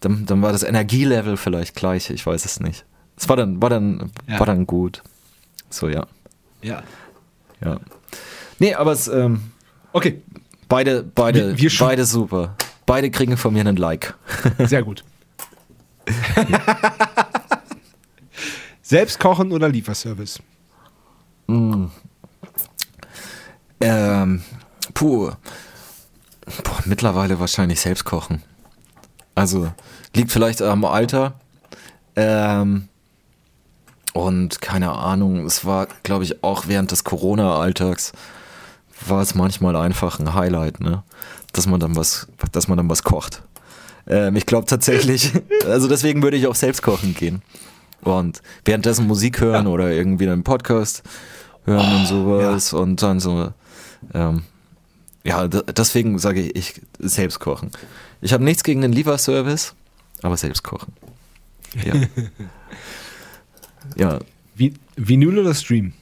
[0.00, 2.84] dann, dann war das Energielevel vielleicht gleich, ich weiß es nicht.
[3.16, 4.38] Es war dann, war dann, Ja.
[4.40, 5.02] war dann gut.
[5.70, 6.06] So, ja.
[6.62, 6.82] Ja.
[7.64, 7.78] Ja.
[8.58, 9.50] Nee, aber es, ähm,
[9.92, 10.22] Okay,
[10.68, 12.56] beide, beide, Wir- wir beide super.
[12.84, 14.14] Beide kriegen von mir einen Like.
[14.58, 15.04] sehr gut.
[18.82, 20.40] Selbst kochen oder Lieferservice?
[23.80, 24.42] Ähm,
[24.92, 25.32] puh.
[26.62, 28.42] Boah, mittlerweile wahrscheinlich selbst kochen.
[29.34, 29.72] Also,
[30.14, 31.40] liegt vielleicht am Alter.
[32.16, 32.88] Ähm,
[34.12, 38.12] und keine Ahnung, es war, glaube ich, auch während des Corona-Alltags
[39.07, 41.02] war es manchmal einfach ein Highlight, ne?
[41.52, 43.42] Dass man dann was, dass man dann was kocht.
[44.07, 45.32] Ähm, ich glaube tatsächlich,
[45.66, 47.42] also deswegen würde ich auch selbst kochen gehen.
[48.02, 51.02] Und währenddessen Musik hören oder irgendwie einen Podcast
[51.64, 53.52] hören und sowas und dann so,
[54.12, 54.42] ähm,
[55.24, 57.70] ja, deswegen sage ich, ich selbst kochen.
[58.20, 59.74] Ich habe nichts gegen den Lieferservice,
[60.22, 60.92] aber selbst kochen.
[61.82, 61.94] Ja.
[63.96, 64.18] ja.
[64.55, 65.94] Vi Vinyl oder Stream?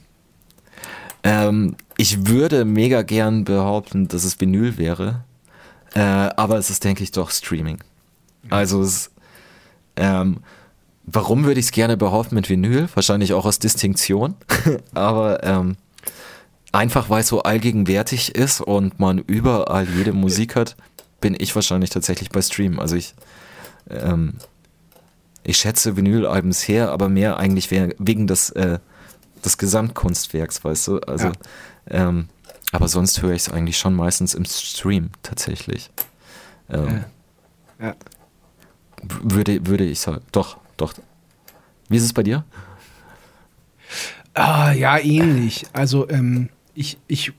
[1.23, 5.23] Ähm, ich würde mega gern behaupten, dass es Vinyl wäre,
[5.95, 7.79] äh, aber es ist, denke ich, doch Streaming.
[8.49, 9.11] Also es,
[9.95, 10.37] ähm,
[11.05, 12.87] warum würde ich es gerne behaupten mit Vinyl?
[12.93, 14.35] Wahrscheinlich auch aus Distinktion,
[14.93, 15.77] aber ähm,
[16.71, 20.75] einfach weil es so allgegenwärtig ist und man überall jede Musik hat,
[21.21, 22.79] bin ich wahrscheinlich tatsächlich bei Stream.
[22.79, 23.13] Also ich,
[23.89, 24.33] ähm,
[25.43, 28.79] ich schätze Vinylalben sehr, aber mehr eigentlich we- wegen des, äh,
[29.45, 30.99] des Gesamtkunstwerks, weißt du?
[31.01, 31.33] Also, Ja.
[31.89, 32.27] ähm,
[32.71, 35.91] aber sonst höre ich es eigentlich schon meistens im Stream tatsächlich.
[36.69, 37.03] Ähm,
[37.79, 37.89] Ja.
[37.91, 37.95] w-
[39.21, 40.21] Würde, würde ich sagen.
[40.31, 40.93] Doch, doch.
[41.89, 42.45] Wie ist es bei dir?
[44.33, 45.65] Ah, ja, ähnlich.
[45.73, 47.33] Also, ähm, ich, ich,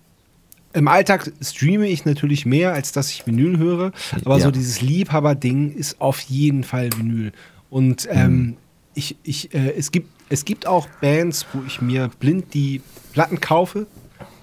[0.72, 3.92] im Alltag streame ich natürlich mehr, als dass ich Vinyl höre.
[4.24, 4.44] Aber Ja.
[4.44, 7.32] so dieses Liebhaber-Ding ist auf jeden Fall Vinyl.
[7.70, 8.56] Und ähm, Mhm.
[8.94, 12.80] ich, ich, äh, es, gibt, es gibt auch Bands, wo ich mir blind die
[13.12, 13.86] Platten kaufe.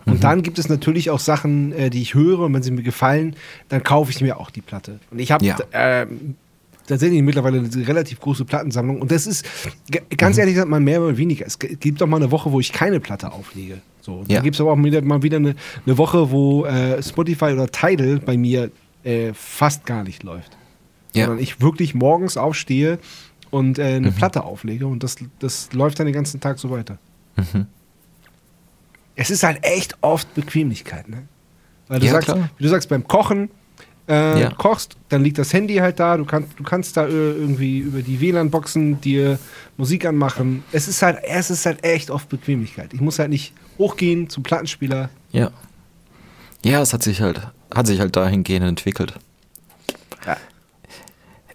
[0.06, 0.20] Und Mhm.
[0.22, 3.36] dann gibt es natürlich auch Sachen, äh, die ich höre und wenn sie mir gefallen,
[3.70, 5.00] dann kaufe ich mir auch die Platte.
[5.12, 5.58] Und ich habe Ja.
[5.72, 6.36] ähm,
[6.92, 9.02] tatsächlich mittlerweile eine relativ große Plattensammlung.
[9.02, 9.46] Und das ist,
[10.18, 11.46] ganz ehrlich gesagt, mal mehr oder weniger.
[11.46, 13.82] Es gibt doch mal eine Woche, wo ich keine Platte auflege.
[14.02, 14.36] So, Ja.
[14.36, 17.68] dann gibt es aber auch wieder, mal wieder eine, eine Woche, wo äh, Spotify oder
[17.68, 18.72] Tidal bei mir
[19.04, 20.56] äh, fast gar nicht läuft.
[21.14, 21.26] Ja.
[21.26, 23.00] Sondern ich wirklich morgens aufstehe
[23.50, 26.98] und äh, eine Platte auflege und das, das läuft dann den ganzen Tag so weiter.
[27.36, 27.66] Mhm.
[29.16, 31.24] Es ist halt echt oft Bequemlichkeit, ne?
[31.88, 32.50] Weil du Ja, sagst, klar.
[32.58, 33.50] wie du sagst, beim Kochen,
[34.08, 34.50] äh, Ja.
[34.52, 38.02] kochst, dann liegt das Handy halt da, du kannst, du kannst da äh, irgendwie über
[38.02, 39.40] die WLAN-Boxen dir
[39.78, 40.64] Musik anmachen.
[40.72, 42.94] Es ist halt, es ist halt echt oft Bequemlichkeit.
[42.94, 45.10] Ich muss halt nicht hochgehen zum Plattenspieler.
[45.32, 45.52] Ja.
[46.64, 47.42] Ja, es hat sich halt,
[47.74, 49.14] hat sich halt dahingehend entwickelt.
[50.26, 50.38] Ja.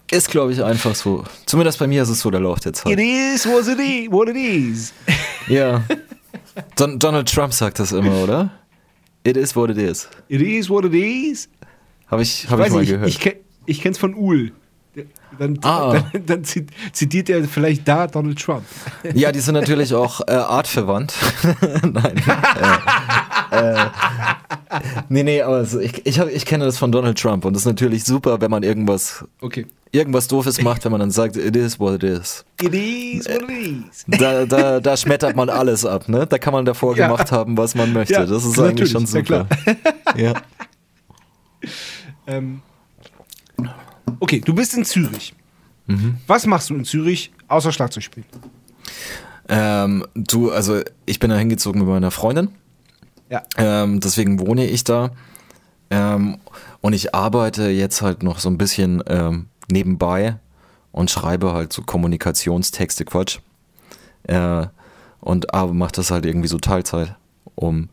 [0.09, 1.25] Ist, glaube ich, einfach so.
[1.45, 2.99] Zumindest bei mir ist es so der Lauf der It Zeit.
[2.99, 4.11] is what it is.
[4.11, 4.93] What it is.
[5.47, 5.81] Ja.
[6.75, 8.51] Don Donald Trump sagt das immer, oder?
[9.23, 10.09] It is what it is.
[10.27, 11.47] It is what it is.
[12.07, 13.09] Habe ich, hab ich Weiß mal nicht, gehört.
[13.09, 13.35] Ich,
[13.65, 14.51] ich kenn's von Uhl.
[15.37, 15.93] Dann, Ah.
[16.13, 18.63] dann, dann zit- zitiert er vielleicht da Donald Trump.
[19.13, 21.13] Ja, die sind natürlich auch äh, artverwandt.
[21.83, 22.21] Nein.
[23.51, 23.85] äh, äh,
[25.09, 27.63] nee, nee, aber so, ich, ich, hab, ich kenne das von Donald Trump und das
[27.63, 29.67] ist natürlich super, wenn man irgendwas, Okay.
[29.91, 32.43] irgendwas Doofes macht, wenn man dann sagt, it is what it is.
[32.61, 34.05] It is what it is.
[34.19, 36.25] Da, da, da schmettert man alles ab, ne?
[36.25, 37.07] Da kann man davor Ja.
[37.07, 38.13] gemacht haben, was man möchte.
[38.15, 39.45] Ja, das ist natürlich, eigentlich schon super.
[40.15, 40.33] Ja,
[42.27, 42.61] Ähm,
[44.19, 45.33] okay, du bist in Zürich.
[45.87, 46.17] Mhm.
[46.27, 48.25] Was machst du in Zürich außer Schlagzeug spielen?
[49.49, 52.49] Ähm, du, also ich bin da hingezogen mit meiner Freundin.
[53.29, 53.43] Ja.
[53.57, 55.11] Ähm, deswegen wohne ich da.
[55.89, 56.37] Ähm,
[56.81, 60.37] und ich arbeite jetzt halt noch so ein bisschen ähm, nebenbei
[60.91, 63.39] und schreibe halt so Kommunikationstexte, Quatsch.
[64.23, 64.67] Äh,
[65.21, 67.15] und aber mache das halt irgendwie so Teilzeit,
[67.55, 67.89] um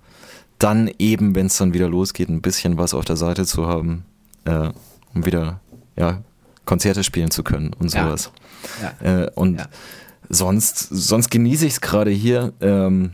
[0.59, 4.05] dann eben, wenn es dann wieder losgeht, ein bisschen was auf der Seite zu haben,
[4.45, 4.71] äh,
[5.15, 5.61] um wieder
[5.97, 6.23] ja,
[6.65, 8.31] Konzerte spielen zu können und sowas.
[9.03, 9.23] Ja.
[9.25, 9.67] Äh, und
[10.29, 12.53] sonst, sonst genieße ich es gerade hier.
[12.61, 13.13] Ähm,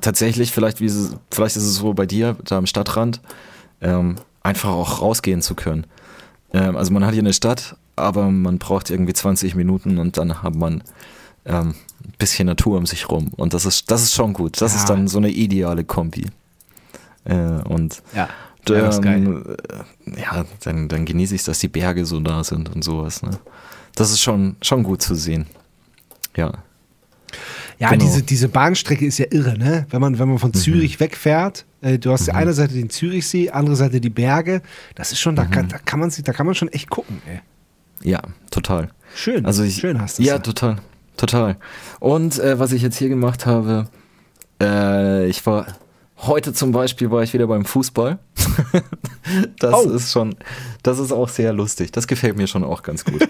[0.00, 3.20] tatsächlich, vielleicht, wie es, vielleicht ist es so bei dir, da am Stadtrand,
[3.80, 5.86] ähm, einfach auch rausgehen zu können.
[6.52, 10.42] Ähm, also man hat hier eine Stadt, aber man braucht irgendwie 20 Minuten und dann
[10.42, 10.82] hat man
[11.46, 13.32] ähm, ein bisschen Natur um sich rum.
[13.36, 14.60] Und das ist, das ist schon gut.
[14.60, 14.78] Das Ja.
[14.80, 16.26] ist dann so eine ideale Kombi.
[17.24, 18.28] Äh, und Ja.
[18.68, 19.44] Ja, ähm,
[20.16, 23.22] äh, ja, dann, dann genieße ich es, dass die Berge so da sind und sowas.
[23.22, 23.30] Ne?
[23.94, 25.46] Das ist schon, schon gut zu sehen.
[26.36, 26.52] Ja.
[27.78, 28.04] Ja, Genau.
[28.04, 29.86] diese, diese Bahnstrecke ist ja irre, ne?
[29.90, 30.54] Wenn man, wenn man von Mhm.
[30.54, 34.62] Zürich wegfährt, äh, du hast ja eine Seite den Zürichsee, andere Seite die Berge.
[34.94, 35.50] Das ist schon, da, Mhm.
[35.50, 37.40] kann, da kann man sich, da kann man schon echt gucken, ey.
[38.08, 38.90] Ja, total.
[39.16, 39.44] Schön.
[39.46, 40.76] Also ich, schön hast du Ja, total.
[41.16, 41.56] Total.
[42.00, 43.88] Und äh, was ich jetzt hier gemacht habe,
[44.60, 45.66] äh, ich war
[46.18, 48.18] heute zum Beispiel war ich wieder beim Fußball.
[49.58, 49.90] das Oh.
[49.90, 50.34] ist schon,
[50.82, 51.92] das ist auch sehr lustig.
[51.92, 53.28] Das gefällt mir schon auch ganz gut.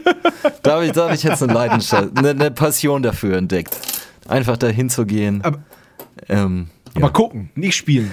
[0.62, 3.76] da habe ich, da hab ich jetzt eine Leidenschaft, eine, eine Passion dafür entdeckt.
[4.28, 5.42] Einfach dahin zu gehen.
[5.44, 5.62] Aber-
[6.28, 7.08] ähm, Aber ja.
[7.10, 8.12] gucken, nicht spielen.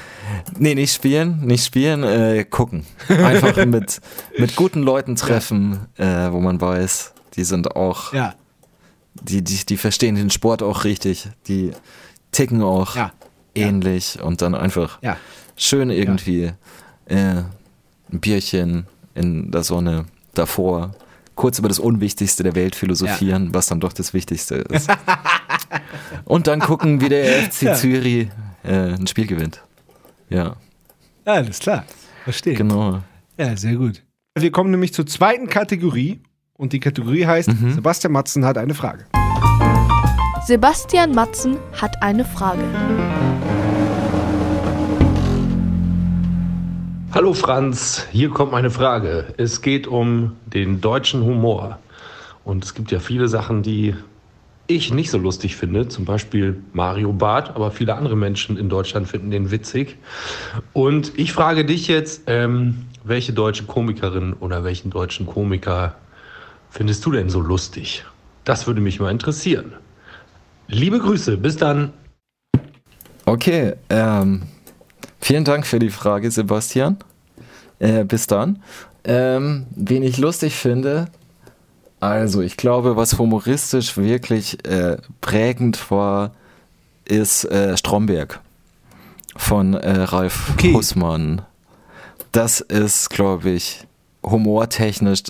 [0.58, 2.86] Nee, nicht spielen, nicht spielen, äh, gucken.
[3.08, 4.00] Einfach mit,
[4.38, 8.34] mit guten Leuten treffen, äh, wo man weiß, die sind auch Ja.
[9.14, 11.72] die, die, die verstehen den Sport auch richtig, die
[12.32, 13.12] ticken auch Ja.
[13.56, 15.18] Ähnlich und dann einfach Ja.
[15.58, 16.52] schön irgendwie
[17.06, 18.86] äh, ein Bierchen
[19.16, 20.92] in der Sonne davor,
[21.36, 24.90] kurz über das Unwichtigste der Welt philosophieren, was dann doch das Wichtigste ist.
[26.26, 27.74] und dann gucken, wie der FC Ja.
[27.76, 28.30] Zürich
[28.64, 29.62] äh, ein Spiel gewinnt.
[30.30, 30.56] Ja,
[31.26, 31.84] Ja, alles klar.
[32.24, 32.54] Verstehe.
[32.54, 33.00] genau.
[33.38, 34.04] Ja, sehr gut.
[34.38, 36.22] Wir kommen nämlich zur zweiten Kategorie
[36.54, 37.74] und die Kategorie heißt Mhm.
[37.74, 39.06] Sebastian Matzen hat eine Frage.
[40.46, 42.64] Sebastian Matzen hat eine Frage.
[47.14, 49.34] Hallo Franz, hier kommt meine Frage.
[49.36, 51.78] Es geht um den deutschen Humor.
[52.46, 53.96] Und es gibt ja viele Sachen, die
[54.68, 55.90] ich nicht so lustig finde.
[55.90, 59.98] Zum Beispiel Mario Barth, aber viele andere Menschen in Deutschland finden den witzig.
[60.72, 65.96] Und ich frage dich jetzt, ähm, welche deutsche Komikerin oder welchen deutschen Komiker
[66.70, 68.06] findest du denn so lustig?
[68.46, 69.74] Das würde mich mal interessieren.
[70.70, 71.92] Liebe Grüße, bis dann.
[73.26, 74.44] Okay, ähm,
[75.22, 76.98] vielen Dank für die Frage, Sebastian.
[77.80, 78.62] Äh, bis dann.
[79.04, 81.08] Ähm, wen ich lustig finde,
[82.00, 86.32] also ich glaube, was humoristisch wirklich äh, prägend war,
[87.06, 88.40] ist äh, Stromberg
[89.36, 90.74] von äh, Ralf Okay.
[90.74, 91.44] Hussmann.
[92.32, 93.86] Das ist, glaube ich,
[94.24, 95.24] humortechnisch,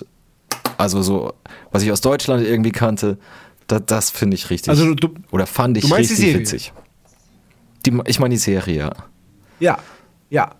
[0.78, 1.32] also so,
[1.70, 3.18] was ich aus Deutschland irgendwie kannte,
[3.66, 4.70] da, das finde ich richtig.
[4.70, 6.72] Also du, oder fand ich richtig witzig.
[7.86, 8.92] Die, ich meine die Serie, ja.
[9.62, 9.78] Ja,
[10.30, 10.50] ja,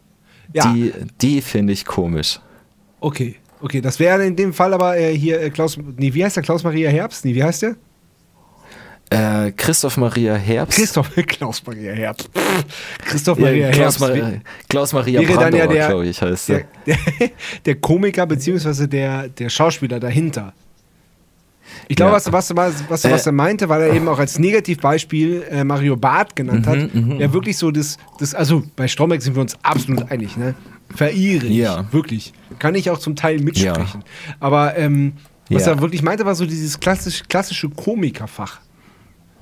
[0.55, 0.73] ja.
[0.73, 2.41] Die, die finde ich komisch.
[3.01, 3.81] Okay, okay.
[3.81, 6.43] Das wäre in dem Fall aber äh, hier äh, Klaus, nee, wie heißt der?
[6.43, 7.25] Klaus Maria Herbst?
[7.25, 7.77] Nee, wie heißt der?
[9.11, 10.79] Äh, Christoph Maria Herbst.
[10.79, 12.31] Christoph, Klaus Maria Herbst.
[13.05, 14.23] Christoph Ja, Maria Klaus, Herbst.
[14.23, 14.33] Mar
[14.69, 16.67] Klaus Maria wäre dann ja der- glaube ich, heißt der, er.
[16.87, 17.31] der,
[17.67, 20.55] der Komiker beziehungsweise der, der Schauspieler dahinter.
[21.89, 22.17] Ich glaube, Ja.
[22.17, 23.11] was, was, was, was, Äh.
[23.13, 27.21] was er meinte, weil er eben auch als Negativbeispiel äh, Mario Barth genannt hat, Mhm,
[27.21, 30.55] ja wirklich so das, das, also bei Stromberg sind wir uns absolut einig, ne?
[30.95, 31.57] Verehre ich.
[31.57, 31.87] Ja.
[31.93, 32.33] Wirklich.
[32.59, 34.05] Kann ich auch zum Teil mitsprechen.
[34.41, 35.15] Aber ähm,
[35.49, 35.73] was Ja.
[35.73, 38.61] er wirklich meinte, war so dieses klassisch, klassische Komikerfach.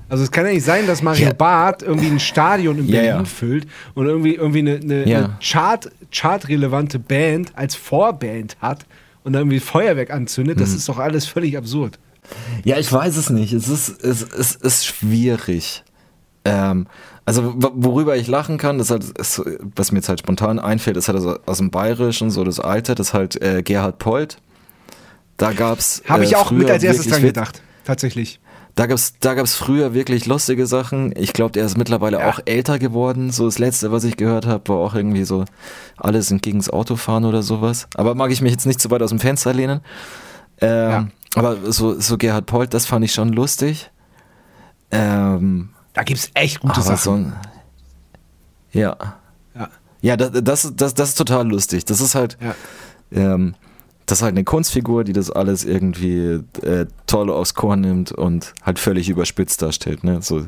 [0.09, 1.33] Also es kann ja nicht sein, dass Mario Ja.
[1.33, 3.25] Barth irgendwie ein Stadion in Ja, Berlin ja.
[3.25, 5.17] füllt und irgendwie, irgendwie eine, eine, Ja.
[5.19, 8.85] eine Chart, chartrelevante Band als Vorband hat
[9.23, 10.57] und dann irgendwie Feuerwerk anzündet.
[10.57, 10.61] Mhm.
[10.61, 11.97] Das ist doch alles völlig absurd.
[12.63, 13.53] Ja, ich weiß es nicht.
[13.53, 15.83] Es ist, es, es ist schwierig.
[16.45, 16.87] Ähm,
[17.25, 19.41] also, worüber ich lachen kann, das halt, ist,
[19.75, 22.95] was mir jetzt halt spontan einfällt, ist halt also aus dem Bayerischen, so das Alte,
[22.95, 24.37] das ist halt äh, Gerhard Polt.
[25.37, 26.01] Da gab's.
[26.07, 27.61] Habe ich äh, auch mit früher als erstes wirklich dran gedacht.
[27.85, 28.39] Tatsächlich.
[28.75, 31.13] Da gab's, da gab's früher wirklich lustige Sachen.
[31.17, 32.29] Ich glaube, der ist mittlerweile Ja.
[32.29, 33.29] auch älter geworden.
[33.31, 35.45] So das letzte, was ich gehört habe, war auch irgendwie so,
[35.97, 37.87] alle sind gegens Autofahren oder sowas.
[37.95, 39.81] Aber mag ich mich jetzt nicht zu weit aus dem Fenster lehnen.
[40.59, 41.07] Ähm, Ja.
[41.35, 43.89] Aber so, so Gerhard Polt, das fand ich schon lustig.
[44.91, 46.97] Ähm, Da gibt es echt gute Sachen.
[46.97, 47.33] so ein,
[48.73, 48.95] ja.
[49.55, 49.69] Ja.
[50.01, 51.85] Ja, das, das, das, das ist total lustig.
[51.85, 52.55] Das ist halt, Ja.
[53.11, 53.55] ähm,
[54.07, 58.53] das ist halt eine Kunstfigur, die das alles irgendwie äh, toll aufs Korn nimmt und
[58.63, 60.03] halt völlig überspitzt darstellt.
[60.03, 60.21] Ne?
[60.21, 60.45] So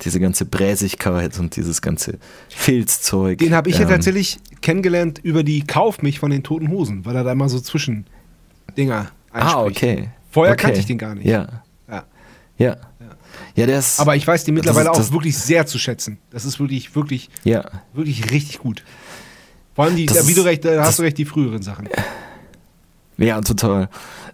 [0.00, 3.38] diese ganze Bräsigkeit und dieses ganze Filzzeug.
[3.38, 7.04] Den habe ich ja ähm, tatsächlich kennengelernt über die Kauf mich von den Toten Hosen,
[7.04, 8.06] weil er da immer so zwischen
[8.76, 9.08] Dinger
[9.40, 9.76] Ah, einspricht.
[9.82, 10.08] okay.
[10.30, 10.62] Vorher okay.
[10.64, 11.26] kannte ich den gar nicht.
[11.26, 12.04] Ja, Ja.
[12.58, 12.76] ja.
[13.54, 14.00] Ja, der ist.
[14.00, 16.18] Aber ich weiß den mittlerweile Das ist- auch wirklich sehr zu schätzen.
[16.30, 17.64] Das ist wirklich, wirklich, ja.
[17.92, 18.82] wirklich richtig gut.
[19.74, 21.88] Vor allem die, da, wie du recht, da hast du recht, die früheren Sachen.
[23.18, 23.88] Ja, total.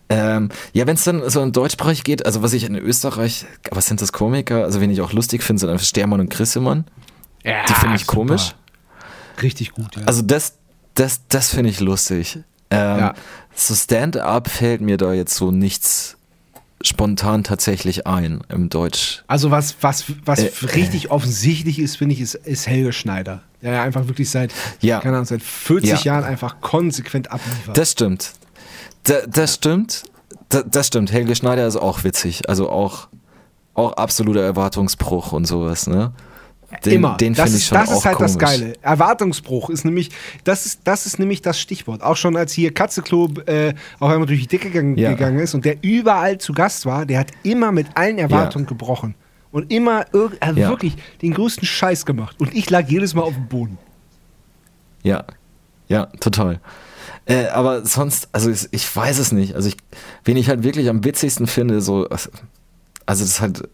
[0.09, 3.87] Ähm, ja, wenn es dann so in Deutschsprachig geht, also was ich in Österreich, was
[3.87, 4.65] sind das Komiker?
[4.65, 6.85] Also wen ich auch lustig finde, sind einfach Stermann und Grissemann.
[7.45, 8.15] Ja, Die finde ich super.
[8.19, 8.55] komisch.
[9.41, 10.03] Richtig gut, ja.
[10.05, 10.59] Also das,
[10.95, 12.39] das, das finde ich lustig.
[12.71, 13.15] Ähm, Ja.
[13.55, 16.17] So Stand-up fällt mir da jetzt so nichts
[16.83, 19.23] spontan tatsächlich ein im Deutsch.
[19.29, 23.43] Also was, was, was Äh, richtig offensichtlich ist, finde ich, ist, ist Helge Schneider.
[23.63, 24.99] Der ja einfach wirklich seit, Ja.
[24.99, 25.97] keine Ahnung, seit 40 Ja.
[26.03, 27.77] Jahren einfach konsequent abliefert.
[27.79, 28.33] Das stimmt.
[29.05, 30.05] Da, das stimmt.
[30.49, 31.13] Da, das stimmt.
[31.13, 32.49] Helge Schneider ist auch witzig.
[32.49, 33.07] Also auch,
[33.75, 36.13] auch absoluter Erwartungsbruch und sowas, ne?
[36.85, 37.17] Den, Immer.
[37.17, 38.33] Den das finde ich ist, schon das auch ist halt komisch.
[38.33, 38.73] das Geile.
[38.83, 40.11] Erwartungsbruch ist nämlich,
[40.45, 42.03] das ist, das ist nämlich das Stichwort.
[42.03, 45.11] Auch schon als hier Katzeklo äh, auf einmal durch die Decke gegangen, Ja.
[45.11, 49.15] gegangen ist und der überall zu Gast war, der hat immer mit allen Erwartungen gebrochen.
[49.51, 50.07] Und immer
[50.41, 50.71] er hat Ja.
[50.71, 52.37] wirklich den größten Scheiß gemacht.
[52.41, 53.79] Und ich lag jedes Mal auf dem Boden.
[55.03, 55.25] Ja,
[55.89, 56.61] ja, total.
[57.27, 59.55] Äh, aber sonst, also ich, ich weiß es nicht.
[59.55, 59.77] Also ich,
[60.25, 62.31] wen ich halt wirklich am witzigsten finde, so, also
[63.07, 63.69] das ist halt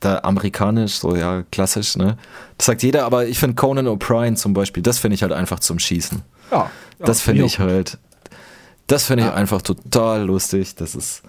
[0.00, 2.16] da amerikanisch, so ja, klassisch, ne?
[2.58, 5.60] Das sagt jeder, aber ich finde Conan O'Brien zum Beispiel, das finde ich halt einfach
[5.60, 6.22] zum Schießen.
[6.50, 6.70] Ja.
[6.98, 7.98] das finde ich halt,
[8.86, 9.34] das finde ich Ja.
[9.34, 10.74] einfach total lustig.
[10.74, 11.22] Das ist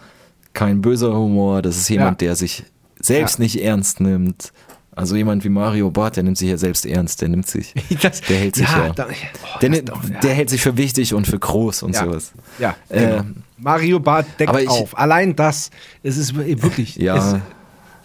[0.53, 2.63] kein böser Humor, das ist jemand, der sich
[2.99, 3.43] selbst Ja.
[3.43, 4.51] nicht ernst nimmt.
[4.93, 8.19] Also jemand wie Mario Barth, der nimmt sich ja selbst ernst, der nimmt sich, Das,
[8.21, 10.19] der hält sich ja, da, oh, der, doch, ja.
[10.19, 12.03] der hält sich für wichtig und für groß und Ja.
[12.03, 12.31] sowas.
[12.59, 13.23] Ja, Äh, genau.
[13.57, 14.97] Mario Barth deckt ich- auf.
[14.97, 15.71] Allein das,
[16.03, 16.97] es ist wirklich.
[16.97, 17.35] Ja, Es,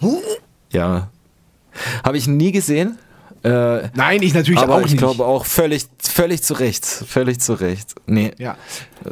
[0.73, 1.09] ja.
[2.05, 2.99] Habe ich nie gesehen.
[3.43, 4.99] Äh, nein, ich natürlich aber auch ich nicht.
[4.99, 6.85] glaube auch völlig, völlig zu Recht.
[6.85, 7.95] Völlig zu Recht.
[8.07, 8.33] Nee.
[8.39, 8.57] Ja.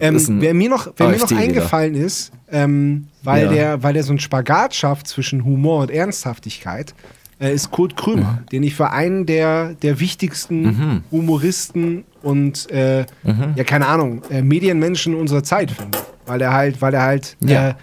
[0.00, 3.52] Ähm, wer mir noch, wer mir noch eingefallen ist, ähm, weil, Ja.
[3.52, 6.94] der, weil der so einen Spagat schafft zwischen Humor und Ernsthaftigkeit,
[7.38, 8.46] äh, ist Kurt Krömer, Mhm.
[8.50, 13.52] den ich für einen der, der wichtigsten Humoristen und äh, Mhm.
[13.56, 15.98] ja, keine Ahnung, äh, Medienmenschen unserer Zeit finde.
[16.26, 17.76] Weil er halt, weil er halt, Ja.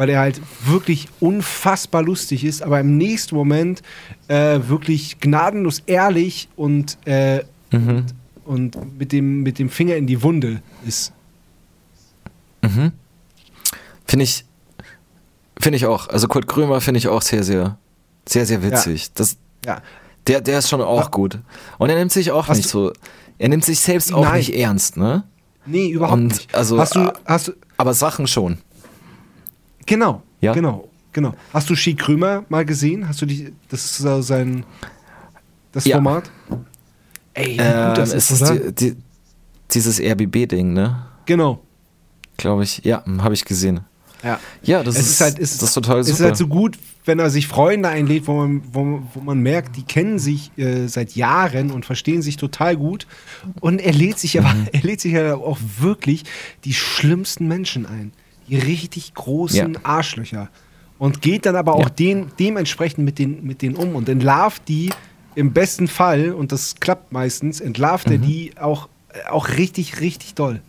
[0.00, 3.82] Weil er halt wirklich unfassbar lustig ist, aber im nächsten Moment
[4.28, 8.06] äh, wirklich gnadenlos ehrlich und, äh, Mhm.
[8.46, 11.12] und mit, dem, mit dem Finger in die Wunde ist.
[14.06, 14.46] Finde ich,
[15.60, 16.08] finde ich auch.
[16.08, 17.76] Also Kurt Krömer finde ich auch sehr, sehr,
[18.26, 19.12] sehr, sehr witzig.
[19.12, 19.36] Das,
[19.66, 19.82] Ja.
[20.26, 21.08] der, der ist schon auch Ja.
[21.08, 21.38] gut.
[21.76, 22.90] Und er nimmt sich auch nicht so,
[23.36, 24.38] er nimmt sich selbst auch Nein.
[24.38, 25.24] nicht ernst, ne?
[25.66, 26.54] Nee, überhaupt Und nicht.
[26.54, 28.56] also, hast du, äh, hast du, Aber Sachen schon.
[29.86, 30.52] Genau, Ja?
[30.52, 31.34] genau, genau.
[31.52, 33.08] Hast du Ski Krömer mal gesehen?
[33.08, 34.64] Hast du die, das ist so sein,
[35.72, 35.96] das Ja.
[35.96, 36.30] Format?
[37.34, 38.50] Ey, Ähm, das es ist, ist
[38.80, 38.96] die, die,
[39.72, 41.06] dieses RBB-Ding, ne?
[41.26, 41.60] genau.
[42.36, 42.80] Glaube ich.
[42.84, 43.80] Ja, habe ich gesehen.
[44.24, 44.38] Ja.
[44.62, 46.18] Ja, das es ist, ist halt, es das ist total Es super.
[46.18, 49.76] ist halt so gut, wenn er sich Freunde einlädt, wo man, wo, wo man merkt,
[49.76, 53.06] die kennen sich äh, seit Jahren und verstehen sich total gut.
[53.60, 54.68] Und er lädt sich aber, Mhm.
[54.72, 56.24] er lädt sich ja auch wirklich
[56.64, 58.12] die schlimmsten Menschen ein.
[58.50, 59.80] Die richtig großen Ja.
[59.84, 60.48] Arschlöcher.
[60.98, 61.88] Und geht dann aber auch Ja.
[61.90, 64.90] den, dementsprechend mit, den, mit denen um und entlarvt die
[65.36, 68.12] im besten Fall, und das klappt meistens, entlarvt Mhm.
[68.12, 68.88] er die auch,
[69.30, 70.60] auch richtig, richtig doll.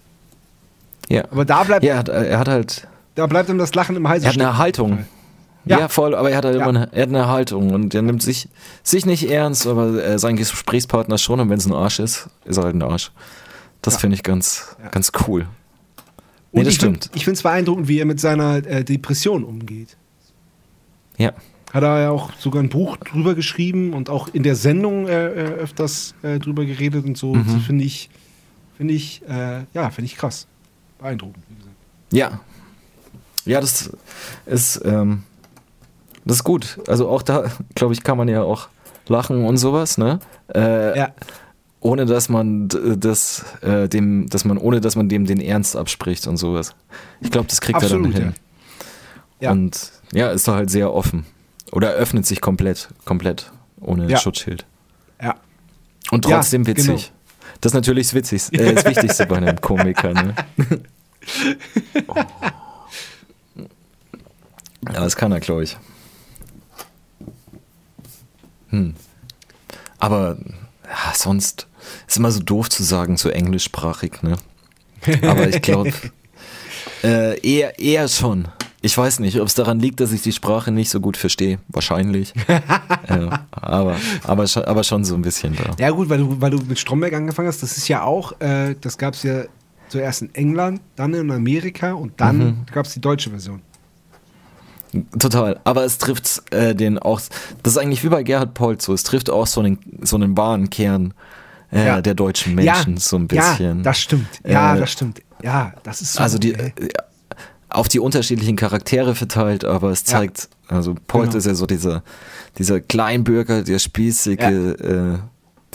[1.09, 1.23] ja.
[1.31, 4.07] Aber da bleibt, ja, er hat, er hat halt, da bleibt ihm das Lachen im
[4.07, 4.57] Hals er hat eine.
[4.57, 5.05] Haltung.
[5.65, 5.79] Ja.
[5.79, 5.87] Ja.
[5.89, 6.61] voll, aber er hat halt Ja.
[6.67, 8.47] immer eine, er hat eine Haltung und er nimmt sich,
[8.83, 12.57] sich nicht ernst, aber äh, sein Gesprächspartner schon und wenn es ein Arsch ist, ist
[12.57, 13.11] er halt ein Arsch.
[13.81, 13.99] Das Ja.
[13.99, 15.47] finde ich ganz, ganz cool.
[16.53, 17.15] Nee, das ich find- stimmt.
[17.15, 19.95] ich finde es beeindruckend, wie er mit seiner äh, Depression umgeht.
[21.17, 21.31] Ja.
[21.73, 25.27] Hat er ja auch sogar ein Buch drüber geschrieben und auch in der Sendung äh,
[25.27, 27.33] äh, öfters äh, drüber geredet und so.
[27.33, 27.45] Mhm.
[27.47, 28.09] Das finde ich,
[28.75, 30.47] finde ich, äh, ja, finde ich krass.
[30.99, 31.75] Beeindruckend, wie gesagt.
[32.11, 32.39] Ja.
[33.45, 33.89] Ja, das
[34.45, 35.23] ist, ähm,
[36.25, 36.77] das ist gut.
[36.87, 38.67] Also auch da, glaube ich, kann man ja auch
[39.07, 40.19] lachen und sowas, ne?
[40.53, 41.09] Äh, Ja,
[41.81, 46.27] Ohne dass man das, äh, dem, dass man, ohne dass man dem den Ernst abspricht
[46.27, 46.75] und sowas.
[47.21, 48.33] Ich glaube, das kriegt Absolut, er dann hin.
[49.39, 49.51] Ja.
[49.51, 51.25] Und ja, ist doch halt sehr offen.
[51.71, 54.17] Oder öffnet sich komplett, komplett, ohne Ja.
[54.19, 54.65] Schutzschild.
[55.21, 55.35] ja.
[56.11, 56.85] Und Ja, trotzdem witzig.
[56.85, 56.99] genau.
[57.61, 60.13] Das ist natürlich das Witzigste, äh, das Wichtigste bei einem Komiker.
[60.13, 60.35] Ne?
[64.87, 65.77] Ja, das kann er, glaube ich.
[68.69, 68.95] Hm.
[69.99, 70.37] Aber
[70.85, 71.67] ja, sonst
[72.07, 74.37] ist immer so doof zu sagen, so englischsprachig, ne?
[75.23, 75.91] Aber ich glaube,
[77.03, 78.47] äh, eher, eher schon.
[78.83, 81.59] Ich weiß nicht, ob es daran liegt, dass ich die Sprache nicht so gut verstehe.
[81.67, 82.33] Wahrscheinlich.
[82.47, 85.75] äh, aber, aber, schon, aber schon so ein bisschen da.
[85.77, 88.75] Ja, gut, weil du, weil du mit Stromberg angefangen hast, das ist ja auch, äh,
[88.81, 89.43] das gab es ja
[89.89, 92.57] zuerst in England, dann in Amerika und dann Mhm.
[92.73, 93.61] gab es die deutsche Version.
[95.17, 97.21] Total, aber es trifft äh, den auch,
[97.63, 100.35] das ist eigentlich wie bei Gerhard Polt so, es trifft auch so einen, so einen
[100.35, 101.13] wahren Kern
[101.71, 102.01] äh, Ja.
[102.01, 103.77] der deutschen Menschen so ein bisschen.
[103.77, 104.27] Ja, das stimmt.
[104.45, 105.21] Ja, Äh, das stimmt.
[105.43, 106.19] Ja, das ist so.
[106.21, 106.73] also die, ey.
[106.79, 106.89] äh,
[107.69, 110.17] auf die unterschiedlichen Charaktere verteilt, aber es Ja.
[110.19, 111.37] zeigt, also Polt Genau.
[111.37, 112.03] ist ja so dieser,
[112.57, 115.19] dieser Kleinbürger, der spießige, äh,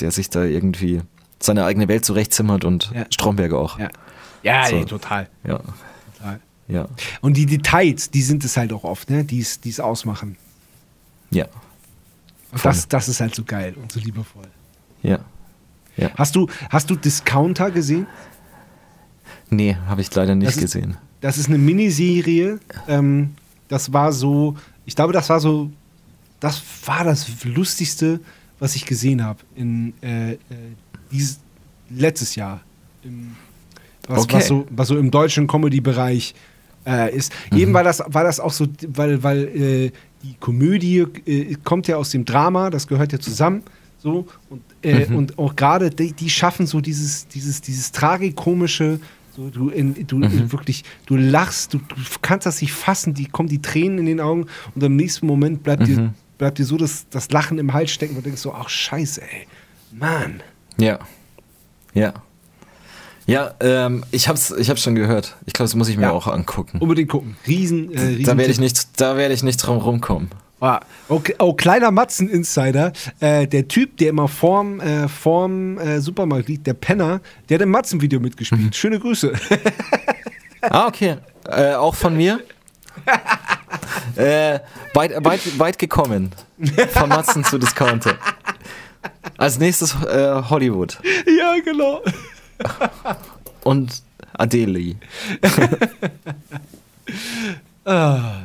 [0.00, 1.00] der sich da irgendwie
[1.40, 3.06] seine eigene Welt zurechtzimmert und Ja.
[3.10, 3.78] Stromberg auch.
[3.78, 3.88] ja,
[4.42, 4.76] ja So.
[4.76, 5.28] nee, total.
[5.44, 5.58] Ja,
[6.18, 6.40] total.
[6.68, 6.86] ja,
[7.22, 9.24] Und die Details, die sind es halt auch oft, ne?
[9.24, 10.36] die es die es ausmachen.
[11.30, 11.46] ja,
[12.52, 14.44] Und das, das ist halt so geil und so liebevoll.
[15.02, 15.18] ja.
[15.96, 16.10] Ja.
[16.16, 18.06] Hast du, hast du Discounter gesehen?
[19.50, 20.96] Nee, habe ich leider nicht Das ist- gesehen.
[21.20, 22.58] Das ist eine Miniserie.
[22.88, 23.30] Ähm,
[23.68, 25.70] das war so, ich glaube, das war so,
[26.40, 28.20] das war das Lustigste,
[28.58, 30.38] was ich gesehen habe in äh, äh,
[31.10, 31.40] dieses
[31.90, 32.60] letztes Jahr.
[33.02, 33.34] Im,
[34.08, 34.36] was, Okay.
[34.36, 36.34] was, so, was so im deutschen Comedy-Bereich
[36.86, 37.32] äh, ist.
[37.52, 39.92] Eben war das, war das auch so, weil, weil äh,
[40.22, 43.62] die Komödie äh, kommt ja aus dem Drama, das gehört ja zusammen.
[44.06, 49.00] So, und, äh, und auch gerade die, die schaffen so dieses, dieses, dieses tragikomische,
[49.34, 53.26] so du, in, du äh, wirklich, du lachst, du, du kannst das nicht fassen, die
[53.26, 54.46] kommen die Tränen in den Augen
[54.76, 58.14] und im nächsten Moment bleibt dir, bleibt dir so das, das Lachen im Hals stecken
[58.16, 59.48] und denkst so, ach scheiße, ey.
[59.90, 60.40] Mann.
[60.78, 61.00] Ja.
[61.92, 62.14] Ja.
[63.26, 65.34] Ja, ähm, ich hab's, ich hab's schon gehört.
[65.46, 66.10] Ich glaube, das muss ich mir Ja.
[66.12, 66.78] auch angucken.
[66.78, 67.34] Unbedingt gucken.
[67.44, 70.30] Riesen, äh, riesen Da werde ich nicht, da werde ich nicht drum rumkommen.
[70.58, 72.92] Ah, okay, oh, kleiner Matzen-Insider.
[73.20, 77.62] Äh, der Typ, der immer vorm, äh, vorm äh, Supermarkt liegt, der Penner, der hat
[77.62, 78.74] im Matzen-Video mitgespielt.
[78.74, 79.32] Schöne Grüße.
[80.68, 81.18] Ah, okay.
[81.44, 82.40] Äh, auch von mir.
[84.16, 84.58] äh,
[84.94, 86.32] weit, weit, weit gekommen.
[86.92, 88.16] Von Matzen zu Discounter.
[89.36, 90.98] Als nächstes äh, Hollywood.
[91.38, 92.02] ja, genau.
[93.62, 94.02] Und
[94.32, 94.96] Adeli.
[97.86, 98.42] Ja,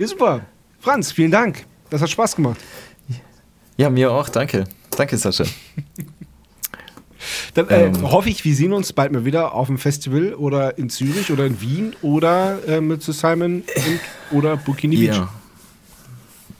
[0.00, 0.40] super.
[0.82, 1.64] Franz, vielen Dank.
[1.90, 2.58] Das hat Spaß gemacht.
[3.76, 4.28] Ja, mir auch.
[4.28, 4.64] Danke.
[4.96, 5.44] Danke, Sascha.
[7.54, 8.10] Dann äh, Ähm.
[8.10, 11.46] hoffe ich, wir sehen uns bald mal wieder auf dem Festival oder in Zürich oder
[11.46, 15.16] in Wien oder äh, mit zu Simon und, oder Bikini Beach.
[15.16, 15.28] Ja.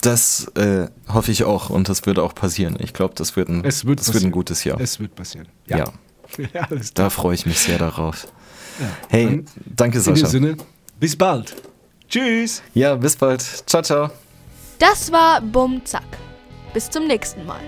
[0.03, 2.77] Das äh, hoffe ich auch und das wird auch passieren.
[2.81, 4.81] Ich glaube, das wird ein, Es wird das wird ein gutes Jahr.
[4.81, 5.49] Es wird passieren.
[5.67, 5.79] ja.
[5.79, 5.93] Ja,
[6.55, 6.69] ja.
[6.95, 8.27] Da freue ich mich sehr darauf.
[9.11, 9.45] Hey, Dann
[9.77, 10.29] danke In dem Sascha.
[10.29, 10.57] Sinne,
[10.99, 11.55] bis bald.
[12.13, 12.63] Tschüss.
[12.75, 13.41] Ja, bis bald.
[13.41, 14.11] Ciao, ciao.
[14.79, 16.05] Das war Bum Zack.
[16.75, 17.61] Bis zum nächsten Mal.